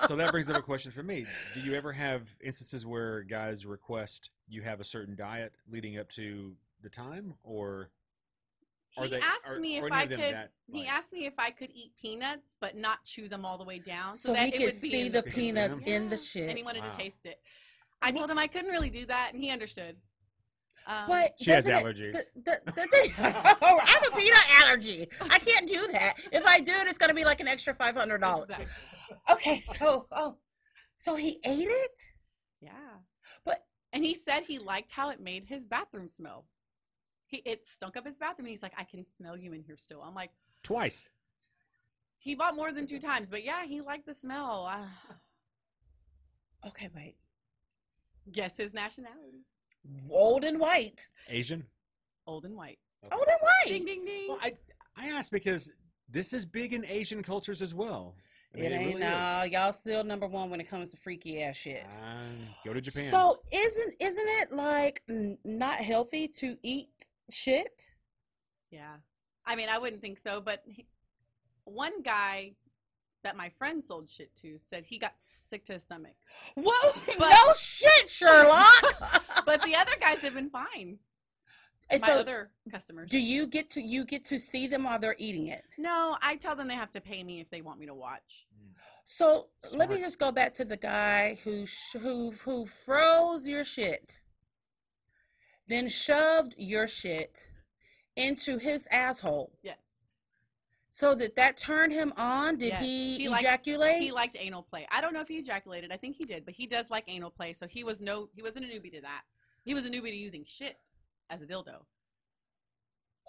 so 0.07 0.15
that 0.15 0.31
brings 0.31 0.49
up 0.49 0.57
a 0.57 0.61
question 0.61 0.91
for 0.91 1.03
me. 1.03 1.25
Do 1.53 1.59
you 1.61 1.73
ever 1.73 1.91
have 1.91 2.27
instances 2.43 2.85
where 2.85 3.23
guys 3.23 3.65
request 3.65 4.29
you 4.47 4.61
have 4.61 4.79
a 4.79 4.83
certain 4.83 5.15
diet 5.15 5.53
leading 5.69 5.97
up 5.97 6.09
to 6.11 6.55
the 6.81 6.89
time, 6.89 7.33
or 7.43 7.89
are 8.97 9.05
he 9.05 9.09
they? 9.11 9.19
asked 9.19 9.47
are- 9.47 9.59
me 9.59 9.77
if 9.77 9.91
I 9.91 10.05
could. 10.07 10.19
that, 10.19 10.51
he 10.71 10.79
like- 10.81 10.89
asked 10.89 11.11
me 11.11 11.25
if 11.25 11.33
I 11.37 11.49
could 11.51 11.71
eat 11.73 11.93
peanuts 11.99 12.55
but 12.59 12.75
not 12.77 13.03
chew 13.03 13.27
them 13.27 13.43
all 13.45 13.57
the 13.57 13.63
way 13.63 13.79
down, 13.79 14.15
so, 14.15 14.29
so 14.29 14.33
that 14.33 14.47
he 14.49 14.53
it 14.53 14.57
could 14.57 14.73
would 14.75 14.81
be 14.81 14.89
see 14.91 15.05
in 15.07 15.11
the 15.11 15.17
He 15.19 15.23
could 15.23 15.33
see 15.33 15.39
peanuts 15.41 15.79
in 15.85 16.09
the 16.09 16.15
Yeah, 16.15 16.21
shit. 16.21 16.49
and 16.49 16.57
he 16.57 16.63
wanted 16.63 16.83
Wow. 16.83 16.91
to 16.91 16.97
taste 16.97 17.25
it. 17.25 17.41
I 18.01 18.11
told 18.11 18.29
him 18.29 18.37
I 18.37 18.47
couldn't 18.47 18.69
really 18.71 18.89
do 18.89 19.05
that, 19.07 19.33
and 19.33 19.41
he 19.43 19.49
understood. 19.49 19.99
Um, 20.87 21.05
But 21.07 21.33
She 21.41 21.51
has 21.51 21.65
doesn't 21.65 21.87
it- 21.87 21.95
allergies. 21.95 22.11
The, 22.13 22.23
the, 22.65 22.71
the 22.75 22.87
thing, 22.87 23.11
oh, 23.61 23.79
I 23.83 23.89
have 23.89 24.07
a 24.13 24.17
peanut 24.17 24.63
allergy. 24.63 25.07
I 25.21 25.39
can't 25.39 25.67
do 25.67 25.87
that. 25.93 26.15
If 26.31 26.45
I 26.45 26.59
do 26.59 26.71
it, 26.73 26.87
it's 26.87 26.97
gonna 26.97 27.13
be 27.13 27.23
like 27.25 27.39
an 27.39 27.47
extra 27.47 27.73
five 27.73 27.95
hundred 27.95 28.19
dollars. 28.19 28.49
exactly. 28.49 28.67
Okay, 29.31 29.59
so 29.77 30.07
oh, 30.11 30.37
so 30.97 31.15
he 31.15 31.39
ate 31.45 31.67
it. 31.69 31.91
Yeah. 32.61 32.71
But- 33.45 33.65
and 33.93 34.03
he 34.03 34.13
said 34.15 34.43
he 34.43 34.57
liked 34.59 34.91
how 34.91 35.09
it 35.09 35.19
made 35.21 35.45
his 35.45 35.65
bathroom 35.65 36.07
smell. 36.07 36.45
He 37.27 37.37
it 37.45 37.65
stunk 37.65 37.95
up 37.95 38.05
his 38.05 38.17
bathroom. 38.17 38.45
And 38.45 38.51
he's 38.51 38.63
like, 38.63 38.73
I 38.77 38.83
can 38.83 39.05
smell 39.05 39.37
you 39.37 39.53
in 39.53 39.61
here 39.63 39.77
still. 39.77 40.01
I'm 40.01 40.15
like, 40.15 40.31
twice? 40.63 41.09
he 42.17 42.35
bought 42.35 42.55
more 42.55 42.71
than 42.71 42.87
two 42.87 42.99
times, 42.99 43.29
but 43.29 43.43
yeah, 43.43 43.65
he 43.65 43.81
liked 43.81 44.05
the 44.05 44.13
smell. 44.13 44.65
Uh, 44.71 44.85
Okay, 46.67 46.89
wait. 46.95 47.15
guess 48.31 48.55
his 48.57 48.73
nationality. 48.73 49.43
Old 50.09 50.43
and 50.43 50.59
white. 50.59 51.07
Asian? 51.29 51.65
Old 52.27 52.45
and 52.45 52.55
white. 52.55 52.79
Old 53.11 53.23
and 53.27 53.37
white. 53.41 53.67
ding 53.67 53.85
ding. 53.85 54.05
ding. 54.05 54.29
Well, 54.29 54.39
I 54.41 54.53
I 54.95 55.07
asked 55.09 55.31
because 55.31 55.71
this 56.09 56.31
is 56.33 56.45
big 56.45 56.73
in 56.73 56.85
Asian 56.85 57.23
cultures 57.23 57.61
as 57.61 57.73
well. 57.73 58.15
I 58.53 58.57
mean, 58.59 58.65
It 58.71 58.75
ain't 58.75 58.87
really 58.89 58.99
no. 59.01 59.41
is. 59.43 59.51
Y'all 59.51 59.73
still 59.73 60.03
number 60.03 60.27
one 60.27 60.49
when 60.51 60.61
it 60.61 60.69
comes 60.69 60.91
to 60.91 60.97
freaky 60.97 61.41
ass 61.41 61.55
shit. 61.57 61.83
Um, 62.03 62.37
go 62.63 62.71
to 62.73 62.79
Japan. 62.81 63.09
So 63.11 63.39
isn't 63.51 63.95
isn't 63.99 64.27
it 64.27 64.51
like 64.53 65.01
n- 65.09 65.37
not 65.43 65.77
healthy 65.77 66.27
to 66.39 66.55
eat 66.63 66.89
shit? 67.31 67.89
yeah. 68.71 68.95
I 69.45 69.55
mean, 69.57 69.67
I 69.69 69.77
wouldn't 69.77 70.01
think 70.01 70.19
so, 70.19 70.39
but 70.39 70.61
he, 70.65 70.85
one 71.65 72.01
guy 72.01 72.53
that 73.23 73.35
my 73.37 73.49
friend 73.49 73.83
sold 73.83 74.09
shit 74.09 74.35
to 74.37 74.57
said 74.57 74.83
he 74.85 74.97
got 74.99 75.13
sick 75.49 75.63
to 75.65 75.73
his 75.73 75.83
stomach. 75.83 76.15
Whoa, 76.55 76.91
But- 77.17 77.29
no 77.29 77.53
shit, 77.57 78.09
Sherlock. 78.09 79.23
But 79.45 79.61
the 79.63 79.75
other 79.75 79.93
guys 79.99 80.19
have 80.19 80.35
been 80.35 80.49
fine. 80.49 80.99
And 81.89 82.01
My 82.01 82.07
so, 82.07 82.13
other 82.19 82.49
customers. 82.71 83.09
do 83.09 83.19
you 83.19 83.45
get 83.45 83.69
to 83.71 83.81
you 83.81 84.05
get 84.05 84.23
to 84.25 84.39
see 84.39 84.67
them 84.67 84.85
while 84.85 84.97
they're 84.99 85.15
eating 85.19 85.47
it? 85.47 85.63
No, 85.77 86.17
I 86.21 86.37
tell 86.37 86.55
them 86.55 86.67
they 86.69 86.75
have 86.75 86.91
to 86.91 87.01
pay 87.01 87.23
me 87.23 87.41
if 87.41 87.49
they 87.49 87.61
want 87.61 87.79
me 87.79 87.85
to 87.87 87.93
watch. 87.93 88.47
So 89.03 89.47
let 89.73 89.89
me 89.89 89.97
just 89.97 90.17
go 90.17 90.31
back 90.31 90.53
to 90.53 90.65
the 90.65 90.77
guy 90.77 91.37
who 91.43 91.65
sh- 91.65 91.97
who 92.01 92.31
who 92.31 92.65
froze 92.65 93.45
your 93.45 93.65
shit, 93.65 94.21
then 95.67 95.89
shoved 95.89 96.55
your 96.57 96.87
shit 96.87 97.49
into 98.15 98.57
his 98.59 98.87
asshole, 98.89 99.51
Yes. 99.61 99.77
So 100.95 101.15
that 101.15 101.35
that 101.35 101.57
turned 101.57 101.91
him 101.91 102.13
on. 102.17 102.55
Did 102.59 102.67
Yes. 102.67 102.81
he, 102.81 103.15
He 103.17 103.27
likes- 103.27 103.41
ejaculate? 103.41 103.99
He 103.99 104.11
liked 104.11 104.35
anal 104.39 104.61
play. 104.61 104.85
I 104.91 105.01
don't 105.01 105.11
know 105.11 105.21
if 105.21 105.27
he 105.27 105.37
ejaculated. 105.39 105.91
I 105.91 105.97
think 105.97 106.15
he 106.15 106.23
did, 106.23 106.45
but 106.45 106.53
he 106.53 106.67
does 106.67 106.91
like 106.91 107.05
anal 107.07 107.31
play. 107.31 107.51
So 107.53 107.65
he 107.65 107.83
was 107.83 107.99
no, 107.99 108.29
he 108.35 108.43
wasn't 108.43 108.65
a 108.65 108.67
newbie 108.67 108.91
to 108.91 109.01
that. 109.01 109.21
He 109.65 109.73
was 109.73 109.87
a 109.87 109.89
newbie 109.89 110.09
to 110.11 110.15
using 110.15 110.45
shit 110.45 110.77
as 111.31 111.41
a 111.41 111.47
dildo. 111.47 111.77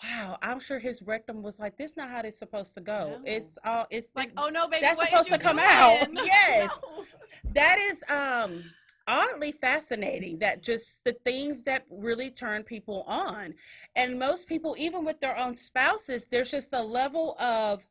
Wow, 0.03 0.37
I'm 0.43 0.61
sure 0.61 0.79
his 0.79 1.01
rectum 1.01 1.43
was 1.43 1.59
like, 1.59 1.79
"This 1.79 1.97
not 1.97 2.11
how 2.11 2.21
it's 2.21 2.39
supposed 2.39 2.75
to 2.75 2.81
go. 2.83 3.19
No. 3.19 3.23
It's 3.25 3.57
all 3.65 3.87
it's 3.91 4.11
like, 4.15 4.35
this- 4.35 4.45
oh 4.45 4.49
no, 4.51 4.69
baby, 4.69 4.83
that's 4.83 5.01
supposed 5.01 5.31
to 5.31 5.39
come 5.39 5.59
out. 5.59 6.07
Yes. 6.13 6.71
No. 6.83 7.05
that 7.55 7.79
is 7.79 8.03
um 8.11 8.65
oddly 9.07 9.53
fascinating 9.53 10.39
that 10.39 10.63
just 10.63 11.05
the 11.05 11.13
things 11.25 11.63
that 11.63 11.85
really 11.91 12.31
turn 12.31 12.63
people 12.63 13.03
on. 13.07 13.55
And 13.97 14.19
most 14.19 14.49
people 14.49 14.75
even 14.79 15.05
with 15.05 15.21
their 15.21 15.39
own 15.39 15.55
spouses 15.57 16.27
there's 16.27 16.51
just 16.51 16.73
a 16.73 16.83
level 16.83 17.37
of 17.39 17.87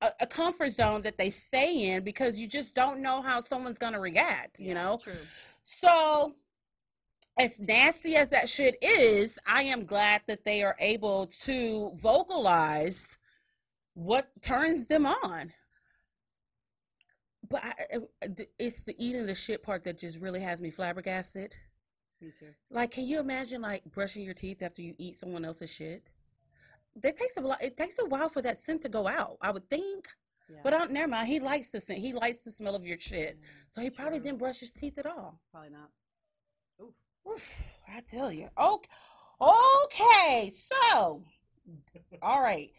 a, 0.00 0.10
a 0.20 0.26
comfort 0.26 0.70
zone 0.70 1.02
that 1.02 1.16
they 1.18 1.30
stay 1.30 1.90
in 1.92 2.04
because 2.04 2.38
you 2.40 2.46
just 2.46 2.74
don't 2.74 3.00
know 3.00 3.22
how 3.22 3.40
someone's 3.40 3.78
going 3.78 3.92
to 3.94 4.00
react 4.00 4.60
you 4.60 4.68
Yeah, 4.68 4.74
know? 4.74 4.98
True. 5.02 5.14
so 5.62 6.34
as 7.38 7.60
nasty 7.60 8.16
as 8.16 8.28
that 8.30 8.48
shit 8.48 8.76
is 8.82 9.38
i 9.46 9.62
am 9.62 9.84
glad 9.86 10.20
that 10.26 10.44
they 10.44 10.62
are 10.62 10.76
able 10.78 11.26
to 11.26 11.90
vocalize 11.94 13.18
what 13.94 14.28
turns 14.42 14.86
them 14.86 15.06
on 15.06 15.52
but 17.52 17.62
I, 17.64 17.74
it's 18.58 18.82
the 18.82 18.94
eating 18.98 19.26
the 19.26 19.34
shit 19.34 19.62
part 19.62 19.84
that 19.84 19.98
just 19.98 20.18
really 20.18 20.40
has 20.40 20.60
me 20.60 20.70
flabbergasted 20.70 21.54
Me 22.20 22.30
too. 22.38 22.48
like 22.70 22.90
can 22.90 23.04
you 23.06 23.20
imagine 23.20 23.60
like 23.62 23.84
brushing 23.84 24.24
your 24.24 24.34
teeth 24.34 24.62
after 24.62 24.82
you 24.82 24.94
eat 24.98 25.14
someone 25.16 25.44
else's 25.44 25.70
shit 25.70 26.02
that 27.02 27.16
takes 27.16 27.36
a 27.36 27.40
lot 27.40 27.62
it 27.62 27.76
takes 27.76 27.98
a 27.98 28.04
while 28.06 28.28
for 28.28 28.42
that 28.42 28.58
scent 28.58 28.82
to 28.82 28.88
go 28.88 29.06
out 29.06 29.36
i 29.40 29.50
would 29.50 29.68
think 29.70 30.08
Yeah. 30.50 30.58
but 30.64 30.72
I, 30.74 30.84
never 30.86 31.08
mind 31.08 31.28
he 31.28 31.38
likes 31.40 31.70
the 31.70 31.80
scent 31.80 31.98
he 32.00 32.12
likes 32.12 32.38
the 32.40 32.50
smell 32.50 32.74
of 32.74 32.84
your 32.84 32.98
shit 32.98 33.38
Yeah, 33.40 33.48
so 33.68 33.80
he 33.80 33.90
probably 33.90 34.18
true. 34.18 34.24
didn't 34.26 34.38
brush 34.40 34.58
his 34.60 34.72
teeth 34.72 34.98
at 34.98 35.06
all 35.06 35.38
Probably 35.52 35.70
not. 35.70 35.90
Oof. 36.82 36.94
Oof, 37.34 37.52
I 37.88 38.00
tell 38.00 38.32
you. 38.32 38.48
Okay. 38.58 38.88
Okay, 39.40 40.50
so 40.54 41.22
all 42.22 42.42
right. 42.42 42.70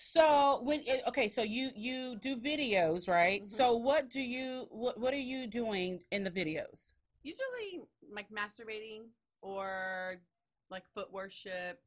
So 0.00 0.60
when 0.62 0.80
it- 0.86 1.04
okay, 1.08 1.26
so 1.26 1.42
you 1.42 1.72
you 1.74 2.14
do 2.18 2.36
videos, 2.36 3.08
right? 3.08 3.42
Mhm. 3.42 3.48
So 3.48 3.76
what 3.76 4.08
do 4.08 4.20
you 4.20 4.68
what 4.70 4.96
what 4.96 5.12
are 5.12 5.26
you 5.32 5.48
doing 5.48 6.04
in 6.12 6.22
the 6.22 6.30
videos? 6.30 6.94
Usually 7.24 7.82
like 8.08 8.30
masturbating 8.30 9.08
or 9.42 10.20
like 10.70 10.86
foot 10.94 11.10
worship, 11.12 11.82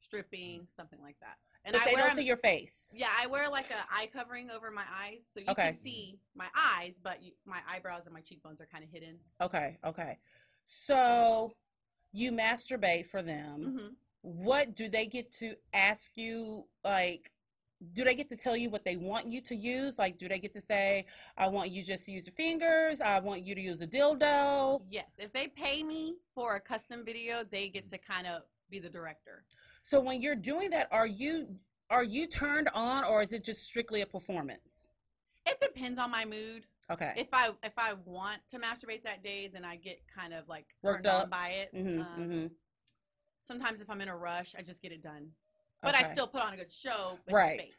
stripping, 0.00 0.68
something 0.76 1.00
like 1.02 1.18
that. 1.18 1.38
And 1.64 1.72
but 1.72 1.82
I 1.82 1.86
they 1.86 1.94
wear 1.94 2.06
don't 2.06 2.14
see 2.14 2.22
your 2.22 2.36
face. 2.36 2.88
Yeah, 2.94 3.10
I 3.18 3.26
wear 3.26 3.50
like 3.50 3.68
a 3.72 3.84
eye 3.92 4.06
covering 4.12 4.48
over 4.52 4.70
my 4.70 4.86
eyes, 4.88 5.26
so 5.34 5.40
you 5.40 5.46
Okay. 5.48 5.72
can 5.72 5.80
see 5.80 6.20
my 6.36 6.48
eyes, 6.54 7.00
but 7.02 7.20
you, 7.20 7.32
my 7.44 7.62
eyebrows 7.68 8.06
and 8.06 8.14
my 8.14 8.20
cheekbones 8.20 8.60
are 8.60 8.66
kind 8.66 8.84
of 8.84 8.90
hidden. 8.90 9.18
Okay, 9.40 9.76
okay. 9.84 10.20
So 10.66 11.52
you 12.12 12.30
masturbate 12.30 13.06
for 13.06 13.22
them. 13.22 13.74
hmm 13.76 13.94
What 14.22 14.76
do 14.76 14.88
they 14.88 15.06
get 15.06 15.30
to 15.40 15.56
ask 15.72 16.16
you 16.16 16.68
like 16.84 17.32
do 17.92 18.04
they 18.04 18.14
get 18.14 18.28
to 18.28 18.36
tell 18.36 18.56
you 18.56 18.68
what 18.70 18.84
they 18.84 18.96
want 18.96 19.26
you 19.26 19.40
to 19.42 19.54
use? 19.54 19.98
Like 19.98 20.18
do 20.18 20.28
they 20.28 20.38
get 20.38 20.52
to 20.52 20.60
say, 20.60 21.06
I 21.36 21.48
want 21.48 21.70
you 21.70 21.82
just 21.82 22.04
to 22.06 22.12
use 22.12 22.26
your 22.26 22.34
fingers, 22.34 23.00
I 23.00 23.18
want 23.20 23.42
you 23.44 23.54
to 23.54 23.60
use 23.60 23.80
a 23.80 23.86
dildo? 23.86 24.82
Yes, 24.90 25.08
if 25.18 25.32
they 25.32 25.46
pay 25.48 25.82
me 25.82 26.16
for 26.34 26.56
a 26.56 26.60
custom 26.60 27.04
video, 27.04 27.42
they 27.50 27.68
get 27.68 27.88
to 27.90 27.98
kind 27.98 28.26
of 28.26 28.42
be 28.70 28.78
the 28.78 28.88
director. 28.90 29.44
So 29.82 30.00
when 30.00 30.20
you're 30.22 30.36
doing 30.36 30.70
that, 30.70 30.88
are 30.90 31.06
you 31.06 31.56
are 31.88 32.04
you 32.04 32.26
turned 32.26 32.68
on 32.74 33.04
or 33.04 33.22
is 33.22 33.32
it 33.32 33.44
just 33.44 33.64
strictly 33.64 34.02
a 34.02 34.06
performance? 34.06 34.88
It 35.46 35.58
depends 35.58 35.98
on 35.98 36.10
my 36.10 36.24
mood. 36.24 36.66
Okay. 36.90 37.12
If 37.16 37.28
I 37.32 37.50
if 37.62 37.72
I 37.78 37.94
want 38.04 38.40
to 38.50 38.58
masturbate 38.58 39.02
that 39.04 39.22
day, 39.24 39.48
then 39.52 39.64
I 39.64 39.76
get 39.76 40.00
kind 40.14 40.34
of 40.34 40.48
like 40.48 40.66
Worked 40.82 41.04
turned 41.04 41.16
on 41.16 41.22
up. 41.22 41.30
by 41.30 41.48
it. 41.48 41.74
Mm-hmm, 41.74 42.00
Um, 42.00 42.28
hmm 42.28 42.46
Sometimes 43.42 43.80
if 43.80 43.90
I'm 43.90 44.00
in 44.00 44.08
a 44.08 44.16
rush, 44.16 44.54
I 44.56 44.62
just 44.62 44.80
get 44.82 44.92
it 44.92 45.02
done. 45.02 45.30
But 45.82 45.94
I 45.94 46.12
still 46.12 46.26
put 46.26 46.42
on 46.42 46.52
a 46.52 46.56
good 46.56 46.72
show. 46.72 47.18
But 47.26 47.34
Right. 47.34 47.72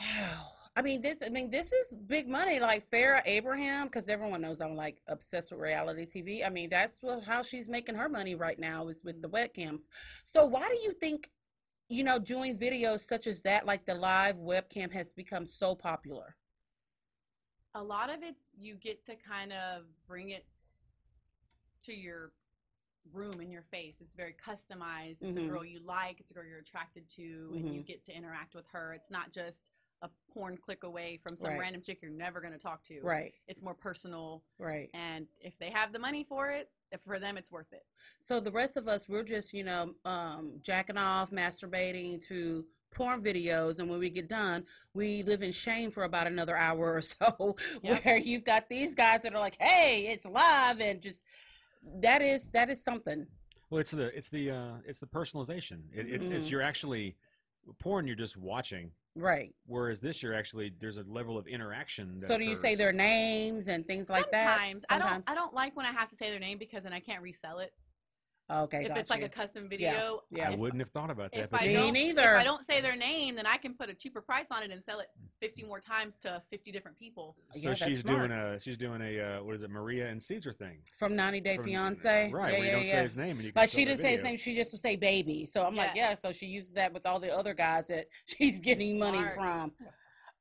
Wow. 0.00 0.52
I 0.74 0.80
mean 0.80 1.02
this 1.02 1.18
I 1.24 1.28
mean 1.28 1.50
this 1.50 1.70
is 1.70 1.94
big 2.06 2.28
money 2.28 2.58
like 2.58 2.88
Farrah 2.88 3.20
Abraham 3.26 3.88
cuz 3.90 4.08
everyone 4.08 4.40
knows 4.40 4.60
I'm 4.60 4.74
like 4.74 5.02
obsessed 5.06 5.50
with 5.50 5.60
reality 5.60 6.06
TV. 6.06 6.46
I 6.46 6.48
mean 6.48 6.70
that's 6.70 6.96
what, 7.02 7.24
how 7.24 7.42
she's 7.42 7.68
making 7.68 7.96
her 7.96 8.08
money 8.08 8.34
right 8.34 8.58
now 8.58 8.88
is 8.88 9.04
with 9.04 9.20
the 9.20 9.28
webcams. 9.28 9.82
So 10.24 10.46
why 10.46 10.68
do 10.68 10.78
you 10.78 10.92
think 10.92 11.30
you 11.88 12.04
know 12.04 12.18
doing 12.18 12.56
videos 12.56 13.00
such 13.00 13.26
as 13.26 13.42
that 13.42 13.66
like 13.66 13.84
the 13.84 13.94
live 13.94 14.36
webcam 14.36 14.90
has 14.92 15.12
become 15.12 15.44
so 15.44 15.74
popular? 15.74 16.36
A 17.74 17.82
lot 17.82 18.08
of 18.08 18.22
it's 18.22 18.44
you 18.56 18.76
get 18.76 19.04
to 19.06 19.16
kind 19.16 19.52
of 19.52 19.84
bring 20.06 20.30
it 20.30 20.46
to 21.84 21.92
your 21.92 22.32
room 23.12 23.40
in 23.40 23.50
your 23.50 23.62
face. 23.62 23.96
It's 24.00 24.14
very 24.14 24.34
customized. 24.34 25.16
It's 25.20 25.36
Mhm. 25.36 25.46
a 25.46 25.48
girl 25.48 25.64
you 25.64 25.80
like. 25.80 26.20
It's 26.20 26.30
a 26.30 26.34
girl 26.34 26.44
you're 26.44 26.58
attracted 26.58 27.08
to, 27.16 27.52
and 27.56 27.74
you 27.74 27.82
get 27.82 28.02
to 28.04 28.12
interact 28.16 28.54
with 28.54 28.66
her. 28.68 28.94
It's 28.94 29.10
not 29.10 29.32
just 29.32 29.70
a 30.02 30.10
porn 30.32 30.56
click 30.56 30.82
away 30.82 31.16
from 31.18 31.36
some 31.36 31.50
Right. 31.50 31.60
random 31.60 31.80
chick 31.82 32.02
you're 32.02 32.10
never 32.10 32.40
going 32.40 32.52
to 32.52 32.58
talk 32.58 32.82
to. 32.84 33.00
Right. 33.02 33.34
It's 33.46 33.62
more 33.62 33.74
personal, 33.74 34.42
Right. 34.58 34.90
and 34.94 35.28
if 35.40 35.56
they 35.58 35.70
have 35.70 35.92
the 35.92 35.98
money 35.98 36.24
for 36.24 36.50
it, 36.50 36.70
for 37.04 37.18
them 37.18 37.38
it's 37.38 37.50
worth 37.52 37.72
it. 37.72 37.86
So 38.20 38.38
the 38.40 38.50
rest 38.50 38.76
of 38.76 38.88
us, 38.88 39.08
we're 39.08 39.22
just, 39.22 39.52
you 39.54 39.62
know, 39.64 39.94
um, 40.04 40.60
jacking 40.60 40.96
off, 40.98 41.30
masturbating 41.30 42.20
to 42.26 42.66
porn 42.90 43.22
videos, 43.22 43.78
and 43.78 43.88
when 43.88 43.98
we 44.00 44.10
get 44.10 44.28
done, 44.28 44.66
we 44.92 45.22
live 45.22 45.42
in 45.42 45.52
shame 45.52 45.90
for 45.90 46.02
about 46.04 46.26
another 46.26 46.56
hour 46.56 46.94
or 46.94 47.00
so. 47.00 47.56
Yep. 47.82 48.04
Where 48.04 48.18
you've 48.18 48.44
got 48.44 48.68
these 48.68 48.94
guys 48.94 49.22
that 49.22 49.34
are 49.34 49.40
like, 49.40 49.56
"Hey, 49.60 50.08
it's 50.08 50.24
live," 50.26 50.80
and 50.80 51.00
just 51.00 51.24
that 52.00 52.22
is 52.22 52.46
that 52.50 52.70
is 52.70 52.82
something. 52.82 53.26
Well, 53.70 53.80
it's 53.80 53.90
the 53.90 54.16
it's 54.16 54.28
the 54.28 54.50
uh, 54.50 54.72
it's 54.86 55.00
the 55.00 55.06
personalization. 55.06 55.80
It, 55.92 56.06
it's 56.08 56.30
it's 56.30 56.46
Mhm. 56.46 56.50
you're 56.50 56.62
actually 56.62 57.16
porn. 57.78 58.06
You're 58.06 58.16
just 58.16 58.36
watching. 58.36 58.92
Right. 59.14 59.54
Whereas 59.66 60.00
this, 60.00 60.22
you're 60.22 60.34
actually 60.34 60.72
there's 60.80 60.96
a 60.98 61.02
level 61.04 61.36
of 61.36 61.46
interaction. 61.46 62.18
That 62.18 62.28
So 62.28 62.38
do 62.38 62.44
you 62.44 62.56
say 62.56 62.74
their 62.74 62.92
names 62.92 63.68
and 63.68 63.86
things 63.86 64.08
like 64.08 64.30
that? 64.30 64.58
Sometimes 64.58 64.84
I 64.90 64.98
don't. 64.98 65.24
I 65.28 65.34
don't 65.34 65.54
like 65.54 65.76
when 65.76 65.86
I 65.86 65.92
have 65.92 66.08
to 66.08 66.16
say 66.16 66.30
their 66.30 66.40
name 66.40 66.58
because 66.58 66.82
then 66.84 66.92
I 66.92 67.00
can't 67.00 67.22
resell 67.22 67.58
it. 67.58 67.72
Okay, 68.50 68.82
if 68.82 68.88
got 68.88 68.98
it's 68.98 69.08
like 69.10 69.22
a 69.22 69.28
custom 69.28 69.68
video, 69.68 70.20
yeah. 70.30 70.50
I 70.50 70.54
wouldn't 70.56 70.80
have 70.82 70.90
thought 70.90 71.10
about 71.10 71.32
that. 71.32 71.44
If 71.44 71.50
but 71.50 71.62
I 71.62 71.68
Me 71.68 71.72
don't, 71.74 71.92
neither. 71.94 72.34
if 72.34 72.40
I 72.40 72.44
don't 72.44 72.64
say 72.66 72.80
their 72.82 72.96
name, 72.96 73.36
then 73.36 73.46
I 73.46 73.56
can 73.56 73.72
put 73.74 73.88
a 73.88 73.94
cheaper 73.94 74.20
price 74.20 74.46
on 74.50 74.62
it 74.62 74.70
and 74.70 74.82
sell 74.84 75.00
it 75.00 75.06
fifty 75.40 75.62
more 75.64 75.80
times 75.80 76.16
to 76.22 76.42
fifty 76.50 76.70
different 76.70 76.98
people. 76.98 77.36
So 77.50 77.70
Yeah, 77.70 77.74
she's 77.74 78.00
smart. 78.00 78.28
doing 78.28 78.32
a 78.32 78.58
she's 78.60 78.76
doing 78.76 79.00
a 79.00 79.38
uh, 79.38 79.44
what 79.44 79.54
is 79.54 79.62
it 79.62 79.70
Maria 79.70 80.08
and 80.08 80.22
Caesar 80.22 80.52
thing. 80.52 80.78
From 80.98 81.16
90 81.16 81.40
Day 81.40 81.56
From- 81.56 81.64
Fiance. 81.66 82.30
Right, 82.30 82.52
Yeah, 82.52 82.58
where 82.58 82.66
you 82.66 82.72
don't 82.72 82.84
yeah. 82.86 82.92
say 82.92 83.02
his 83.02 83.16
name 83.16 83.36
and 83.36 83.44
you 83.44 83.52
can 83.52 83.60
Like 83.60 83.70
she 83.70 83.84
didn't 83.84 84.00
say 84.00 84.12
his 84.12 84.22
name, 84.22 84.36
she 84.36 84.54
just 84.54 84.72
would 84.72 84.80
say 84.82 84.96
baby. 84.96 85.46
So 85.46 85.64
I'm 85.64 85.74
like, 85.76 85.92
Yeah. 85.94 86.10
yeah. 86.10 86.14
So 86.14 86.30
she 86.32 86.46
uses 86.46 86.74
that 86.74 86.92
with 86.92 87.06
all 87.06 87.20
the 87.20 87.34
other 87.34 87.54
guys 87.54 87.88
that 87.88 88.06
she's 88.26 88.58
getting 88.58 88.98
money 88.98 89.22
from. 89.34 89.72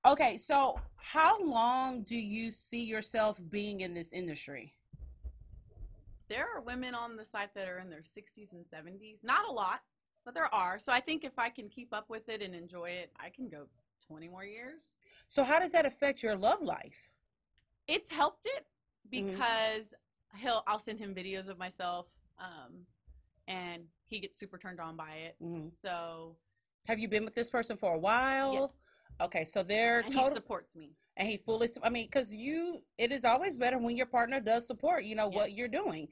Okay, 0.06 0.36
so 0.36 0.80
how 0.98 1.42
long 1.46 2.02
do 2.02 2.18
you 2.18 2.50
see 2.52 2.84
yourself 2.84 3.40
being 3.52 3.82
in 3.82 3.94
this 3.94 4.12
industry? 4.12 4.74
There 6.32 6.48
are 6.56 6.62
women 6.62 6.96
on 6.96 7.18
the 7.18 7.26
site 7.26 7.54
that 7.56 7.68
are 7.68 7.80
in 7.80 7.90
their 7.90 8.04
sixties 8.04 8.54
and 8.54 8.66
seventies. 8.66 9.18
Not 9.22 9.50
a 9.50 9.52
lot, 9.52 9.82
but 10.24 10.34
there 10.34 10.54
are. 10.56 10.80
So 10.80 10.94
I 10.94 11.02
think 11.02 11.26
if 11.26 11.38
I 11.38 11.50
can 11.50 11.68
keep 11.68 11.94
up 11.94 12.10
with 12.10 12.30
it 12.30 12.42
and 12.42 12.56
enjoy 12.56 12.92
it, 12.92 13.12
I 13.20 13.28
can 13.30 13.50
go 13.50 13.66
twenty 14.08 14.30
more 14.30 14.46
years. 14.46 14.94
So 15.28 15.44
how 15.44 15.60
does 15.60 15.74
that 15.74 15.86
affect 15.86 16.24
your 16.24 16.38
love 16.38 16.62
life? 16.62 17.12
It's 17.86 18.10
helped 18.10 18.46
it 18.46 18.66
Mhm. 19.06 19.10
because 19.12 19.94
he'll 20.38 20.64
I'll 20.68 20.80
send 20.80 21.00
him 21.00 21.14
videos 21.14 21.50
of 21.50 21.58
myself, 21.58 22.08
um, 22.40 22.88
and 23.50 23.90
he 24.06 24.22
gets 24.22 24.40
super 24.40 24.58
turned 24.58 24.80
on 24.80 24.96
by 24.96 25.16
it. 25.16 25.36
Mhm. 25.42 25.74
So 25.82 26.38
Have 26.88 26.98
you 26.98 27.10
been 27.10 27.26
with 27.26 27.36
this 27.36 27.50
person 27.50 27.76
for 27.76 27.94
a 27.94 28.00
while? 28.00 28.54
yes, 28.54 28.72
Okay, 29.20 29.44
so 29.44 29.64
they're 29.64 30.00
and 30.00 30.14
he 30.14 30.30
supports 30.32 30.78
me. 30.78 30.96
And 31.18 31.28
he 31.28 31.38
fully. 31.38 31.70
I 31.84 31.90
mean, 31.90 32.08
because 32.08 32.34
you, 32.34 32.82
it 32.98 33.12
is 33.12 33.26
always 33.26 33.58
better 33.58 33.78
when 33.78 33.98
your 33.98 34.06
partner 34.06 34.40
does 34.40 34.66
support. 34.68 35.04
You 35.04 35.16
know 35.16 35.30
Yes. 35.32 35.36
what 35.36 35.52
you're 35.54 35.68
doing. 35.68 36.08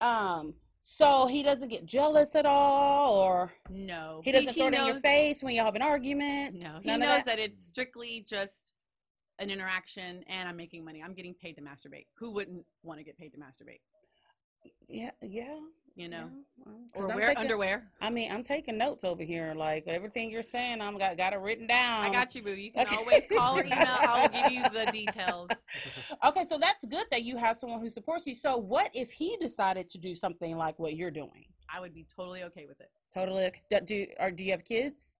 Um, 0.00 0.54
so 0.80 1.26
he 1.26 1.42
doesn't 1.42 1.68
get 1.68 1.84
jealous 1.84 2.34
at 2.36 2.46
all, 2.46 3.14
or 3.14 3.52
No, 3.68 4.20
he 4.24 4.32
doesn't 4.32 4.54
throw 4.54 4.68
it 4.68 4.74
in 4.74 4.86
your 4.86 5.00
face 5.00 5.42
when 5.42 5.54
you 5.54 5.62
have 5.62 5.74
an 5.74 5.82
argument. 5.82 6.62
No, 6.62 6.78
he 6.82 6.96
knows 6.96 7.24
that? 7.24 7.38
it's 7.38 7.66
strictly 7.66 8.24
just 8.26 8.72
an 9.40 9.50
interaction, 9.50 10.24
and 10.28 10.48
I'm 10.48 10.56
making 10.56 10.84
money. 10.84 11.02
I'm 11.04 11.14
getting 11.14 11.34
paid 11.34 11.54
to 11.54 11.62
masturbate. 11.62 12.06
Who 12.18 12.30
wouldn't 12.30 12.64
want 12.82 12.98
to 13.00 13.04
get 13.04 13.18
paid 13.18 13.32
to 13.32 13.38
masturbate? 13.38 13.80
Yeah, 14.88 15.10
yeah. 15.22 15.58
You 15.98 16.08
know, 16.08 16.30
yeah, 16.56 16.64
well, 16.64 16.74
'cause 16.94 17.02
or 17.02 17.10
I'm 17.10 17.16
wear 17.16 17.26
taking- 17.26 17.42
underwear. 17.42 17.90
I 18.00 18.08
mean, 18.08 18.30
I'm 18.30 18.44
taking 18.44 18.78
notes 18.78 19.02
over 19.02 19.24
here. 19.24 19.52
Like 19.56 19.88
everything 19.88 20.30
you're 20.30 20.42
saying, 20.42 20.80
I'm 20.80 20.96
got 20.96 21.16
got 21.16 21.32
it 21.32 21.40
written 21.40 21.66
down. 21.66 22.02
I 22.04 22.10
got 22.12 22.36
you, 22.36 22.42
boo. 22.42 22.52
You 22.52 22.70
can 22.70 22.86
okay. 22.86 22.94
always 22.96 23.26
call 23.26 23.58
or 23.58 23.64
email. 23.66 23.76
I'll 23.82 24.28
give 24.28 24.52
you 24.52 24.62
the 24.62 24.88
details. 24.92 25.50
Okay, 26.24 26.44
so 26.44 26.56
that's 26.58 26.84
good 26.84 27.04
that 27.10 27.22
you 27.24 27.36
have 27.36 27.56
someone 27.56 27.80
who 27.80 27.90
supports 27.90 28.26
you. 28.26 28.34
So, 28.34 28.56
what 28.56 28.90
if 28.94 29.10
he 29.12 29.36
decided 29.38 29.88
to 29.88 29.98
do 29.98 30.14
something 30.14 30.56
like 30.56 30.78
what 30.78 30.94
you're 30.96 31.10
doing? 31.10 31.44
I 31.72 31.80
would 31.80 31.92
be 31.94 32.06
totally 32.16 32.42
okay 32.44 32.66
with 32.66 32.80
it. 32.80 32.90
Totally. 33.12 33.50
Do, 33.70 33.80
do 33.80 34.06
or 34.20 34.30
do 34.30 34.42
you 34.44 34.52
have 34.52 34.64
kids? 34.64 35.17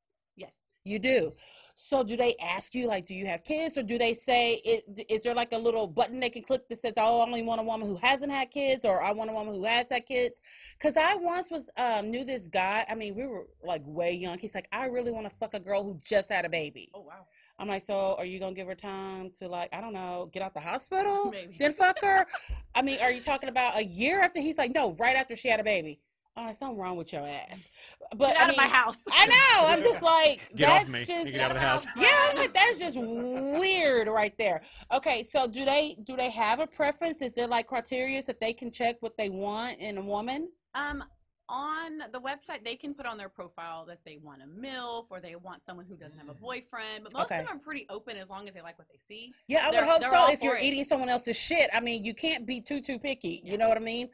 You 0.89 0.99
do. 0.99 1.33
So, 1.81 2.03
do 2.03 2.17
they 2.17 2.35
ask 2.43 2.75
you 2.75 2.89
like, 2.89 3.05
do 3.05 3.15
you 3.15 3.27
have 3.27 3.45
kids, 3.45 3.79
or 3.79 3.85
do 3.85 3.99
they 3.99 4.13
say, 4.13 4.55
it, 4.65 5.07
is 5.09 5.23
there 5.23 5.33
like 5.33 5.53
a 5.53 5.59
little 5.59 5.87
button 5.87 6.19
they 6.19 6.29
can 6.29 6.43
click 6.43 6.69
that 6.69 6.79
says, 6.79 6.95
"Oh, 6.97 7.21
I 7.21 7.23
only 7.23 7.43
want 7.43 7.61
a 7.61 7.65
woman 7.65 7.87
who 7.87 7.95
hasn't 7.95 8.33
had 8.33 8.51
kids," 8.51 8.85
or 8.85 9.01
"I 9.01 9.13
want 9.13 9.31
a 9.31 9.33
woman 9.33 9.55
who 9.55 9.65
has 9.65 9.89
had 9.91 10.05
kids"? 10.05 10.41
Because 10.77 10.97
I 10.97 11.15
once 11.15 11.53
was 11.53 11.71
um, 11.77 12.11
knew 12.11 12.25
this 12.25 12.49
guy. 12.49 12.85
I 12.89 12.97
mean, 12.97 13.15
we 13.15 13.27
were 13.27 13.47
like 13.63 13.83
way 13.85 14.13
young. 14.13 14.39
He's 14.39 14.57
like, 14.57 14.67
I 14.73 14.87
really 14.87 15.13
want 15.13 15.31
to 15.31 15.37
fuck 15.37 15.55
a 15.55 15.61
girl 15.61 15.85
who 15.85 16.01
just 16.05 16.31
had 16.31 16.45
a 16.45 16.49
baby. 16.49 16.91
Oh 16.95 17.03
wow. 17.03 17.27
I'm 17.61 17.69
like, 17.69 17.83
so 17.83 18.17
are 18.19 18.25
you 18.25 18.41
gonna 18.41 18.55
give 18.55 18.67
her 18.67 18.75
time 18.75 19.31
to 19.39 19.49
like, 19.49 19.69
I 19.73 19.81
don't 19.81 19.93
know, 19.93 20.31
get 20.33 20.43
out 20.43 20.55
the 20.55 20.61
hospital, 20.61 21.31
Maybe. 21.31 21.57
then 21.59 21.73
fuck 21.73 22.01
her? 22.03 22.27
I 22.75 22.83
mean, 22.83 22.99
are 23.01 23.11
you 23.13 23.21
talking 23.21 23.49
about 23.49 23.79
a 23.79 23.85
year 23.85 24.21
after? 24.21 24.41
He's 24.41 24.59
like, 24.59 24.75
no, 24.75 24.95
right 24.99 25.17
after 25.17 25.37
she 25.37 25.49
had 25.49 25.61
a 25.61 25.65
baby. 25.65 26.01
I'm 26.39 26.47
like, 26.47 26.57
something 26.57 26.79
wrong 26.79 26.97
with 26.97 27.13
your 27.13 27.27
ass. 27.27 27.69
But 28.17 28.29
Get 28.29 28.37
out 28.37 28.49
I 28.49 28.51
of 28.53 28.57
my 28.57 28.69
house. 28.69 28.97
I 29.11 29.27
know. 29.27 29.67
I'm 29.67 29.83
just 29.83 30.03
like, 30.15 30.51
Get 30.57 30.69
off 30.71 30.87
that's 30.87 30.93
me. 31.09 31.15
just 31.15 31.33
get 31.33 31.41
out 31.41 31.51
of 31.51 31.55
the 31.57 31.61
house. 31.61 31.87
yeah. 31.97 32.09
I'm 32.31 32.37
like, 32.37 32.55
that 32.55 32.69
is 32.71 32.79
just 32.79 32.97
weird 32.99 34.09
right 34.09 34.37
there. 34.39 34.63
Okay, 34.93 35.23
so 35.23 35.47
do 35.47 35.65
they 35.65 35.97
do 36.05 36.17
they 36.17 36.31
have 36.31 36.61
a 36.61 36.67
preference? 36.67 37.23
Is 37.23 37.33
there 37.33 37.47
like 37.49 37.67
criteria 37.67 38.23
that 38.23 38.41
they 38.41 38.53
can 38.53 38.71
check 38.71 38.97
what 39.01 39.17
they 39.17 39.29
want 39.29 39.79
in 39.79 39.99
a 39.99 40.03
woman? 40.03 40.49
Um, 40.75 41.03
on 41.49 41.99
the 42.13 42.21
website, 42.21 42.63
they 42.65 42.77
can 42.77 42.95
put 42.95 43.07
on 43.07 43.17
their 43.17 43.29
profile 43.29 43.85
that 43.87 44.01
they 44.05 44.19
want 44.23 44.43
a 44.43 44.47
MILF 44.47 45.07
or 45.11 45.21
they 45.21 45.35
want 45.37 45.65
someone 45.65 45.87
who 45.87 45.97
doesn't 45.97 46.19
have 46.19 46.29
a 46.29 46.35
boyfriend. 46.35 47.05
But 47.05 47.13
most 47.13 47.25
Okay. 47.27 47.41
of 47.41 47.47
them 47.49 47.57
are 47.57 47.61
pretty 47.61 47.87
open 47.89 48.17
as 48.17 48.29
long 48.29 48.49
as 48.49 48.55
they 48.55 48.61
like 48.61 48.79
what 48.79 48.89
they 48.89 48.99
see. 48.99 49.33
Yeah, 49.47 49.61
I 49.65 49.67
would 49.71 49.75
They're- 49.75 49.85
hope 49.87 50.01
they're 50.03 50.11
so. 50.11 50.31
If 50.33 50.43
you're 50.43 50.57
it. 50.57 50.63
eating 50.63 50.85
someone 50.85 51.09
else's 51.09 51.37
shit, 51.37 51.71
I 51.73 51.81
mean, 51.81 52.05
you 52.05 52.15
can't 52.15 52.45
be 52.47 52.61
too 52.61 52.81
too 52.81 52.99
picky. 52.99 53.41
You 53.45 53.57
know 53.59 53.69
what 53.69 53.77
I 53.79 53.81
mean? 53.81 54.11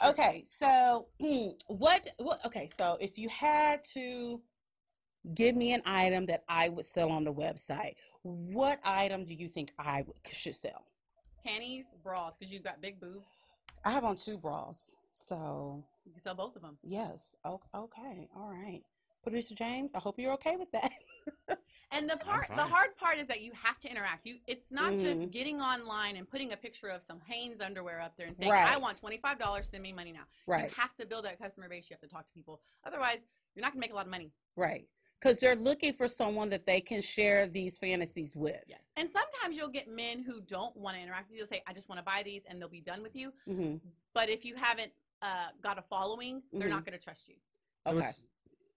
Sure. 0.00 0.10
Okay, 0.10 0.44
so 0.46 1.08
hmm, 1.18 1.48
what? 1.66 2.08
What? 2.18 2.44
Okay, 2.46 2.68
so 2.78 2.98
if 3.00 3.18
you 3.18 3.28
had 3.30 3.80
to 3.94 4.40
give 5.34 5.56
me 5.56 5.72
an 5.72 5.82
item 5.86 6.26
that 6.26 6.44
I 6.48 6.68
would 6.68 6.84
sell 6.84 7.10
on 7.10 7.24
the 7.24 7.32
website, 7.32 7.94
what 8.22 8.78
item 8.84 9.24
do 9.24 9.34
you 9.34 9.48
think 9.48 9.72
I 9.78 10.02
would, 10.02 10.16
should 10.30 10.54
sell? 10.54 10.84
Panties, 11.44 11.86
bras, 12.02 12.34
because 12.38 12.52
you've 12.52 12.62
got 12.64 12.80
big 12.80 13.00
boobs. 13.00 13.38
I 13.84 13.90
have 13.90 14.04
on 14.04 14.16
two 14.16 14.36
bras. 14.36 14.94
So, 15.08 15.84
You 16.06 16.12
can 16.12 16.22
sell 16.22 16.34
both 16.34 16.56
of 16.56 16.62
them. 16.62 16.78
yes. 16.82 17.34
O- 17.44 17.60
okay. 17.74 18.28
All 18.36 18.48
right. 18.50 18.82
Producer 19.22 19.54
James, 19.56 19.92
I 19.94 19.98
hope 19.98 20.18
you're 20.18 20.32
okay 20.34 20.56
with 20.56 20.70
that. 20.72 20.92
And 21.92 22.10
the 22.10 22.16
part, 22.16 22.48
the 22.56 22.64
hard 22.64 22.96
part 22.96 23.16
is 23.16 23.28
that 23.28 23.42
you 23.42 23.52
have 23.52 23.78
to 23.78 23.88
interact. 23.88 24.26
You, 24.26 24.38
it's 24.48 24.72
not 24.72 24.92
Mhm. 24.92 25.00
just 25.02 25.30
getting 25.30 25.60
online 25.60 26.16
and 26.16 26.28
putting 26.28 26.50
a 26.52 26.56
picture 26.56 26.88
of 26.88 27.00
some 27.00 27.20
Hanes 27.20 27.60
underwear 27.60 28.00
up 28.00 28.16
there 28.16 28.26
and 28.26 28.36
saying, 28.36 28.50
"I 28.50 28.76
want 28.76 28.98
twenty 28.98 29.18
five 29.18 29.38
dollars. 29.38 29.68
Send 29.68 29.84
me 29.84 29.92
money 29.92 30.10
now." 30.10 30.24
right. 30.48 30.64
You 30.68 30.74
have 30.76 30.94
to 30.96 31.06
build 31.06 31.24
that 31.26 31.38
customer 31.38 31.68
base. 31.68 31.88
You 31.88 31.94
have 31.94 32.00
to 32.00 32.08
talk 32.08 32.26
to 32.26 32.32
people. 32.32 32.60
Otherwise, 32.84 33.20
you're 33.54 33.62
not 33.62 33.70
gonna 33.72 33.80
make 33.80 33.92
a 33.92 33.94
lot 33.94 34.04
of 34.04 34.10
money. 34.10 34.32
Right. 34.56 34.88
Because 35.20 35.38
they're 35.38 35.54
looking 35.54 35.92
for 35.92 36.08
someone 36.08 36.48
that 36.50 36.66
they 36.66 36.80
can 36.80 37.00
share 37.00 37.46
these 37.46 37.78
fantasies 37.78 38.34
with. 38.36 38.62
Yes. 38.66 38.80
And 38.96 39.08
sometimes 39.10 39.56
you'll 39.56 39.68
get 39.68 39.88
men 39.88 40.22
who 40.22 40.40
don't 40.40 40.76
want 40.76 40.96
to 40.96 41.02
interact 41.02 41.28
with 41.28 41.34
you. 41.36 41.38
You'll 41.38 41.46
say, 41.46 41.62
"I 41.68 41.72
just 41.72 41.88
want 41.88 42.00
to 42.00 42.04
buy 42.04 42.24
these," 42.24 42.44
and 42.46 42.60
they'll 42.60 42.68
be 42.68 42.80
done 42.80 43.00
with 43.00 43.14
you. 43.14 43.32
Mm-hmm. 43.48 43.76
But 44.12 44.28
if 44.28 44.44
you 44.44 44.56
haven't 44.56 44.92
uh, 45.22 45.48
got 45.62 45.78
a 45.78 45.82
following, 45.82 46.42
they're 46.52 46.68
Mhm. 46.68 46.70
not 46.70 46.84
going 46.84 46.96
to 46.98 47.02
trust 47.02 47.28
you. 47.28 47.36
So 47.84 47.92
Okay. 47.96 48.04
it's 48.06 48.26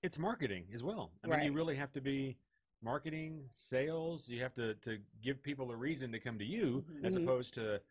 it's 0.01 0.17
marketing 0.17 0.65
as 0.73 0.81
well. 0.81 1.11
I 1.23 1.27
mean, 1.27 1.41
you 1.43 1.51
really 1.51 1.75
have 1.75 1.91
to 1.91 1.99
be 2.01 2.37
marketing, 2.81 3.45
sales. 3.49 4.29
You 4.29 4.41
have 4.41 4.53
to 4.55 4.75
to 4.75 4.99
give 5.21 5.41
people 5.43 5.71
a 5.71 5.75
reason 5.75 6.11
to 6.13 6.19
come 6.19 6.37
to 6.39 6.45
you, 6.45 6.85
Mhm. 6.89 7.03
as 7.05 7.17
Mhm. 7.17 7.23
opposed 7.23 7.53
to, 7.55 7.81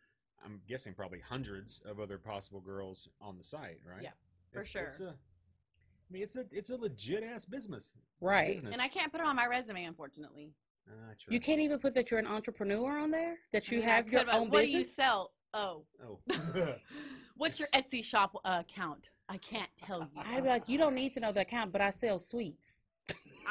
I'm 0.42 0.62
guessing 0.66 0.94
probably 0.94 1.20
hundreds 1.20 1.80
of 1.80 2.00
other 2.00 2.16
possible 2.18 2.60
girls 2.60 3.08
on 3.20 3.36
the 3.36 3.44
site, 3.44 3.80
right? 3.84 4.02
Yeah, 4.02 4.12
for 4.52 4.60
It's- 4.60 4.68
sure. 4.68 4.86
It's 4.86 5.00
a, 5.00 5.10
I 5.10 6.12
mean, 6.12 6.22
it's 6.22 6.36
a 6.36 6.46
it's 6.50 6.70
a 6.70 6.76
legit 6.76 7.22
ass 7.22 7.44
business. 7.44 7.94
Right. 8.20 8.54
Business. 8.54 8.72
And 8.72 8.80
I 8.80 8.88
can't 8.88 9.12
put 9.12 9.20
it 9.20 9.26
on 9.26 9.36
my 9.36 9.46
resume, 9.46 9.84
unfortunately. 9.84 10.54
Ah, 10.88 11.12
true. 11.18 11.34
You 11.34 11.40
can't 11.40 11.60
even 11.60 11.78
put 11.78 11.92
that 11.92 12.10
you're 12.10 12.18
an 12.20 12.26
entrepreneur 12.26 12.96
on 12.98 13.10
there, 13.10 13.38
that 13.52 13.64
I 13.70 13.74
you 13.74 13.80
mean, 13.80 13.88
have 13.90 14.08
your 14.08 14.20
could, 14.20 14.26
but 14.28 14.34
own 14.36 14.48
what 14.48 14.60
business. 14.62 14.70
do 14.70 14.78
you 14.78 14.84
sell? 14.84 15.34
Oh, 15.52 15.86
Oh. 16.00 16.20
what's 17.38 17.58
your 17.58 17.68
Etsy 17.74 18.04
shop 18.04 18.36
uh, 18.44 18.62
account? 18.68 19.10
I 19.28 19.38
can't 19.38 19.70
tell 19.84 20.00
you. 20.00 20.22
I'd 20.24 20.42
be 20.42 20.48
like, 20.48 20.68
you 20.68 20.78
don't 20.78 20.94
need 20.94 21.14
to 21.14 21.20
know 21.20 21.32
the 21.32 21.40
account, 21.40 21.72
but 21.72 21.80
I 21.80 21.90
sell 21.90 22.18
sweets. 22.18 22.82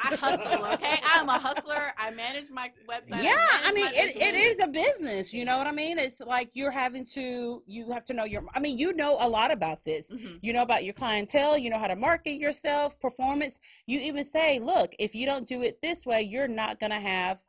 I 0.00 0.14
hustle, 0.14 0.64
okay? 0.74 1.00
I'm 1.04 1.28
a 1.28 1.38
hustler. 1.38 1.92
I 1.98 2.12
manage 2.12 2.50
my 2.50 2.70
website. 2.88 3.22
yeah, 3.22 3.34
I 3.64 3.72
manage 3.72 3.74
mean, 3.74 3.86
it, 3.94 4.16
it 4.16 4.34
is 4.36 4.60
a 4.60 4.68
business. 4.68 5.34
You 5.34 5.44
know 5.44 5.58
what 5.58 5.66
I 5.66 5.72
mean? 5.72 5.98
It's 5.98 6.20
like 6.20 6.50
you're 6.52 6.70
having 6.70 7.04
to, 7.14 7.62
you 7.66 7.90
have 7.90 8.04
to 8.04 8.14
know 8.14 8.24
your, 8.24 8.44
I 8.54 8.60
mean, 8.60 8.78
you 8.78 8.92
know 8.94 9.16
a 9.18 9.28
lot 9.28 9.50
about 9.50 9.82
this. 9.82 10.12
Mhm. 10.12 10.38
You 10.40 10.52
know 10.52 10.62
about 10.62 10.84
your 10.84 10.94
clientele. 10.94 11.58
You 11.58 11.70
know 11.70 11.78
how 11.78 11.88
to 11.88 11.96
market 11.96 12.34
yourself, 12.34 13.00
performance. 13.00 13.58
You 13.86 13.98
even 13.98 14.22
say, 14.22 14.60
look, 14.60 14.94
if 15.00 15.16
you 15.16 15.26
don't 15.26 15.48
do 15.48 15.62
it 15.62 15.82
this 15.82 16.06
way, 16.06 16.22
you're 16.22 16.46
not 16.46 16.78
going 16.78 16.92
to 16.92 17.00
have 17.00 17.42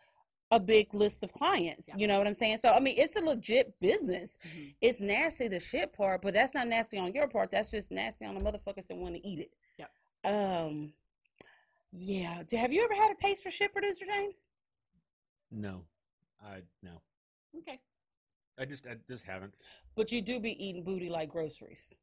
a 0.51 0.59
big 0.59 0.93
list 0.93 1.21
of 1.23 1.31
clients. 1.33 1.89
Yeah. 1.89 1.95
You 1.97 2.07
know 2.07 2.17
what 2.17 2.25
I'm 2.27 2.33
saying? 2.33 2.57
So, 2.57 2.69
I 2.69 2.79
mean, 2.79 2.95
it's 2.97 3.15
a 3.15 3.21
legit 3.21 3.79
business. 3.79 4.37
Mhm. 4.43 4.73
It's 4.81 4.99
nasty, 4.99 5.47
the 5.47 5.59
shit 5.59 5.93
part, 5.93 6.21
but 6.21 6.33
that's 6.33 6.53
not 6.53 6.67
nasty 6.67 6.97
on 6.97 7.13
your 7.13 7.27
part. 7.27 7.51
That's 7.51 7.69
just 7.69 7.91
nasty 7.91 8.25
on 8.25 8.35
the 8.35 8.43
motherfuckers 8.43 8.87
that 8.87 8.97
want 8.97 9.15
to 9.15 9.27
eat 9.27 9.39
it. 9.39 9.53
Yep. 9.77 9.91
Um, 10.25 10.93
yeah. 11.91 12.43
Have 12.51 12.73
you 12.73 12.83
ever 12.83 12.95
had 12.95 13.11
a 13.11 13.15
taste 13.15 13.43
for 13.43 13.51
shit, 13.51 13.71
producer 13.73 14.05
James? 14.05 14.47
no, 15.51 15.83
I 16.43 16.61
no, 16.83 17.01
Okay. 17.57 17.79
I 18.59 18.65
just 18.65 18.85
I 18.85 18.95
just 19.07 19.25
haven't. 19.25 19.53
But 19.95 20.11
you 20.11 20.21
do 20.21 20.39
be 20.39 20.51
eating 20.63 20.83
booty 20.83 21.09
like 21.09 21.29
groceries. 21.29 21.93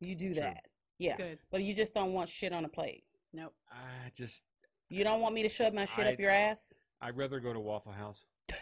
You 0.00 0.14
do 0.14 0.32
True. 0.32 0.42
that. 0.42 0.64
Yeah. 0.98 1.16
Good. 1.16 1.38
But 1.50 1.62
you 1.62 1.74
just 1.74 1.92
don't 1.94 2.12
want 2.14 2.28
shit 2.30 2.52
on 2.52 2.64
a 2.64 2.68
plate. 2.68 3.04
Nope. 3.32 3.54
I 3.70 4.10
just 4.14 4.44
You 4.88 5.02
don't 5.04 5.20
want 5.20 5.34
me 5.34 5.42
to 5.42 5.48
shove 5.48 5.74
my 5.74 5.84
shit 5.86 6.06
I- 6.06 6.12
up 6.12 6.18
your 6.20 6.30
ass? 6.30 6.72
I'd 7.04 7.18
rather 7.18 7.38
go 7.38 7.52
to 7.52 7.60
Waffle 7.60 7.92
House 7.92 8.24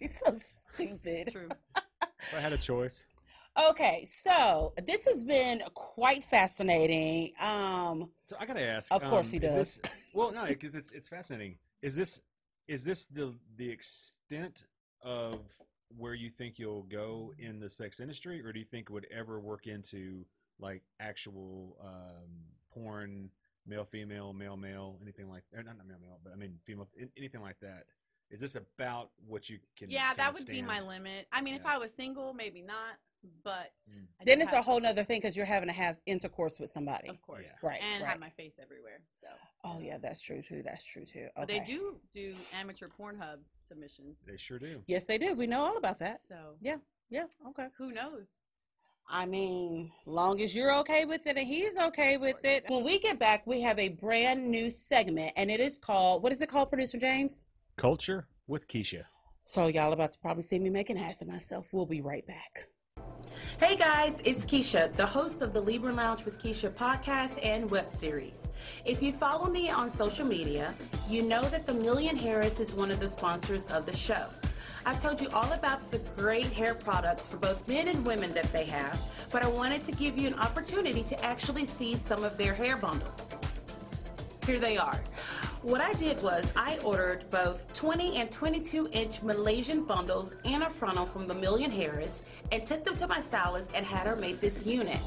He's 0.00 0.18
so 0.24 0.38
stupid. 0.74 1.28
True. 1.32 1.48
if 1.76 2.34
I 2.34 2.40
had 2.40 2.52
a 2.52 2.58
choice. 2.58 3.04
Okay, 3.70 4.04
so 4.06 4.72
this 4.86 5.04
has 5.06 5.24
been 5.24 5.60
quite 5.74 6.22
fascinating. 6.22 7.32
Um, 7.40 8.08
So 8.24 8.36
I 8.38 8.46
gotta 8.46 8.62
ask. 8.62 8.92
Of 8.92 9.04
course 9.04 9.26
um, 9.26 9.32
he 9.32 9.38
does. 9.40 9.54
this- 9.54 9.82
well, 10.14 10.30
no, 10.30 10.46
because 10.46 10.76
it's 10.76 10.92
it's 10.92 11.08
fascinating. 11.08 11.58
Is 11.82 11.94
this 11.96 12.20
is 12.68 12.84
this 12.84 13.06
the 13.06 13.34
the 13.56 13.68
extent 13.68 14.64
of 15.02 15.40
where 15.96 16.14
you 16.14 16.30
think 16.30 16.58
you'll 16.58 16.84
go 16.84 17.34
in 17.38 17.58
the 17.58 17.68
sex 17.68 17.98
industry, 17.98 18.40
or 18.44 18.52
do 18.52 18.60
you 18.60 18.66
think 18.66 18.88
it 18.88 18.92
would 18.92 19.08
ever 19.10 19.40
work 19.40 19.66
into 19.66 20.24
like 20.60 20.82
actual 21.00 21.76
um, 21.84 22.30
porn, 22.72 23.30
male 23.68 23.84
female, 23.84 24.32
male 24.32 24.56
male, 24.56 24.98
anything 25.02 25.28
like 25.28 25.42
or 25.54 25.62
not 25.62 25.76
not 25.76 25.86
male 25.86 25.98
male, 26.00 26.18
but 26.24 26.32
I 26.32 26.36
mean 26.36 26.58
female, 26.64 26.88
anything 27.16 27.42
like 27.42 27.60
that? 27.60 27.84
Is 28.30 28.40
this 28.40 28.56
about 28.56 29.10
what 29.26 29.48
you 29.48 29.58
can? 29.76 29.90
Yeah, 29.90 30.12
that 30.14 30.16
kinda 30.16 30.32
would 30.40 30.46
be 30.46 30.62
my 30.62 30.80
limit. 30.80 31.26
I 31.32 31.40
mean, 31.40 31.54
if 31.54 31.64
I 31.64 31.78
was 31.78 31.92
single, 31.94 32.34
maybe 32.34 32.62
not. 32.62 32.96
But 33.42 33.72
Mm. 33.90 34.06
Then 34.24 34.40
it's 34.40 34.52
a 34.52 34.62
whole 34.62 34.78
nother 34.78 35.02
thing 35.02 35.18
because 35.18 35.36
you're 35.36 35.44
having 35.46 35.68
to 35.68 35.72
have 35.74 35.98
intercourse 36.06 36.60
with 36.60 36.70
somebody. 36.70 37.08
Of 37.08 37.20
course. 37.20 37.46
Yeah. 37.46 37.68
Right, 37.68 37.80
And 37.82 38.02
right. 38.04 38.10
have 38.10 38.20
my 38.20 38.30
face 38.30 38.60
everywhere. 38.62 39.00
So. 39.20 39.26
Oh 39.64 39.80
yeah, 39.80 39.98
that's 39.98 40.20
true 40.20 40.40
too. 40.40 40.62
That's 40.62 40.84
true 40.84 41.04
too. 41.04 41.22
Okay. 41.22 41.30
But 41.34 41.48
they 41.48 41.58
do 41.60 42.00
do 42.12 42.32
amateur 42.54 42.86
Pornhub 42.86 43.40
submissions. 43.66 44.18
They 44.24 44.36
sure 44.36 44.60
do. 44.60 44.84
Yes, 44.86 45.04
they 45.06 45.18
do. 45.18 45.34
We 45.34 45.48
know 45.48 45.64
all 45.64 45.78
about 45.78 45.98
that. 45.98 46.20
So 46.28 46.56
Yeah. 46.60 46.76
Yeah. 47.10 47.26
Okay. 47.48 47.68
who 47.76 47.90
knows? 47.90 48.26
I 49.10 49.24
mean, 49.24 49.90
long 50.04 50.42
as 50.42 50.54
you're 50.54 50.74
okay 50.80 51.06
with 51.06 51.26
it 51.26 51.38
and 51.38 51.48
he's 51.48 51.78
okay 51.78 52.18
with 52.18 52.44
it. 52.44 52.64
When 52.68 52.84
we 52.84 52.98
get 52.98 53.18
back, 53.18 53.46
we 53.46 53.62
have 53.62 53.78
a 53.78 53.88
brand 53.88 54.50
new 54.50 54.68
segment, 54.68 55.32
and 55.36 55.50
it 55.50 55.60
is 55.60 55.78
called 55.78 56.22
what 56.22 56.30
is 56.30 56.42
it 56.42 56.50
called, 56.50 56.68
Producer 56.68 56.98
James? 56.98 57.44
Culture 57.78 58.28
with 58.46 58.68
Keisha. 58.68 59.04
So 59.46 59.68
y'all 59.68 59.94
about 59.94 60.12
to 60.12 60.18
probably 60.18 60.42
see 60.42 60.58
me 60.58 60.68
make 60.68 60.90
an 60.90 60.98
ass 60.98 61.22
of 61.22 61.28
myself. 61.28 61.72
We'll 61.72 61.86
be 61.86 62.02
right 62.02 62.26
back. 62.26 62.68
Hey 63.58 63.76
guys, 63.76 64.20
it's 64.24 64.44
Keisha, 64.44 64.92
the 64.94 65.06
host 65.06 65.40
of 65.40 65.54
the 65.54 65.60
Libra 65.60 65.92
Lounge 65.92 66.26
with 66.26 66.38
Keisha 66.42 66.70
podcast 66.70 67.42
and 67.42 67.70
web 67.70 67.88
series. 67.88 68.48
If 68.84 69.02
you 69.02 69.12
follow 69.12 69.48
me 69.48 69.70
on 69.70 69.88
social 69.88 70.26
media, 70.26 70.74
you 71.08 71.22
know 71.22 71.42
that 71.44 71.66
the 71.66 71.72
Million 71.72 72.16
Harris 72.16 72.60
is 72.60 72.74
one 72.74 72.90
of 72.90 73.00
the 73.00 73.08
sponsors 73.08 73.66
of 73.68 73.86
the 73.86 73.96
show. 73.96 74.26
I've 74.88 75.02
told 75.02 75.20
you 75.20 75.28
all 75.34 75.52
about 75.52 75.90
the 75.90 75.98
great 76.16 76.46
hair 76.46 76.74
products 76.74 77.28
for 77.28 77.36
both 77.36 77.68
men 77.68 77.88
and 77.88 78.06
women 78.06 78.32
that 78.32 78.50
they 78.54 78.64
have, 78.64 78.98
but 79.30 79.42
I 79.42 79.46
wanted 79.46 79.84
to 79.84 79.92
give 79.92 80.16
you 80.16 80.28
an 80.28 80.34
opportunity 80.36 81.02
to 81.02 81.22
actually 81.22 81.66
see 81.66 81.94
some 81.94 82.24
of 82.24 82.38
their 82.38 82.54
hair 82.54 82.78
bundles. 82.78 83.26
Here 84.46 84.58
they 84.58 84.78
are. 84.78 84.98
What 85.60 85.82
I 85.82 85.92
did 85.92 86.22
was 86.22 86.50
I 86.56 86.78
ordered 86.78 87.30
both 87.30 87.70
20 87.74 88.16
and 88.16 88.30
22 88.30 88.88
inch 88.92 89.22
Malaysian 89.22 89.84
bundles 89.84 90.34
and 90.46 90.62
a 90.62 90.70
frontal 90.70 91.04
from 91.04 91.28
the 91.28 91.34
Million 91.34 91.70
Harris 91.70 92.22
and 92.50 92.64
took 92.64 92.82
them 92.82 92.96
to 92.96 93.06
my 93.06 93.20
stylist 93.20 93.72
and 93.74 93.84
had 93.84 94.06
her 94.06 94.16
make 94.16 94.40
this 94.40 94.64
unit. 94.64 95.00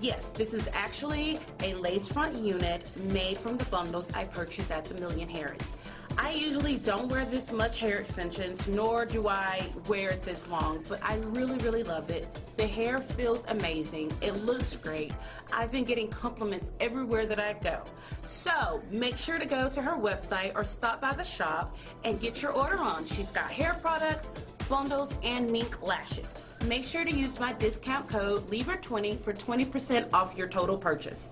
Yes, 0.00 0.30
this 0.30 0.54
is 0.54 0.66
actually 0.72 1.38
a 1.60 1.74
lace 1.74 2.10
front 2.10 2.36
unit 2.36 2.86
made 2.96 3.36
from 3.36 3.58
the 3.58 3.66
bundles 3.66 4.10
I 4.14 4.24
purchased 4.24 4.70
at 4.70 4.86
the 4.86 4.94
Million 4.94 5.28
Harris. 5.28 5.68
I 6.16 6.30
usually 6.30 6.76
don't 6.76 7.08
wear 7.08 7.24
this 7.24 7.50
much 7.50 7.78
hair 7.78 7.98
extensions, 7.98 8.68
nor 8.68 9.04
do 9.04 9.26
I 9.26 9.68
wear 9.88 10.10
it 10.10 10.22
this 10.22 10.46
long, 10.48 10.84
but 10.88 11.02
I 11.02 11.16
really, 11.16 11.58
really 11.58 11.82
love 11.82 12.08
it. 12.08 12.28
The 12.56 12.66
hair 12.66 13.00
feels 13.00 13.44
amazing. 13.48 14.12
It 14.20 14.32
looks 14.44 14.76
great. 14.76 15.12
I've 15.52 15.72
been 15.72 15.84
getting 15.84 16.08
compliments 16.08 16.70
everywhere 16.78 17.26
that 17.26 17.40
I 17.40 17.54
go. 17.54 17.82
So 18.24 18.80
make 18.90 19.18
sure 19.18 19.38
to 19.38 19.46
go 19.46 19.68
to 19.68 19.82
her 19.82 19.96
website 19.96 20.52
or 20.54 20.62
stop 20.62 21.00
by 21.00 21.14
the 21.14 21.24
shop 21.24 21.76
and 22.04 22.20
get 22.20 22.42
your 22.42 22.52
order 22.52 22.78
on. 22.78 23.06
She's 23.06 23.32
got 23.32 23.50
hair 23.50 23.76
products, 23.82 24.30
bundles, 24.68 25.12
and 25.24 25.50
mink 25.50 25.82
lashes. 25.82 26.34
Make 26.66 26.84
sure 26.84 27.04
to 27.04 27.12
use 27.12 27.40
my 27.40 27.52
discount 27.54 28.08
code 28.08 28.48
LIBRA20 28.50 29.18
for 29.18 29.32
20% 29.32 30.12
off 30.12 30.36
your 30.36 30.48
total 30.48 30.78
purchase. 30.78 31.30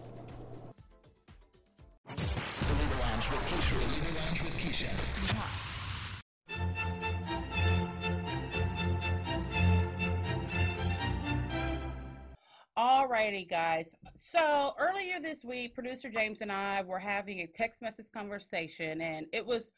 Alrighty, 12.76 13.48
guys. 13.48 13.94
So 14.14 14.74
earlier 14.78 15.20
this 15.20 15.44
week, 15.44 15.74
producer 15.74 16.08
James 16.08 16.40
and 16.40 16.50
I 16.50 16.82
were 16.82 16.98
having 16.98 17.40
a 17.40 17.46
text 17.46 17.82
message 17.82 18.10
conversation, 18.12 19.00
and 19.00 19.26
it 19.32 19.46
was 19.46 19.72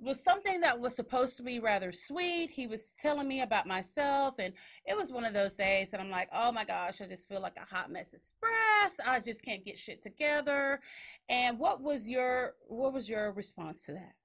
was 0.00 0.22
something 0.24 0.60
that 0.60 0.80
was 0.80 0.96
supposed 0.96 1.36
to 1.36 1.42
be 1.42 1.60
rather 1.60 1.92
sweet. 1.92 2.50
He 2.50 2.66
was 2.66 2.94
telling 3.00 3.28
me 3.28 3.42
about 3.42 3.66
myself, 3.66 4.34
and 4.38 4.52
it 4.86 4.96
was 4.96 5.12
one 5.12 5.24
of 5.24 5.34
those 5.34 5.54
days 5.54 5.90
that 5.90 6.00
I'm 6.00 6.10
like, 6.10 6.28
oh 6.32 6.50
my 6.50 6.64
gosh, 6.64 7.00
I 7.00 7.06
just 7.06 7.28
feel 7.28 7.40
like 7.40 7.56
a 7.56 7.74
hot 7.74 7.92
mess 7.92 8.12
express. 8.12 8.98
I 9.06 9.20
just 9.20 9.44
can't 9.44 9.64
get 9.64 9.78
shit 9.78 10.02
together. 10.02 10.80
And 11.28 11.58
what 11.58 11.82
was 11.82 12.08
your 12.08 12.54
what 12.66 12.92
was 12.92 13.08
your 13.08 13.32
response 13.32 13.84
to 13.86 13.92
that? 13.92 14.23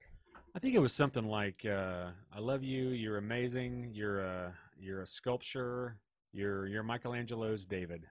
I 0.54 0.58
think 0.58 0.74
it 0.74 0.80
was 0.80 0.92
something 0.92 1.26
like, 1.28 1.64
uh, 1.64 2.10
"I 2.32 2.40
love 2.40 2.62
you. 2.64 2.88
You're 2.88 3.18
amazing. 3.18 3.90
You're 3.94 4.20
a 4.20 4.54
you're 4.78 5.02
a 5.02 5.06
sculpture. 5.06 5.96
You're 6.32 6.66
you're 6.66 6.82
Michelangelo's 6.82 7.66
David." 7.66 8.06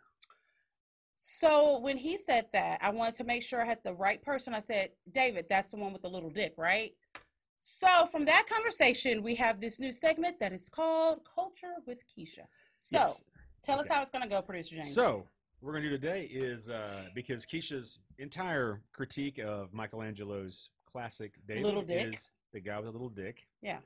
So 1.18 1.80
when 1.80 1.98
he 1.98 2.16
said 2.16 2.46
that, 2.54 2.80
I 2.82 2.92
wanted 2.92 3.16
to 3.16 3.24
make 3.26 3.44
sure 3.44 3.62
I 3.62 3.66
had 3.66 3.84
the 3.84 3.94
right 3.94 4.22
person. 4.22 4.54
I 4.54 4.62
said, 4.62 4.92
David, 5.14 5.48
that's 5.50 5.68
the 5.68 5.76
one 5.76 5.92
with 5.92 6.02
the 6.02 6.10
little 6.10 6.30
dick, 6.30 6.54
right? 6.58 6.94
So 7.60 8.06
from 8.06 8.24
that 8.24 8.46
conversation, 8.48 9.22
we 9.22 9.36
have 9.36 9.60
this 9.60 9.82
new 9.82 9.92
segment 9.92 10.40
that 10.40 10.54
is 10.54 10.70
called 10.70 11.28
Culture 11.36 11.74
with 11.86 12.04
Keisha. 12.08 12.46
So 12.78 12.94
Yes. 12.94 13.24
Tell 13.62 13.80
us 13.80 13.88
how 13.90 14.02
it's 14.02 14.12
gonna 14.12 14.30
go, 14.30 14.42
producer 14.42 14.76
James. 14.76 14.94
So, 14.94 15.28
what 15.60 15.68
we're 15.68 15.74
going 15.74 15.84
to 15.84 15.90
do 15.90 15.98
today 15.98 16.24
is 16.32 16.70
uh, 16.70 16.88
because 17.14 17.46
Keisha's 17.46 18.00
entire 18.18 18.82
critique 18.94 19.40
of 19.40 19.74
Michelangelo's 19.74 20.70
classic 20.92 21.34
David 21.48 21.64
Little 21.66 21.82
Dick. 21.82 22.14
is 22.14 22.30
the 22.54 22.60
guy 22.60 22.78
with 22.80 22.88
a 22.88 22.92
little 22.92 23.10
dick. 23.10 23.46
Yeah. 23.62 23.78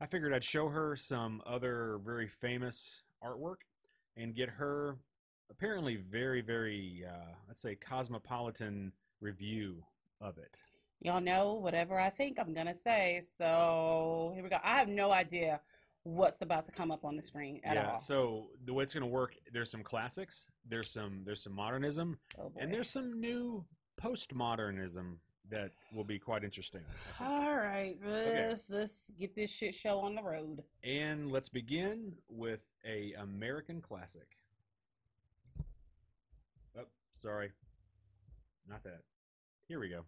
I 0.00 0.06
figured 0.06 0.32
I'd 0.32 0.44
show 0.44 0.68
her 0.68 0.94
some 0.96 1.42
other 1.46 1.98
very 2.04 2.28
famous 2.28 3.02
artwork 3.24 3.56
and 4.16 4.34
get 4.34 4.48
her 4.48 4.96
apparently 5.50 5.96
very, 5.96 6.40
very, 6.42 7.04
uh, 7.08 7.32
let's 7.48 7.60
say, 7.60 7.74
cosmopolitan 7.74 8.92
review 9.20 9.82
of 10.20 10.38
it. 10.38 10.60
y'all 11.00 11.20
know 11.20 11.54
whatever 11.54 11.98
I 11.98 12.10
think 12.10 12.38
I'm 12.38 12.54
gonna 12.54 12.74
say. 12.74 13.20
So 13.22 14.32
here 14.34 14.42
we 14.42 14.48
go. 14.50 14.58
I 14.62 14.78
have 14.78 14.88
no 14.88 15.12
idea 15.12 15.60
what's 16.04 16.40
about 16.42 16.64
to 16.66 16.72
come 16.72 16.90
up 16.90 17.04
on 17.04 17.16
the 17.16 17.22
screen 17.22 17.60
at 17.64 17.74
yeah. 17.74 17.90
all. 17.92 17.98
So 17.98 18.46
the 18.64 18.72
way 18.72 18.84
it's 18.84 18.94
going 18.94 19.02
to 19.02 19.08
work, 19.08 19.34
there's 19.52 19.70
some 19.72 19.82
classics, 19.82 20.46
there's 20.68 20.88
some, 20.88 21.22
there's 21.24 21.42
some 21.42 21.52
modernism, 21.52 22.16
Oh, 22.38 22.52
and 22.56 22.72
there's 22.72 22.88
some 22.88 23.20
new 23.20 23.64
postmodernism 24.00 25.16
that 25.50 25.70
will 25.94 26.04
be 26.04 26.18
quite 26.18 26.44
interesting. 26.44 26.82
All 27.20 27.56
right, 27.56 27.94
let's 28.04 28.70
let's 28.70 29.12
get 29.18 29.34
this 29.34 29.50
shit 29.50 29.74
show 29.74 30.00
on 30.00 30.14
the 30.14 30.22
road. 30.22 30.62
And 30.84 31.30
let's 31.30 31.48
begin 31.48 32.12
with 32.28 32.60
a 32.86 33.12
American 33.20 33.80
classic. 33.80 34.26
Oh, 36.78 36.86
sorry. 37.12 37.52
Not 38.68 38.82
that. 38.84 39.00
Here 39.68 39.80
we 39.80 39.88
go. 39.88 40.04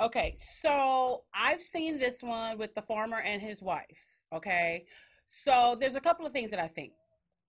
Okay, 0.00 0.34
so 0.60 1.22
I've 1.34 1.60
seen 1.60 1.98
this 1.98 2.22
one 2.22 2.58
with 2.58 2.74
the 2.74 2.82
farmer 2.82 3.20
and 3.20 3.40
his 3.40 3.62
wife. 3.62 4.06
Okay, 4.32 4.84
so 5.24 5.76
there's 5.78 5.94
a 5.94 6.00
couple 6.00 6.26
of 6.26 6.32
things 6.32 6.50
that 6.50 6.58
I 6.58 6.68
think. 6.68 6.92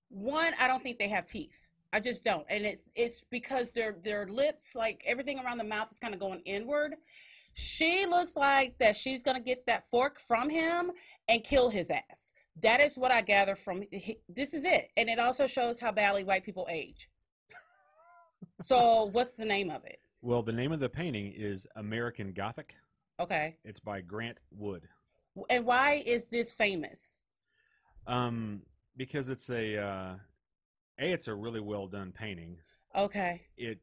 One, 0.09 0.53
I 0.59 0.67
don't 0.67 0.83
think 0.83 0.99
they 0.99 1.07
have 1.07 1.25
teeth. 1.25 1.69
I 1.93 1.99
just 1.99 2.23
don't, 2.23 2.43
and 2.49 2.65
it's 2.65 2.83
it's 2.95 3.23
because 3.29 3.69
their 3.71 3.95
their 4.03 4.25
lips, 4.27 4.75
like 4.75 5.03
everything 5.05 5.39
around 5.39 5.59
the 5.59 5.63
mouth, 5.63 5.91
is 5.91 5.99
kind 5.99 6.13
of 6.13 6.19
going 6.19 6.39
inward. 6.43 6.95
She 7.53 8.07
looks 8.07 8.35
like 8.35 8.79
that 8.79 8.95
she's 8.95 9.21
gonna 9.21 9.39
get 9.39 9.67
that 9.67 9.85
fork 9.87 10.19
from 10.19 10.49
him 10.49 10.91
and 11.29 11.43
kill 11.43 11.69
his 11.69 11.91
ass. 11.91 12.33
That 12.61 12.81
is 12.81 12.97
what 12.97 13.11
I 13.11 13.21
gather 13.21 13.53
from 13.55 13.83
he- 13.91 14.19
this 14.27 14.55
is 14.55 14.65
it, 14.65 14.89
and 14.97 15.07
it 15.07 15.19
also 15.19 15.45
shows 15.45 15.79
how 15.79 15.91
badly 15.91 16.23
white 16.23 16.43
people 16.43 16.67
age. 16.69 17.09
So, 18.63 19.05
what's 19.11 19.35
the 19.37 19.45
name 19.45 19.69
of 19.69 19.85
it? 19.85 19.99
Well, 20.21 20.41
the 20.41 20.51
name 20.51 20.71
of 20.71 20.79
the 20.79 20.89
painting 20.89 21.31
is 21.35 21.67
American 21.75 22.33
Gothic. 22.33 22.73
Okay, 23.19 23.57
It's 23.63 23.79
by 23.79 24.01
Grant 24.01 24.39
Wood. 24.51 24.87
and 25.49 25.63
why 25.65 26.01
is 26.05 26.25
this 26.25 26.51
famous? 26.51 27.21
Um, 28.07 28.63
because 28.97 29.29
it's 29.29 29.49
a 29.51 29.77
uh, 29.77 30.15
a 30.99 31.11
it's 31.11 31.27
a 31.27 31.33
really 31.33 31.59
well 31.59 31.87
done 31.87 32.11
painting. 32.11 32.57
Okay, 32.95 33.41
It 33.57 33.79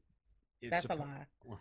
it's 0.60 0.70
that's 0.70 0.86
a 0.86 0.94
lie. 0.94 1.26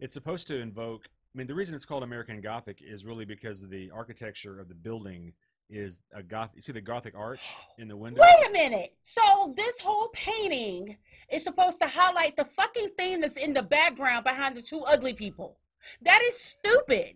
It's 0.00 0.12
supposed 0.12 0.48
to 0.48 0.58
invoke. 0.58 1.04
I 1.06 1.38
mean, 1.38 1.46
the 1.46 1.54
reason 1.54 1.76
it's 1.76 1.84
called 1.84 2.02
American 2.02 2.40
Gothic 2.40 2.82
is 2.82 3.04
really 3.04 3.24
because 3.24 3.62
of 3.62 3.70
the 3.70 3.90
architecture 3.92 4.58
of 4.58 4.68
the 4.68 4.74
building 4.74 5.32
is 5.70 5.98
a 6.12 6.22
goth. 6.22 6.50
You 6.54 6.62
see 6.62 6.72
the 6.72 6.80
Gothic 6.80 7.14
arch 7.16 7.40
in 7.78 7.88
the 7.88 7.96
window. 7.96 8.20
Wait 8.20 8.48
a 8.48 8.52
minute. 8.52 8.94
So 9.02 9.54
this 9.56 9.78
whole 9.80 10.08
painting 10.12 10.96
is 11.30 11.44
supposed 11.44 11.78
to 11.80 11.86
highlight 11.86 12.36
the 12.36 12.44
fucking 12.44 12.90
thing 12.98 13.20
that's 13.20 13.36
in 13.36 13.54
the 13.54 13.62
background 13.62 14.24
behind 14.24 14.56
the 14.56 14.62
two 14.62 14.80
ugly 14.80 15.14
people. 15.14 15.58
That 16.02 16.22
is 16.24 16.38
stupid. 16.38 17.14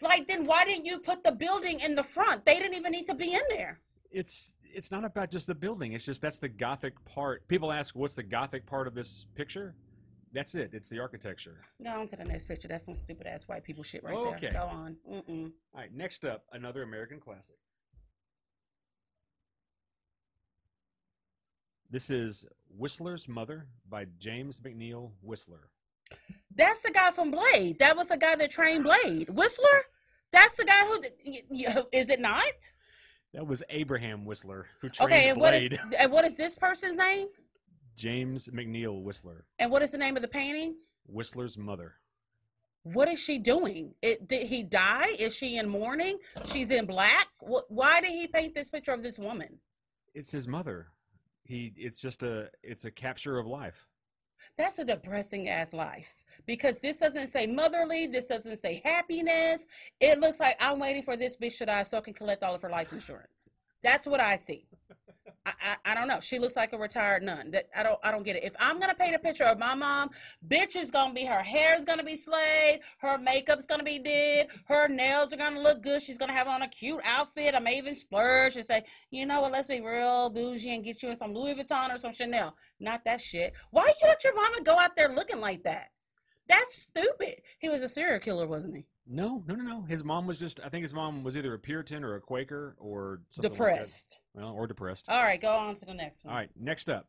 Like 0.00 0.28
then 0.28 0.46
why 0.46 0.64
didn't 0.66 0.84
you 0.84 0.98
put 0.98 1.24
the 1.24 1.32
building 1.32 1.80
in 1.80 1.94
the 1.94 2.04
front? 2.04 2.44
They 2.44 2.56
didn't 2.56 2.74
even 2.74 2.92
need 2.92 3.06
to 3.06 3.14
be 3.14 3.32
in 3.32 3.42
there. 3.48 3.80
It's 4.10 4.52
it's 4.74 4.90
not 4.90 5.04
about 5.04 5.30
just 5.30 5.46
the 5.46 5.54
building. 5.54 5.92
It's 5.92 6.04
just 6.04 6.20
that's 6.22 6.38
the 6.38 6.48
Gothic 6.48 7.02
part. 7.04 7.46
People 7.48 7.72
ask, 7.72 7.94
what's 7.96 8.14
the 8.14 8.22
Gothic 8.22 8.66
part 8.66 8.86
of 8.86 8.94
this 8.94 9.26
picture? 9.34 9.74
That's 10.32 10.54
it. 10.54 10.70
It's 10.72 10.88
the 10.88 11.00
architecture. 11.00 11.60
Go 11.82 11.90
on 11.90 12.06
to 12.08 12.16
the 12.16 12.24
next 12.24 12.44
picture. 12.44 12.68
That's 12.68 12.84
some 12.84 12.94
stupid 12.94 13.26
ass 13.26 13.48
white 13.48 13.64
people 13.64 13.82
shit 13.82 14.04
right 14.04 14.14
Okay. 14.14 14.48
there. 14.50 14.50
Go 14.60 14.66
on. 14.66 14.96
Mm-mm. 15.10 15.50
All 15.74 15.80
right. 15.80 15.92
Next 15.92 16.24
up, 16.24 16.44
another 16.52 16.82
American 16.84 17.18
classic. 17.18 17.56
This 21.90 22.10
is 22.10 22.46
Whistler's 22.68 23.28
Mother 23.28 23.66
by 23.88 24.06
James 24.18 24.60
McNeill 24.60 25.10
Whistler. 25.22 25.68
That's 26.54 26.80
the 26.82 26.92
guy 26.92 27.10
from 27.10 27.32
Blade. 27.32 27.80
That 27.80 27.96
was 27.96 28.08
the 28.08 28.16
guy 28.16 28.36
that 28.36 28.50
trained 28.50 28.84
Blade. 28.84 29.28
Whistler? 29.30 29.82
That's 30.32 30.56
the 30.56 30.64
guy 30.64 30.84
who 30.86 31.84
is 31.92 32.08
it 32.10 32.20
not? 32.20 32.52
That 33.34 33.46
was 33.46 33.62
Abraham 33.70 34.24
Whistler 34.24 34.66
who 34.80 34.88
trained 34.88 35.12
Okay, 35.12 35.28
and 35.30 35.40
what 35.40 35.54
is 35.54 35.72
and 35.98 36.12
what 36.12 36.24
is 36.24 36.36
this 36.36 36.56
person's 36.56 36.96
name? 36.96 37.28
James 37.94 38.48
McNeill 38.48 39.02
Whistler. 39.02 39.44
And 39.58 39.70
what 39.70 39.82
is 39.82 39.92
the 39.92 39.98
name 39.98 40.16
of 40.16 40.22
the 40.22 40.28
painting? 40.28 40.76
Whistler's 41.06 41.56
mother. 41.58 41.94
What 42.82 43.08
is 43.08 43.20
she 43.20 43.38
doing? 43.38 43.94
It, 44.00 44.26
did 44.26 44.46
he 44.46 44.62
die? 44.62 45.14
Is 45.18 45.36
she 45.36 45.58
in 45.58 45.68
mourning? 45.68 46.18
She's 46.46 46.70
in 46.70 46.86
black. 46.86 47.28
Why 47.40 48.00
did 48.00 48.10
he 48.10 48.26
paint 48.26 48.54
this 48.54 48.70
picture 48.70 48.92
of 48.92 49.02
this 49.02 49.18
woman? 49.18 49.58
It's 50.14 50.32
his 50.32 50.48
mother. 50.48 50.88
He. 51.44 51.72
It's 51.76 52.00
just 52.00 52.22
a. 52.22 52.48
It's 52.62 52.84
a 52.84 52.90
capture 52.90 53.38
of 53.38 53.46
life. 53.46 53.86
That's 54.56 54.78
a 54.78 54.84
depressing 54.84 55.48
ass 55.48 55.72
life 55.72 56.24
because 56.46 56.80
this 56.80 56.98
doesn't 56.98 57.28
say 57.28 57.46
motherly. 57.46 58.06
This 58.06 58.26
doesn't 58.26 58.58
say 58.58 58.80
happiness. 58.84 59.66
It 60.00 60.18
looks 60.18 60.40
like 60.40 60.56
I'm 60.60 60.78
waiting 60.78 61.02
for 61.02 61.16
this 61.16 61.36
bitch 61.36 61.58
to 61.58 61.66
die 61.66 61.82
so 61.82 61.98
I 61.98 62.00
can 62.00 62.14
collect 62.14 62.42
all 62.42 62.54
of 62.54 62.62
her 62.62 62.70
life 62.70 62.92
insurance. 62.92 63.50
That's 63.82 64.06
what 64.06 64.20
I 64.20 64.36
see. 64.36 64.66
I, 65.46 65.52
I, 65.62 65.92
I 65.92 65.94
don't 65.94 66.08
know. 66.08 66.20
She 66.20 66.38
looks 66.38 66.56
like 66.56 66.72
a 66.72 66.78
retired 66.78 67.22
nun. 67.22 67.50
That 67.50 67.68
I 67.76 67.82
don't 67.82 67.98
I 68.02 68.10
don't 68.10 68.22
get 68.22 68.36
it. 68.36 68.44
If 68.44 68.54
I'm 68.58 68.78
gonna 68.78 68.94
paint 68.94 69.14
a 69.14 69.18
picture 69.18 69.44
of 69.44 69.58
my 69.58 69.74
mom, 69.74 70.10
bitch 70.46 70.76
is 70.76 70.90
gonna 70.90 71.14
be 71.14 71.24
her 71.24 71.42
hair's 71.42 71.84
gonna 71.84 72.04
be 72.04 72.16
slayed, 72.16 72.80
her 72.98 73.18
makeup's 73.18 73.66
gonna 73.66 73.84
be 73.84 73.98
did, 73.98 74.48
her 74.66 74.88
nails 74.88 75.32
are 75.32 75.36
gonna 75.36 75.60
look 75.60 75.82
good. 75.82 76.02
She's 76.02 76.18
gonna 76.18 76.32
have 76.32 76.48
on 76.48 76.62
a 76.62 76.68
cute 76.68 77.00
outfit. 77.04 77.54
I 77.54 77.58
may 77.58 77.78
even 77.78 77.94
splurge 77.94 78.56
and 78.56 78.66
say, 78.66 78.84
you 79.10 79.26
know 79.26 79.40
what? 79.40 79.52
Let's 79.52 79.68
be 79.68 79.80
real 79.80 80.30
bougie 80.30 80.74
and 80.74 80.84
get 80.84 81.02
you 81.02 81.10
in 81.10 81.18
some 81.18 81.34
Louis 81.34 81.54
Vuitton 81.54 81.94
or 81.94 81.98
some 81.98 82.12
Chanel. 82.12 82.54
Not 82.78 83.04
that 83.04 83.20
shit. 83.20 83.52
Why 83.70 83.86
you 83.86 84.08
let 84.08 84.24
your 84.24 84.34
mama 84.34 84.62
go 84.62 84.78
out 84.78 84.96
there 84.96 85.14
looking 85.14 85.40
like 85.40 85.62
that? 85.64 85.88
That's 86.48 86.82
stupid. 86.82 87.42
He 87.60 87.68
was 87.68 87.82
a 87.82 87.88
serial 87.88 88.18
killer, 88.18 88.46
wasn't 88.46 88.76
he? 88.76 88.86
No, 89.12 89.42
no, 89.48 89.56
no, 89.56 89.64
no. 89.64 89.82
His 89.82 90.04
mom 90.04 90.26
was 90.28 90.38
just. 90.38 90.60
I 90.64 90.68
think 90.68 90.82
his 90.82 90.94
mom 90.94 91.24
was 91.24 91.36
either 91.36 91.52
a 91.52 91.58
Puritan 91.58 92.04
or 92.04 92.14
a 92.14 92.20
Quaker 92.20 92.76
or 92.78 93.20
something 93.28 93.50
like. 93.50 93.58
Depressed. 93.58 94.20
well, 94.34 94.52
or 94.56 94.68
depressed. 94.68 95.06
All 95.08 95.20
right, 95.22 95.40
go 95.40 95.50
on 95.50 95.74
to 95.76 95.84
the 95.84 95.94
next 95.94 96.24
one. 96.24 96.32
All 96.32 96.38
right. 96.38 96.50
Next 96.56 96.88
up. 96.88 97.06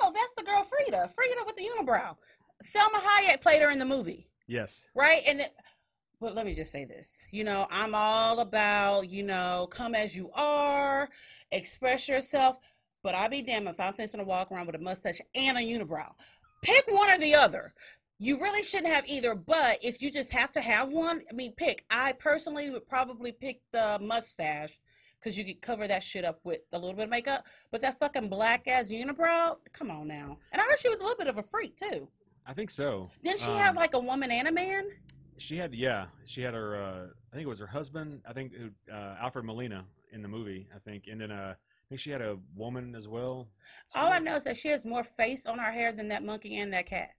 Oh, 0.00 0.12
that's 0.14 0.32
the 0.36 0.42
girl 0.44 0.62
Frida. 0.62 1.10
Frida 1.14 1.34
with 1.46 1.56
the 1.56 1.64
unibrow. 1.76 2.16
Salma 2.62 3.00
Hayek 3.00 3.40
played 3.42 3.60
her 3.60 3.70
in 3.70 3.78
the 3.78 3.84
movie, 3.84 4.28
Yes. 4.46 4.88
right? 4.94 5.22
And 5.26 5.40
then, 5.40 5.48
but 6.20 6.34
let 6.34 6.46
me 6.46 6.54
just 6.54 6.72
say 6.72 6.84
this. 6.84 7.26
You 7.30 7.44
know, 7.44 7.66
I'm 7.70 7.94
all 7.94 8.40
about, 8.40 9.10
you 9.10 9.22
know, 9.22 9.68
come 9.70 9.94
as 9.94 10.16
you 10.16 10.30
are, 10.34 11.08
express 11.50 12.08
yourself. 12.08 12.56
But 13.02 13.14
I'll 13.14 13.28
be 13.28 13.42
damned 13.42 13.68
if 13.68 13.78
I'm 13.78 13.92
fixing 13.94 14.18
to 14.20 14.24
walk 14.24 14.50
around 14.50 14.66
with 14.66 14.76
a 14.76 14.80
mustache 14.80 15.20
and 15.34 15.58
a 15.58 15.60
unibrow. 15.60 16.12
Pick 16.62 16.86
one 16.88 17.10
or 17.10 17.18
the 17.18 17.34
other. 17.34 17.74
You 18.18 18.40
really 18.40 18.62
shouldn't 18.62 18.92
have 18.92 19.06
either, 19.06 19.34
but 19.34 19.78
if 19.82 20.00
you 20.00 20.10
just 20.10 20.32
have 20.32 20.50
to 20.52 20.60
have 20.60 20.90
one, 20.90 21.20
I 21.30 21.34
mean, 21.34 21.52
pick. 21.52 21.84
I 21.90 22.12
personally 22.12 22.70
would 22.70 22.88
probably 22.88 23.30
pick 23.30 23.60
the 23.72 23.98
mustache 24.00 24.78
because 25.20 25.36
you 25.36 25.44
could 25.44 25.60
cover 25.60 25.86
that 25.86 26.02
shit 26.02 26.24
up 26.24 26.40
with 26.42 26.60
a 26.72 26.78
little 26.78 26.94
bit 26.94 27.04
of 27.04 27.10
makeup. 27.10 27.44
But 27.70 27.82
that 27.82 27.98
fucking 27.98 28.28
black 28.30 28.66
ass 28.68 28.88
unibrow, 28.88 29.56
come 29.74 29.90
on 29.90 30.08
now. 30.08 30.38
And 30.50 30.62
I 30.62 30.64
heard 30.64 30.78
she 30.78 30.88
was 30.88 30.98
a 30.98 31.02
little 31.02 31.16
bit 31.18 31.26
of 31.26 31.36
a 31.36 31.42
freak 31.42 31.76
too. 31.76 32.08
I 32.46 32.54
think 32.54 32.70
so. 32.70 33.10
Didn't 33.22 33.40
she 33.40 33.50
have 33.50 33.70
Um, 33.70 33.76
like 33.76 33.92
a 33.94 33.98
woman 33.98 34.30
and 34.30 34.48
a 34.48 34.52
man? 34.52 34.86
She 35.36 35.58
had. 35.58 35.74
Yeah. 35.74 36.06
She 36.24 36.40
had 36.40 36.54
her. 36.54 36.76
Uh, 36.82 37.06
I 37.32 37.34
think 37.36 37.44
it 37.44 37.48
was 37.48 37.58
her 37.58 37.66
husband. 37.66 38.22
I 38.26 38.32
think 38.32 38.52
uh, 38.90 39.16
Alfred 39.20 39.44
Molina 39.44 39.84
in 40.12 40.22
the 40.22 40.28
movie. 40.28 40.68
I 40.74 40.78
think, 40.78 41.04
and 41.10 41.20
then 41.20 41.30
uh, 41.30 41.54
I 41.54 41.84
think 41.90 42.00
she 42.00 42.10
had 42.10 42.22
a 42.22 42.38
woman 42.54 42.94
as 42.94 43.08
well. 43.08 43.48
All 43.94 44.10
I 44.10 44.20
know 44.20 44.36
is 44.36 44.44
that 44.44 44.56
she 44.56 44.68
has 44.68 44.86
more 44.86 45.04
face 45.04 45.44
on 45.44 45.58
her 45.58 45.70
hair 45.72 45.92
than 45.92 46.08
that 46.08 46.24
monkey 46.24 46.56
and 46.58 46.72
that 46.72 46.86
cat 46.86 47.10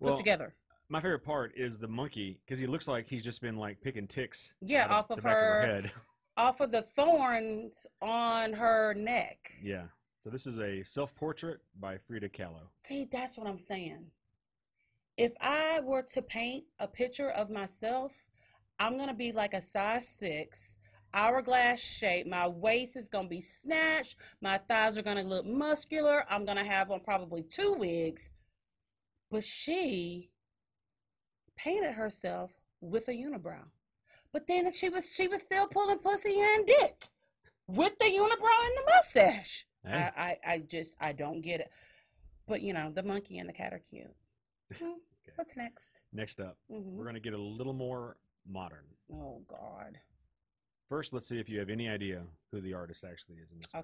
put 0.00 0.16
together. 0.16 0.54
my 0.88 1.00
favorite 1.00 1.24
part 1.24 1.52
is 1.56 1.78
the 1.78 1.88
monkey 1.88 2.40
because 2.44 2.58
he 2.58 2.66
looks 2.66 2.86
like 2.88 3.08
he's 3.08 3.24
just 3.24 3.40
been 3.40 3.56
like 3.56 3.80
picking 3.80 4.06
ticks. 4.06 4.54
Yeah, 4.60 4.86
off 4.86 5.08
the 5.08 5.14
of 5.14 5.22
back 5.24 5.34
her- 5.34 5.66
head. 5.66 5.92
Off 6.38 6.60
of 6.60 6.70
the 6.70 6.82
thorns 6.82 7.86
on 8.02 8.52
her 8.52 8.92
neck. 8.92 9.52
yeah. 9.62 9.84
So 10.20 10.28
this 10.28 10.46
is 10.46 10.58
a 10.60 10.82
self-portrait 10.82 11.60
by 11.80 11.96
Frida 11.96 12.28
Kahlo. 12.28 12.60
See, 12.74 13.06
that's 13.10 13.38
what 13.38 13.46
I'm 13.46 13.56
saying. 13.56 14.04
If 15.16 15.32
I 15.40 15.80
were 15.80 16.02
to 16.12 16.20
paint 16.20 16.64
a 16.78 16.86
picture 16.86 17.30
of 17.30 17.48
myself, 17.48 18.26
I'm 18.78 18.98
gonna 18.98 19.14
be 19.14 19.32
like 19.32 19.54
a 19.54 19.62
size 19.62 20.06
six, 20.08 20.76
hourglass 21.14 21.80
shape. 21.80 22.26
My 22.26 22.46
waist 22.46 22.98
is 22.98 23.08
gonna 23.08 23.28
be 23.28 23.40
snatched. 23.40 24.16
My 24.42 24.58
thighs 24.58 24.98
are 24.98 25.02
gonna 25.02 25.22
look 25.22 25.46
muscular. 25.46 26.26
I'm 26.28 26.44
gonna 26.44 26.64
have 26.64 26.90
on 26.90 27.00
probably 27.00 27.42
two 27.44 27.72
wigs. 27.78 28.28
But 29.30 29.44
she 29.44 30.30
painted 31.56 31.92
herself 31.94 32.54
with 32.80 33.08
a 33.08 33.12
unibrow. 33.12 33.64
But 34.32 34.46
then 34.46 34.72
she 34.72 34.88
was 34.88 35.12
she 35.14 35.28
was 35.28 35.40
still 35.42 35.66
pulling 35.66 35.98
pussy 35.98 36.38
and 36.40 36.66
dick. 36.66 37.08
with 37.66 37.98
the 37.98 38.06
unibrow 38.06 38.66
and 38.66 38.76
the 38.76 38.92
mustache. 38.94 39.66
Hey, 39.84 40.10
I, 40.16 40.22
I, 40.44 40.52
I 40.52 40.58
just 40.58 40.96
I 41.00 41.12
don't 41.12 41.40
get 41.40 41.60
it. 41.60 41.70
But 42.46 42.62
you 42.62 42.72
know, 42.72 42.90
the 42.90 43.02
monkey 43.02 43.38
and 43.38 43.48
the 43.48 43.52
cat 43.52 43.72
are 43.72 43.78
cute. 43.80 44.14
Hmm, 44.78 44.98
What's 45.36 45.56
next? 45.56 46.00
next 46.12 46.40
up, 46.40 46.56
Mhm. 46.70 46.92
we're 46.94 47.04
gonna 47.04 47.20
get 47.20 47.34
a 47.34 47.38
little 47.40 47.72
more 47.72 48.16
modern. 48.46 48.84
Oh 49.12 49.42
God. 49.48 49.98
First, 50.88 51.12
let's 51.12 51.26
see 51.28 51.38
if 51.40 51.48
you 51.48 51.58
have 51.58 51.68
any 51.70 51.88
idea 51.88 52.22
who 52.52 52.60
the 52.60 52.74
artist 52.74 53.04
actually 53.04 53.36
is 53.36 53.50
in 53.52 53.58
this. 53.58 53.72
one. 53.74 53.82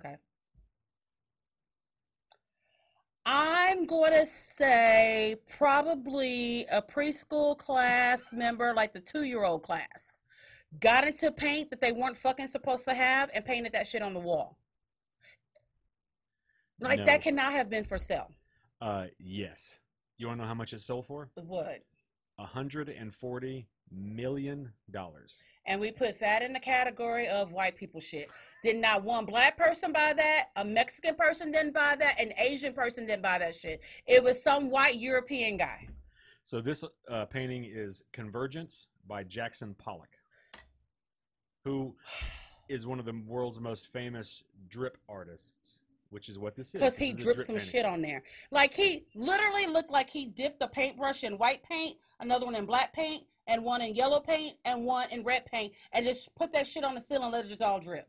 I'm 3.25 3.87
going 3.87 4.12
to 4.12 4.27
say 4.27 5.37
probably 5.57 6.66
a 6.70 6.83
preschool 6.83 7.57
class 7.57 8.33
member, 8.33 8.75
like 8.75 8.93
the 8.93 9.01
two 9.01 9.23
year 9.23 9.45
old 9.45 9.62
class, 9.62 10.23
got 10.81 11.07
into 11.07 11.31
paint 11.31 11.70
that 11.70 11.81
they 11.81 11.93
weren't 11.93 12.16
fucking 12.16 12.49
supposed 12.49 12.85
to 12.87 12.95
have 12.95 13.31
and 13.33 13.45
painted 13.45 13.73
that 13.73 13.87
shit 13.87 14.03
on 14.03 14.14
the 14.14 14.20
wall. 14.20 14.59
Like 16.81 16.99
No. 17.01 17.05
that 17.07 17.23
cannot 17.23 17.53
have 17.53 17.70
been 17.70 17.85
for 17.85 17.97
sale. 17.99 18.31
Uh, 18.81 19.07
yes. 19.18 19.79
You 20.18 20.27
want 20.27 20.39
to 20.39 20.43
know 20.43 20.49
how 20.49 20.55
much 20.55 20.73
it 20.73 20.81
sold 20.81 21.07
for? 21.07 21.31
What? 21.37 21.83
A 22.39 22.45
hundred 22.47 22.89
and 22.89 23.14
forty 23.14 23.68
million 23.91 24.73
dollars. 24.91 25.37
And 25.67 25.81
we 25.81 25.91
put 25.93 26.19
that 26.21 26.43
in 26.43 26.53
the 26.53 26.61
category 26.61 27.29
of 27.29 27.53
white 27.53 27.77
people 27.77 28.01
shit. 28.01 28.29
Did 28.63 28.77
not 28.77 29.03
one 29.03 29.25
black 29.27 29.57
person 29.57 29.93
buy 29.93 30.13
that, 30.13 30.49
a 30.57 30.65
Mexican 30.65 31.15
person 31.15 31.51
didn't 31.51 31.75
buy 31.75 31.97
that, 31.99 32.21
an 32.21 32.33
Asian 32.39 32.73
person 32.73 33.07
didn't 33.07 33.23
buy 33.23 33.39
that 33.39 33.55
shit. 33.55 33.81
It 34.07 34.23
was 34.23 34.43
some 34.43 34.71
white 34.71 34.97
European 34.97 35.57
guy. 35.57 35.89
So 36.45 36.61
this 36.61 36.85
uh, 37.11 37.25
painting 37.27 37.65
is 37.65 38.03
Convergence 38.13 38.89
by 39.07 39.25
Jackson 39.25 39.75
Pollock, 39.79 40.11
who 41.65 41.95
is 42.69 42.87
one 42.87 42.99
of 42.99 43.05
the 43.05 43.21
world's 43.27 43.61
most 43.61 43.93
famous 43.93 44.43
drip 44.69 44.97
artists, 45.09 45.81
which 46.11 46.29
is 46.29 46.39
what 46.39 46.57
this 46.57 46.69
is. 46.69 46.73
Because 46.73 46.97
he 46.97 47.13
dripped 47.13 47.37
drip 47.37 47.47
some 47.47 47.57
painting. 47.57 47.71
shit 47.71 47.85
on 47.85 48.03
there. 48.03 48.23
Like 48.51 48.75
he 48.75 49.07
literally 49.15 49.67
looked 49.67 49.91
like 49.91 50.11
he 50.11 50.27
dipped 50.27 50.63
a 50.63 50.69
paintbrush 50.69 51.25
in 51.25 51.39
white 51.39 51.63
paint, 51.65 51.97
another 52.21 52.47
one 52.47 52.55
in 52.55 52.67
black 52.67 52.93
paint, 52.93 53.25
and 53.47 53.64
one 53.64 53.82
in 53.82 53.95
yellow 53.95 54.20
paint, 54.20 54.57
and 54.64 54.84
one 54.84 55.11
in 55.11 55.24
red 55.24 55.45
paint, 55.47 55.72
and 55.93 56.07
just 56.07 56.34
put 56.34 56.53
that 56.53 56.66
shit 56.66 56.84
on 56.84 56.95
the 56.95 57.01
ceiling 57.01 57.24
and 57.24 57.32
let 57.32 57.45
it 57.45 57.49
just 57.49 57.62
all 57.62 57.80
drip. 57.80 58.07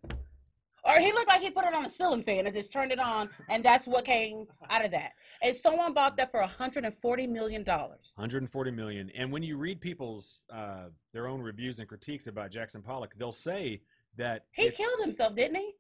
Or 0.86 1.00
he 1.00 1.14
looked 1.14 1.30
like 1.30 1.42
he 1.42 1.50
put 1.50 1.66
it 1.66 1.74
on 1.74 1.86
a 1.86 1.90
ceiling 1.90 2.24
fan 2.24 2.46
and 2.46 2.54
just 2.54 2.72
turned 2.72 2.92
it 2.92 3.00
on, 3.00 3.30
and 3.50 3.64
that's 3.64 3.88
what 3.88 4.04
came 4.04 4.48
out 4.70 4.84
of 4.84 4.92
that. 4.92 5.14
And 5.42 5.56
someone 5.56 5.94
bought 5.94 6.18
that 6.18 6.30
for 6.30 6.42
140 6.42 7.28
million 7.28 7.64
dollars. 7.64 8.14
140 8.16 8.72
million. 8.72 9.10
And 9.16 9.32
when 9.32 9.44
you 9.44 9.58
read 9.58 9.80
people's 9.80 10.44
uh, 10.54 10.90
their 11.14 11.28
own 11.28 11.42
reviews 11.42 11.80
and 11.80 11.88
critiques 11.88 12.28
about 12.28 12.52
Jackson 12.52 12.82
Pollock, 12.82 13.14
they'll 13.18 13.32
say 13.32 13.82
that 14.18 14.46
He 14.52 14.70
killed 14.72 15.00
himself, 15.02 15.36
didn't 15.36 15.56
he? 15.56 15.72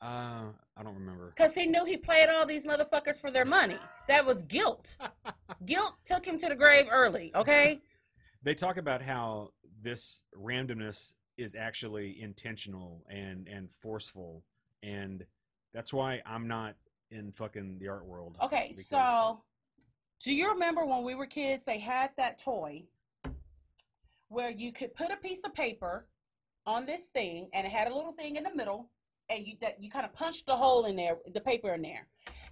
Uh, 0.00 0.50
I 0.76 0.82
don't 0.82 0.94
remember. 0.94 1.32
Because 1.36 1.54
he 1.54 1.66
knew 1.66 1.84
he 1.84 1.96
played 1.96 2.28
all 2.28 2.44
these 2.44 2.64
motherfuckers 2.64 3.20
for 3.20 3.30
their 3.30 3.44
money. 3.44 3.78
That 4.08 4.26
was 4.26 4.42
guilt. 4.44 4.96
guilt 5.64 5.94
took 6.04 6.24
him 6.24 6.38
to 6.38 6.48
the 6.48 6.56
grave 6.56 6.86
early. 6.90 7.30
Okay. 7.34 7.80
They 8.42 8.54
talk 8.54 8.76
about 8.76 9.02
how 9.02 9.50
this 9.82 10.24
randomness 10.36 11.14
is 11.38 11.54
actually 11.54 12.20
intentional 12.20 13.04
and 13.08 13.48
and 13.48 13.68
forceful, 13.80 14.42
and 14.82 15.24
that's 15.72 15.92
why 15.92 16.20
I'm 16.26 16.48
not 16.48 16.74
in 17.10 17.32
fucking 17.32 17.78
the 17.78 17.88
art 17.88 18.04
world. 18.04 18.36
Okay, 18.42 18.68
because- 18.68 18.86
so 18.88 19.42
do 20.20 20.34
you 20.34 20.50
remember 20.50 20.84
when 20.84 21.02
we 21.02 21.14
were 21.14 21.26
kids, 21.26 21.64
they 21.64 21.78
had 21.78 22.10
that 22.16 22.38
toy 22.38 22.84
where 24.28 24.50
you 24.50 24.72
could 24.72 24.94
put 24.94 25.10
a 25.10 25.16
piece 25.16 25.44
of 25.44 25.54
paper 25.54 26.06
on 26.64 26.86
this 26.86 27.10
thing 27.10 27.48
and 27.52 27.66
it 27.66 27.70
had 27.70 27.88
a 27.88 27.94
little 27.94 28.12
thing 28.12 28.36
in 28.36 28.44
the 28.44 28.54
middle 28.54 28.88
and 29.28 29.46
you 29.46 29.54
that 29.60 29.82
you 29.82 29.90
kind 29.90 30.06
of 30.06 30.12
punched 30.14 30.46
the 30.46 30.56
hole 30.56 30.86
in 30.86 30.96
there, 30.96 31.18
the 31.34 31.40
paper 31.40 31.74
in 31.74 31.82
there. 31.82 32.06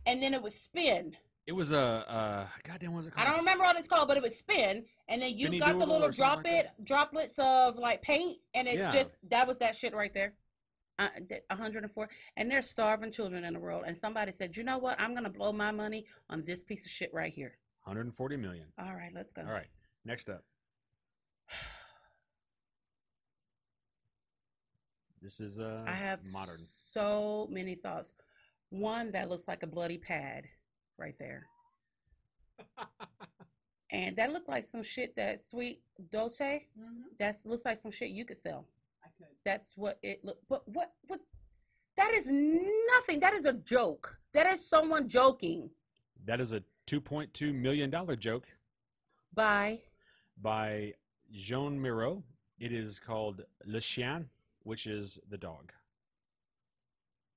And 0.07 0.22
then 0.22 0.34
it 0.34 0.43
would 0.43 0.53
spin. 0.53 1.16
It 1.51 1.57
was 1.57 1.72
a 1.72 2.09
uh, 2.09 2.46
goddamn 2.62 2.92
was 2.92 3.09
it 3.09 3.12
called? 3.12 3.26
I 3.26 3.28
don't 3.28 3.40
remember 3.40 3.64
what 3.64 3.76
it's 3.76 3.88
called, 3.88 4.07
but 4.07 4.16
it 4.16 4.22
was 4.22 4.36
spin, 4.38 4.84
and 5.09 5.20
then 5.20 5.36
you 5.36 5.46
Spinny 5.46 5.59
got 5.59 5.80
the 5.80 5.84
little 5.84 6.07
or 6.07 6.12
something 6.12 6.62
drop 6.86 7.12
like 7.12 7.20
droplets 7.20 7.38
of 7.40 7.74
like 7.74 8.03
paint, 8.03 8.38
and 8.55 8.68
it 8.68 8.78
Yeah. 8.78 8.88
just 8.88 9.16
that 9.30 9.48
was 9.48 9.59
that 9.59 9.74
shit 9.74 9.92
right 9.92 10.12
there. 10.12 10.34
Uh, 11.01 11.09
104, 11.48 12.09
and 12.36 12.48
there's 12.48 12.70
starving 12.70 13.11
children 13.11 13.44
in 13.44 13.55
the 13.55 13.59
world, 13.59 13.82
and 13.84 13.96
somebody 13.96 14.30
said, 14.30 14.57
you 14.57 14.62
know 14.62 14.78
what? 14.78 15.01
I'm 15.01 15.12
gonna 15.12 15.28
blow 15.28 15.51
my 15.53 15.72
money 15.72 16.07
on 16.28 16.44
this 16.44 16.62
piece 16.62 16.84
of 16.86 16.92
shit 16.92 17.12
right 17.12 17.32
here. 17.32 17.59
140 17.82 18.36
million. 18.36 18.66
All 18.78 18.94
right, 18.94 19.11
let's 19.12 19.32
go. 19.32 19.42
All 19.42 19.51
right, 19.53 19.70
next 20.05 20.30
up. 20.30 20.44
This 25.22 25.38
is 25.40 25.61
uh 25.61 25.84
I 25.86 25.92
have 25.92 26.20
modern. 26.32 26.57
so 26.57 27.46
many 27.51 27.74
thoughts. 27.74 28.14
One 28.70 29.11
that 29.12 29.28
looks 29.28 29.46
like 29.46 29.62
a 29.62 29.66
bloody 29.66 29.98
pad 29.98 30.48
right 31.01 31.16
there. 31.18 31.46
And 33.92 34.16
that 34.16 34.32
looked 34.32 34.48
like 34.48 34.62
some 34.62 34.82
shit 34.84 35.16
that 35.16 35.40
sweet 35.40 35.82
Dulce. 36.12 36.38
Mm-hmm. 36.38 37.09
That 37.18 37.36
looks 37.44 37.64
like 37.64 37.76
some 37.76 37.90
shit 37.90 38.11
you 38.11 38.24
could 38.24 38.38
sell. 38.38 38.66
I 39.05 39.09
could. 39.18 39.26
That's 39.44 39.72
what 39.74 39.98
it 40.03 40.24
looked. 40.24 40.48
But 40.48 40.68
what? 40.68 40.92
What? 41.09 41.20
That 41.96 42.12
is 42.12 42.28
nothing. 42.30 43.18
That 43.20 43.34
is 43.34 43.46
a 43.46 43.53
joke. 43.53 44.18
That 44.32 44.46
is 44.53 44.66
someone 44.66 45.09
joking. 45.09 45.70
That 46.24 46.40
is 46.40 46.53
a 46.53 46.62
2.2 46.86 47.55
million 47.55 47.90
dollar 47.90 48.16
joke 48.16 48.46
By 49.34 49.80
by 50.40 50.94
Jean 51.32 51.80
Miro. 51.80 52.22
It 52.59 52.72
is 52.72 52.98
called 52.98 53.42
Le 53.64 53.80
Chien, 53.80 54.28
which 54.62 54.86
is 54.86 55.18
the 55.30 55.38
dog. 55.38 55.72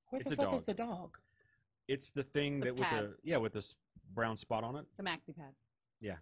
where 0.10 0.22
It's 0.22 0.30
the 0.30 0.42
a 0.42 0.46
fuck 0.46 0.54
is 0.56 0.64
the 0.64 0.74
dog? 0.74 1.18
It's 1.88 2.12
the 2.12 2.24
thing 2.24 2.60
The 2.60 2.66
that 2.68 2.76
with 2.76 2.90
the 2.90 3.14
yeah 3.24 3.38
with 3.38 3.54
this 3.54 3.76
brown 4.14 4.38
spot 4.38 4.64
on 4.64 4.76
it. 4.76 4.86
The 4.98 5.04
maxi 5.04 5.36
pad. 5.36 5.54
Yeah. 6.02 6.16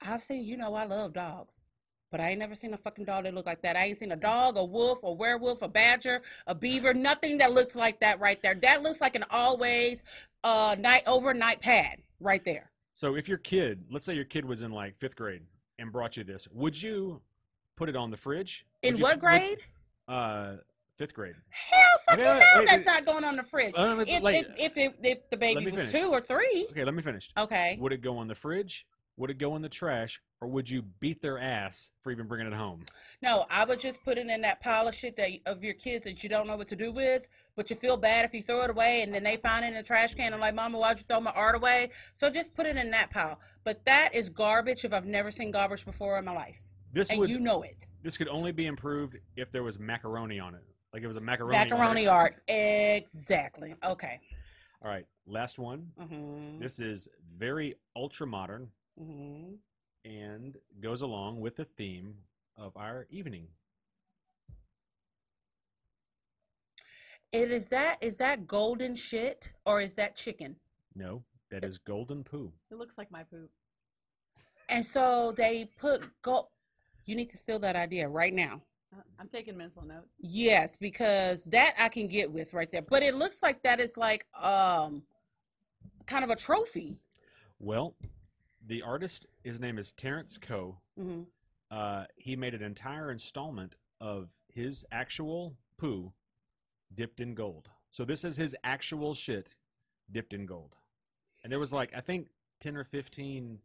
I've 0.00 0.22
seen. 0.22 0.44
You 0.44 0.56
know, 0.56 0.74
I 0.74 0.84
love 0.84 1.12
dogs, 1.12 1.62
but 2.10 2.20
I 2.20 2.30
ain't 2.30 2.38
never 2.40 2.54
seen 2.54 2.74
a 2.74 2.76
fucking 2.76 3.04
dog 3.04 3.24
that 3.24 3.34
look 3.34 3.46
like 3.46 3.62
that. 3.62 3.76
I 3.76 3.84
ain't 3.86 3.98
seen 3.98 4.12
a 4.12 4.16
dog, 4.16 4.56
a 4.56 4.64
wolf, 4.64 5.02
a 5.04 5.12
werewolf, 5.12 5.62
a 5.62 5.68
badger, 5.68 6.22
a 6.46 6.54
beaver. 6.54 6.92
Nothing 6.94 7.38
that 7.38 7.52
looks 7.52 7.76
like 7.76 8.00
that 8.00 8.18
right 8.20 8.40
there. 8.42 8.54
That 8.56 8.82
looks 8.82 9.00
like 9.00 9.14
an 9.14 9.24
always 9.30 10.02
uh 10.44 10.74
night 10.78 11.04
overnight 11.06 11.60
pad 11.60 12.02
right 12.18 12.44
there. 12.44 12.70
So 12.94 13.14
if 13.14 13.28
your 13.28 13.38
kid, 13.38 13.84
let's 13.90 14.04
say 14.04 14.14
your 14.14 14.24
kid 14.24 14.44
was 14.44 14.62
in 14.62 14.72
like 14.72 14.98
fifth 14.98 15.16
grade 15.16 15.42
and 15.78 15.92
brought 15.92 16.16
you 16.16 16.24
this, 16.24 16.48
would 16.52 16.80
you 16.80 17.20
put 17.76 17.88
it 17.88 17.96
on 17.96 18.10
the 18.10 18.16
fridge? 18.16 18.66
In 18.82 18.96
you- 18.96 19.02
what 19.02 19.14
would- 19.16 19.20
grade? 19.20 19.58
uh, 20.08 20.56
fifth 20.98 21.14
grade. 21.14 21.36
Hell 21.50 21.91
fucking 22.16 22.24
Okay, 22.24 22.38
wait, 22.38 22.40
no, 22.54 22.58
wait, 22.60 22.66
that's 22.66 22.76
wait. 22.78 22.86
not 22.86 23.06
going 23.06 23.24
on 23.24 23.36
the 23.36 23.42
fridge. 23.42 23.74
If, 23.76 24.22
like- 24.22 24.46
if, 24.56 24.76
if, 24.76 24.78
it, 24.78 24.94
if 25.02 25.30
the 25.30 25.36
baby 25.36 25.70
was 25.70 25.80
finish. 25.80 25.92
two 25.92 26.08
or 26.10 26.20
three, 26.20 26.66
Okay, 26.70 26.84
let 26.84 26.94
me 26.94 27.02
finish. 27.02 27.30
okay. 27.36 27.76
Would 27.80 27.92
it 27.92 28.00
go 28.02 28.16
on 28.18 28.28
the 28.28 28.34
fridge? 28.34 28.86
Would 29.18 29.28
it 29.28 29.36
go 29.38 29.56
in 29.56 29.62
the 29.62 29.68
trash? 29.68 30.20
Or 30.40 30.48
would 30.48 30.68
you 30.68 30.82
beat 30.82 31.20
their 31.20 31.38
ass 31.38 31.90
for 32.02 32.10
even 32.10 32.26
bringing 32.26 32.46
it 32.48 32.54
home? 32.54 32.82
No, 33.20 33.44
I 33.50 33.64
would 33.64 33.78
just 33.78 34.02
put 34.04 34.16
it 34.18 34.26
in 34.26 34.40
that 34.40 34.60
pile 34.62 34.88
of 34.88 34.94
shit 34.94 35.14
that 35.16 35.30
of 35.46 35.62
your 35.62 35.74
kids 35.74 36.02
that 36.04 36.22
you 36.24 36.28
don't 36.30 36.46
know 36.48 36.56
what 36.56 36.66
to 36.68 36.76
do 36.76 36.90
with, 36.90 37.28
but 37.54 37.68
you 37.70 37.76
feel 37.76 37.96
bad 37.98 38.24
if 38.24 38.32
you 38.34 38.42
throw 38.42 38.62
it 38.62 38.70
away 38.70 39.02
and 39.02 39.14
then 39.14 39.22
they 39.22 39.36
find 39.36 39.64
it 39.64 39.68
in 39.68 39.74
the 39.74 39.82
trash 39.82 40.14
can 40.14 40.32
and 40.32 40.40
like, 40.40 40.54
Mama, 40.54 40.78
why'd 40.78 40.98
you 40.98 41.04
throw 41.06 41.20
my 41.20 41.30
art 41.32 41.54
away? 41.54 41.90
So 42.14 42.30
just 42.30 42.54
put 42.54 42.66
it 42.66 42.76
in 42.76 42.90
that 42.92 43.10
pile. 43.10 43.38
But 43.64 43.84
that 43.84 44.14
is 44.14 44.30
garbage 44.30 44.84
if 44.84 44.92
I've 44.94 45.06
never 45.06 45.30
seen 45.30 45.50
garbage 45.52 45.84
before 45.84 46.18
in 46.18 46.24
my 46.24 46.32
life. 46.32 46.58
This 46.92 47.08
And 47.10 47.20
would 47.20 47.28
you 47.30 47.38
know 47.38 47.62
it. 47.62 47.86
this 48.02 48.16
could 48.16 48.28
only 48.28 48.50
be 48.50 48.66
improved 48.66 49.16
if 49.36 49.52
there 49.52 49.62
was 49.62 49.78
macaroni 49.78 50.40
on 50.40 50.54
it. 50.54 50.64
Like 50.92 51.02
it 51.02 51.06
was 51.06 51.16
a 51.16 51.20
macaroni. 51.20 51.58
Macaroni 51.58 52.06
art. 52.06 52.38
Exactly. 52.48 53.74
Okay. 53.84 54.20
All 54.82 54.90
right, 54.90 55.06
last 55.26 55.58
one. 55.58 55.92
Mm-hmm. 56.00 56.60
This 56.60 56.80
is 56.80 57.08
very 57.38 57.76
ultra 57.96 58.26
modern 58.26 58.68
hmm 58.98 59.54
and 60.04 60.56
goes 60.80 61.02
along 61.02 61.40
with 61.40 61.56
the 61.56 61.64
theme 61.64 62.14
of 62.56 62.76
our 62.76 63.06
evening. 63.10 63.46
It 67.30 67.50
is 67.50 67.68
that 67.68 67.98
is 68.00 68.18
that 68.18 68.46
golden 68.46 68.94
shit 68.94 69.52
or 69.64 69.80
is 69.80 69.94
that 69.94 70.16
chicken? 70.16 70.56
No, 70.94 71.22
that 71.50 71.64
is 71.64 71.78
golden 71.78 72.24
poo. 72.24 72.52
It 72.70 72.76
looks 72.76 72.98
like 72.98 73.10
my 73.10 73.22
poop. 73.22 73.50
And 74.68 74.84
so 74.84 75.32
they 75.36 75.70
put 75.78 76.02
gold. 76.22 76.48
You 77.06 77.16
need 77.16 77.30
to 77.30 77.36
steal 77.36 77.58
that 77.60 77.76
idea 77.76 78.08
right 78.08 78.32
now. 78.34 78.62
I'm 79.18 79.28
taking 79.28 79.56
mental 79.56 79.82
notes. 79.84 80.08
Yes, 80.18 80.76
because 80.76 81.44
that 81.44 81.74
I 81.78 81.88
can 81.88 82.08
get 82.08 82.30
with 82.30 82.52
right 82.54 82.70
there. 82.70 82.82
But 82.82 83.02
it 83.02 83.14
looks 83.14 83.42
like 83.42 83.62
that 83.62 83.80
is 83.80 83.96
like 83.96 84.26
um 84.40 85.02
kind 86.06 86.24
of 86.24 86.30
a 86.30 86.36
trophy. 86.36 86.98
Well, 87.58 87.94
the 88.66 88.82
artist, 88.82 89.26
his 89.44 89.60
name 89.60 89.78
is 89.78 89.92
Terence 89.92 90.38
Koh. 90.38 90.78
hmm 90.98 91.22
Uh, 91.70 92.04
he 92.16 92.36
made 92.36 92.54
an 92.54 92.62
entire 92.62 93.10
installment 93.10 93.74
of 94.00 94.28
his 94.48 94.84
actual 94.92 95.56
poo 95.78 96.12
dipped 96.94 97.20
in 97.20 97.34
gold. 97.34 97.70
So 97.90 98.04
this 98.04 98.24
is 98.24 98.36
his 98.36 98.54
actual 98.64 99.14
shit 99.14 99.54
dipped 100.10 100.34
in 100.34 100.44
gold. 100.44 100.74
And 101.42 101.50
there 101.50 101.58
was 101.60 101.72
like 101.72 101.92
I 101.96 102.00
think 102.00 102.28
ten 102.60 102.76
or 102.76 102.84
fifteen 102.84 103.58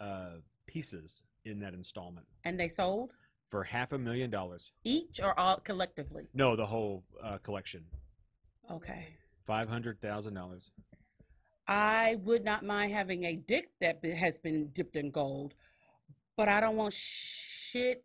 uh, 0.00 0.36
pieces 0.66 1.24
in 1.44 1.58
that 1.60 1.72
installment 1.74 2.26
And 2.44 2.60
they 2.60 2.68
sold 2.68 3.12
for 3.50 3.64
half 3.64 3.92
a 3.92 3.98
million 3.98 4.30
dollars. 4.30 4.72
each 4.84 5.20
or 5.22 5.38
all 5.38 5.56
collectively. 5.58 6.28
No, 6.34 6.56
the 6.56 6.66
whole 6.66 7.02
uh, 7.22 7.38
collection. 7.38 7.84
Okay. 8.70 9.08
Five 9.46 9.64
hundred 9.66 10.00
thousand 10.00 10.34
dollars. 10.34 10.70
I 11.66 12.16
would 12.24 12.44
not 12.44 12.64
mind 12.64 12.92
having 12.92 13.24
a 13.24 13.36
dick 13.36 13.70
that 13.80 14.04
has 14.04 14.38
been 14.38 14.68
dipped 14.74 14.96
in 14.96 15.10
gold, 15.10 15.54
but 16.36 16.48
I 16.48 16.60
don't 16.60 16.76
want 16.76 16.92
shit. 16.92 18.04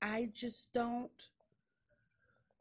I 0.00 0.28
just 0.32 0.72
don't. 0.72 1.10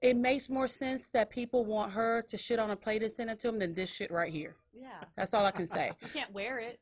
It 0.02 0.18
makes 0.18 0.50
more 0.50 0.68
sense 0.68 1.10
that 1.10 1.30
people 1.30 1.64
want 1.66 1.94
her 1.94 2.22
to 2.24 2.38
shit 2.38 2.60
on 2.60 2.72
a 2.72 2.76
plate 2.76 3.04
and 3.04 3.12
send 3.12 3.30
it 3.30 3.40
to 3.42 3.48
them 3.48 3.60
than 3.60 3.74
this 3.74 3.90
shit 3.90 4.12
right 4.12 4.32
here. 4.32 4.56
Yeah. 4.74 4.88
That's 5.16 5.34
all 5.34 5.46
I 5.46 5.52
can 5.52 5.66
say. 5.66 5.92
You 6.02 6.08
can't 6.10 6.34
wear 6.34 6.60
it. 6.60 6.80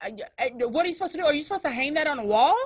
I- 0.00 0.14
I- 0.38 0.64
what 0.66 0.84
are 0.84 0.88
you 0.88 0.94
supposed 0.94 1.12
to 1.12 1.18
do? 1.18 1.24
Are 1.26 1.34
you 1.34 1.42
supposed 1.42 1.64
to 1.64 1.70
hang 1.70 1.92
that 1.94 2.06
on 2.06 2.18
a 2.18 2.24
wall? 2.24 2.56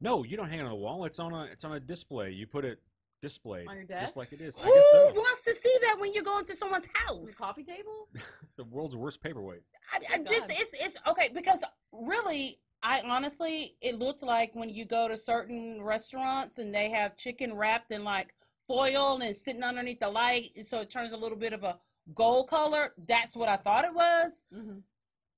No, 0.00 0.22
you 0.24 0.36
don't 0.36 0.48
hang 0.48 0.58
it 0.60 0.62
on 0.62 0.68
the 0.70 0.74
wall. 0.74 1.04
It's 1.04 1.18
on 1.18 1.32
a 1.32 1.44
it's 1.44 1.64
on 1.64 1.72
a 1.72 1.80
display. 1.80 2.30
You 2.30 2.46
put 2.46 2.64
it 2.64 2.80
displayed 3.22 3.66
On 3.68 3.76
your 3.76 3.86
desk, 3.86 4.02
just 4.06 4.16
like 4.18 4.32
it 4.32 4.40
is. 4.40 4.54
I 4.58 4.62
Who 4.66 4.74
guess 4.74 4.84
so. 4.92 5.12
wants 5.14 5.42
to 5.44 5.54
see 5.54 5.74
that 5.82 5.96
when 5.98 6.12
you 6.12 6.22
go 6.22 6.38
into 6.38 6.54
someone's 6.54 6.86
house? 6.92 7.26
your 7.26 7.34
coffee 7.36 7.64
table? 7.64 8.08
it's 8.14 8.24
the 8.56 8.64
world's 8.64 8.94
worst 8.96 9.22
paperweight. 9.22 9.62
I, 9.92 10.14
I 10.14 10.18
Good 10.18 10.26
just 10.26 10.48
God. 10.48 10.56
it's 10.60 10.74
it's 10.86 10.96
okay 11.08 11.30
because 11.34 11.62
really 11.92 12.58
I 12.82 13.00
honestly 13.02 13.76
it 13.80 13.98
looked 13.98 14.22
like 14.22 14.50
when 14.54 14.68
you 14.68 14.84
go 14.84 15.08
to 15.08 15.16
certain 15.16 15.80
restaurants 15.82 16.58
and 16.58 16.74
they 16.74 16.90
have 16.90 17.16
chicken 17.16 17.54
wrapped 17.54 17.90
in 17.92 18.04
like 18.04 18.34
foil 18.66 19.20
and 19.22 19.34
sitting 19.36 19.62
underneath 19.62 20.00
the 20.00 20.08
light 20.10 20.50
so 20.66 20.80
it 20.80 20.90
turns 20.90 21.12
a 21.12 21.16
little 21.16 21.38
bit 21.38 21.52
of 21.54 21.64
a 21.64 21.78
gold 22.14 22.48
color. 22.50 22.92
That's 23.06 23.34
what 23.36 23.48
I 23.48 23.56
thought 23.56 23.84
it 23.86 23.94
was, 23.94 24.42
Mm-hmm. 24.54 24.78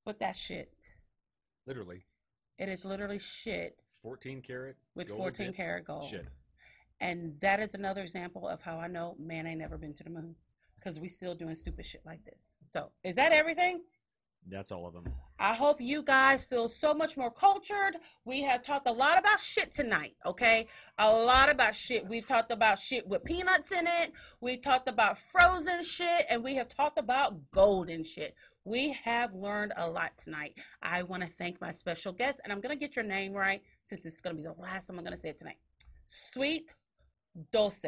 but 0.05 0.19
that 0.19 0.35
shit. 0.35 0.73
Literally, 1.67 2.05
It 2.59 2.69
is 2.69 2.85
literally 2.85 3.19
shit 3.21 3.79
fourteen 4.07 4.41
karat 4.41 4.77
with 4.95 5.09
14 5.09 5.47
dipped 5.47 5.57
karat 5.57 5.85
gold. 5.85 6.07
Shit. 6.09 6.29
And 7.01 7.35
that 7.41 7.59
is 7.59 7.75
another 7.75 8.03
example 8.03 8.47
of 8.47 8.63
how 8.63 8.79
I 8.79 8.87
know 8.87 9.17
man 9.19 9.49
ain't 9.49 9.59
never 9.59 9.77
been 9.77 9.95
to 9.95 10.05
the 10.05 10.11
moon 10.11 10.37
because 10.77 11.01
we 11.01 11.09
still 11.09 11.35
doing 11.35 11.57
stupid 11.57 11.87
shit 11.87 12.03
like 12.07 12.25
this. 12.25 12.55
So, 12.63 12.93
is 13.03 13.17
that 13.17 13.33
everything? 13.33 13.81
That's 14.49 14.71
all 14.71 14.87
of 14.87 14.95
them. 14.95 15.13
I 15.41 15.55
hope 15.55 15.81
you 15.81 16.05
guys 16.05 16.45
feel 16.45 16.69
so 16.69 16.95
much 16.95 17.17
more 17.17 17.33
cultured. 17.33 17.97
We 18.25 18.43
have 18.43 18.63
talked 18.63 18.87
a 18.87 18.93
lot 18.93 19.19
about 19.19 19.41
shit 19.41 19.73
tonight, 19.73 20.15
okay? 20.25 20.69
A 20.99 21.11
lot 21.11 21.51
about 21.51 21.75
shit. 21.75 22.07
We've 22.07 22.25
talked 22.25 22.53
about 22.53 22.79
shit 22.79 23.09
with 23.09 23.25
peanuts 23.25 23.73
in 23.73 23.89
it. 23.89 24.13
We've 24.41 24.63
talked 24.63 24.89
about 24.89 25.19
frozen 25.19 25.83
shit, 25.83 26.27
and 26.31 26.45
we 26.45 26.55
have 26.55 26.69
talked 26.69 26.97
about 26.97 27.51
golden 27.51 28.05
shit. 28.05 28.37
We 28.67 28.99
have 29.05 29.33
learned 29.33 29.75
a 29.77 29.89
lot 29.89 30.19
tonight. 30.19 30.55
I 30.83 31.05
want 31.05 31.23
to 31.23 31.29
thank 31.29 31.61
my 31.61 31.71
special 31.71 32.13
guest, 32.13 32.41
and 32.43 32.53
I'm 32.53 32.61
going 32.61 32.77
to 32.77 32.81
get 32.81 32.97
your 32.97 33.05
name 33.05 33.33
right 33.33 33.63
since 33.85 34.03
this 34.03 34.15
is 34.15 34.21
going 34.21 34.35
to 34.35 34.43
be 34.43 34.47
the 34.47 34.61
last 34.61 34.89
time 34.89 34.99
I'm 34.99 35.05
going 35.05 35.15
to 35.15 35.21
say 35.21 35.29
it 35.29 35.39
tonight. 35.39 35.59
Sweet 36.09 36.75
Dulce. 37.53 37.85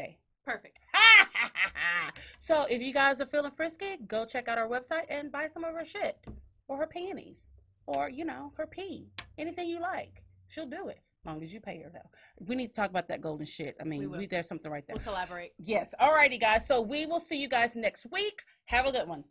Perfect. 0.47 0.79
so 2.39 2.65
if 2.71 2.81
you 2.81 2.93
guys 2.95 3.21
are 3.21 3.27
feeling 3.27 3.51
frisky, 3.51 3.97
go 4.07 4.25
check 4.25 4.47
out 4.47 4.57
our 4.57 4.69
website 4.69 5.07
and 5.11 5.33
buy 5.33 5.49
some 5.49 5.65
of 5.65 5.75
her 5.75 5.85
shit 5.85 6.25
or 6.69 6.79
her 6.79 6.87
panties 6.87 7.51
or 7.87 8.09
you 8.09 8.25
know 8.25 8.53
her 8.57 8.67
pee, 8.67 9.09
anything 9.37 9.69
you 9.69 9.81
like. 9.81 10.23
She'll 10.47 10.67
do 10.67 10.89
it 10.89 11.01
as 11.23 11.27
long 11.27 11.43
as 11.43 11.53
you 11.53 11.61
pay 11.61 11.83
her 11.83 11.91
though. 11.93 12.09
We 12.39 12.55
need 12.55 12.69
to 12.69 12.75
talk 12.75 12.91
about 12.91 13.09
that 13.09 13.21
golden 13.21 13.47
shit. 13.47 13.75
I 13.81 13.85
mean, 13.85 14.09
We 14.11 14.19
we 14.19 14.27
there's 14.27 14.47
something 14.47 14.71
right 14.71 14.87
there. 14.87 14.95
We'll 14.95 15.05
collaborate. 15.05 15.55
Yes. 15.59 15.93
All 15.99 16.15
righty, 16.15 16.39
guys. 16.39 16.69
So 16.69 16.81
we 16.81 17.05
will 17.05 17.21
see 17.21 17.41
you 17.41 17.49
guys 17.49 17.75
next 17.75 18.07
week. 18.13 18.43
Have 18.67 18.87
a 18.87 18.93
good 18.93 19.09
one. 19.09 19.25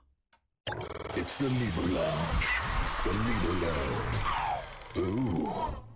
It's 1.16 1.38
the 1.38 1.50
Lounge. 1.50 2.48
The 3.04 3.14
Lounge. 3.66 4.18
Ooh. 4.98 5.87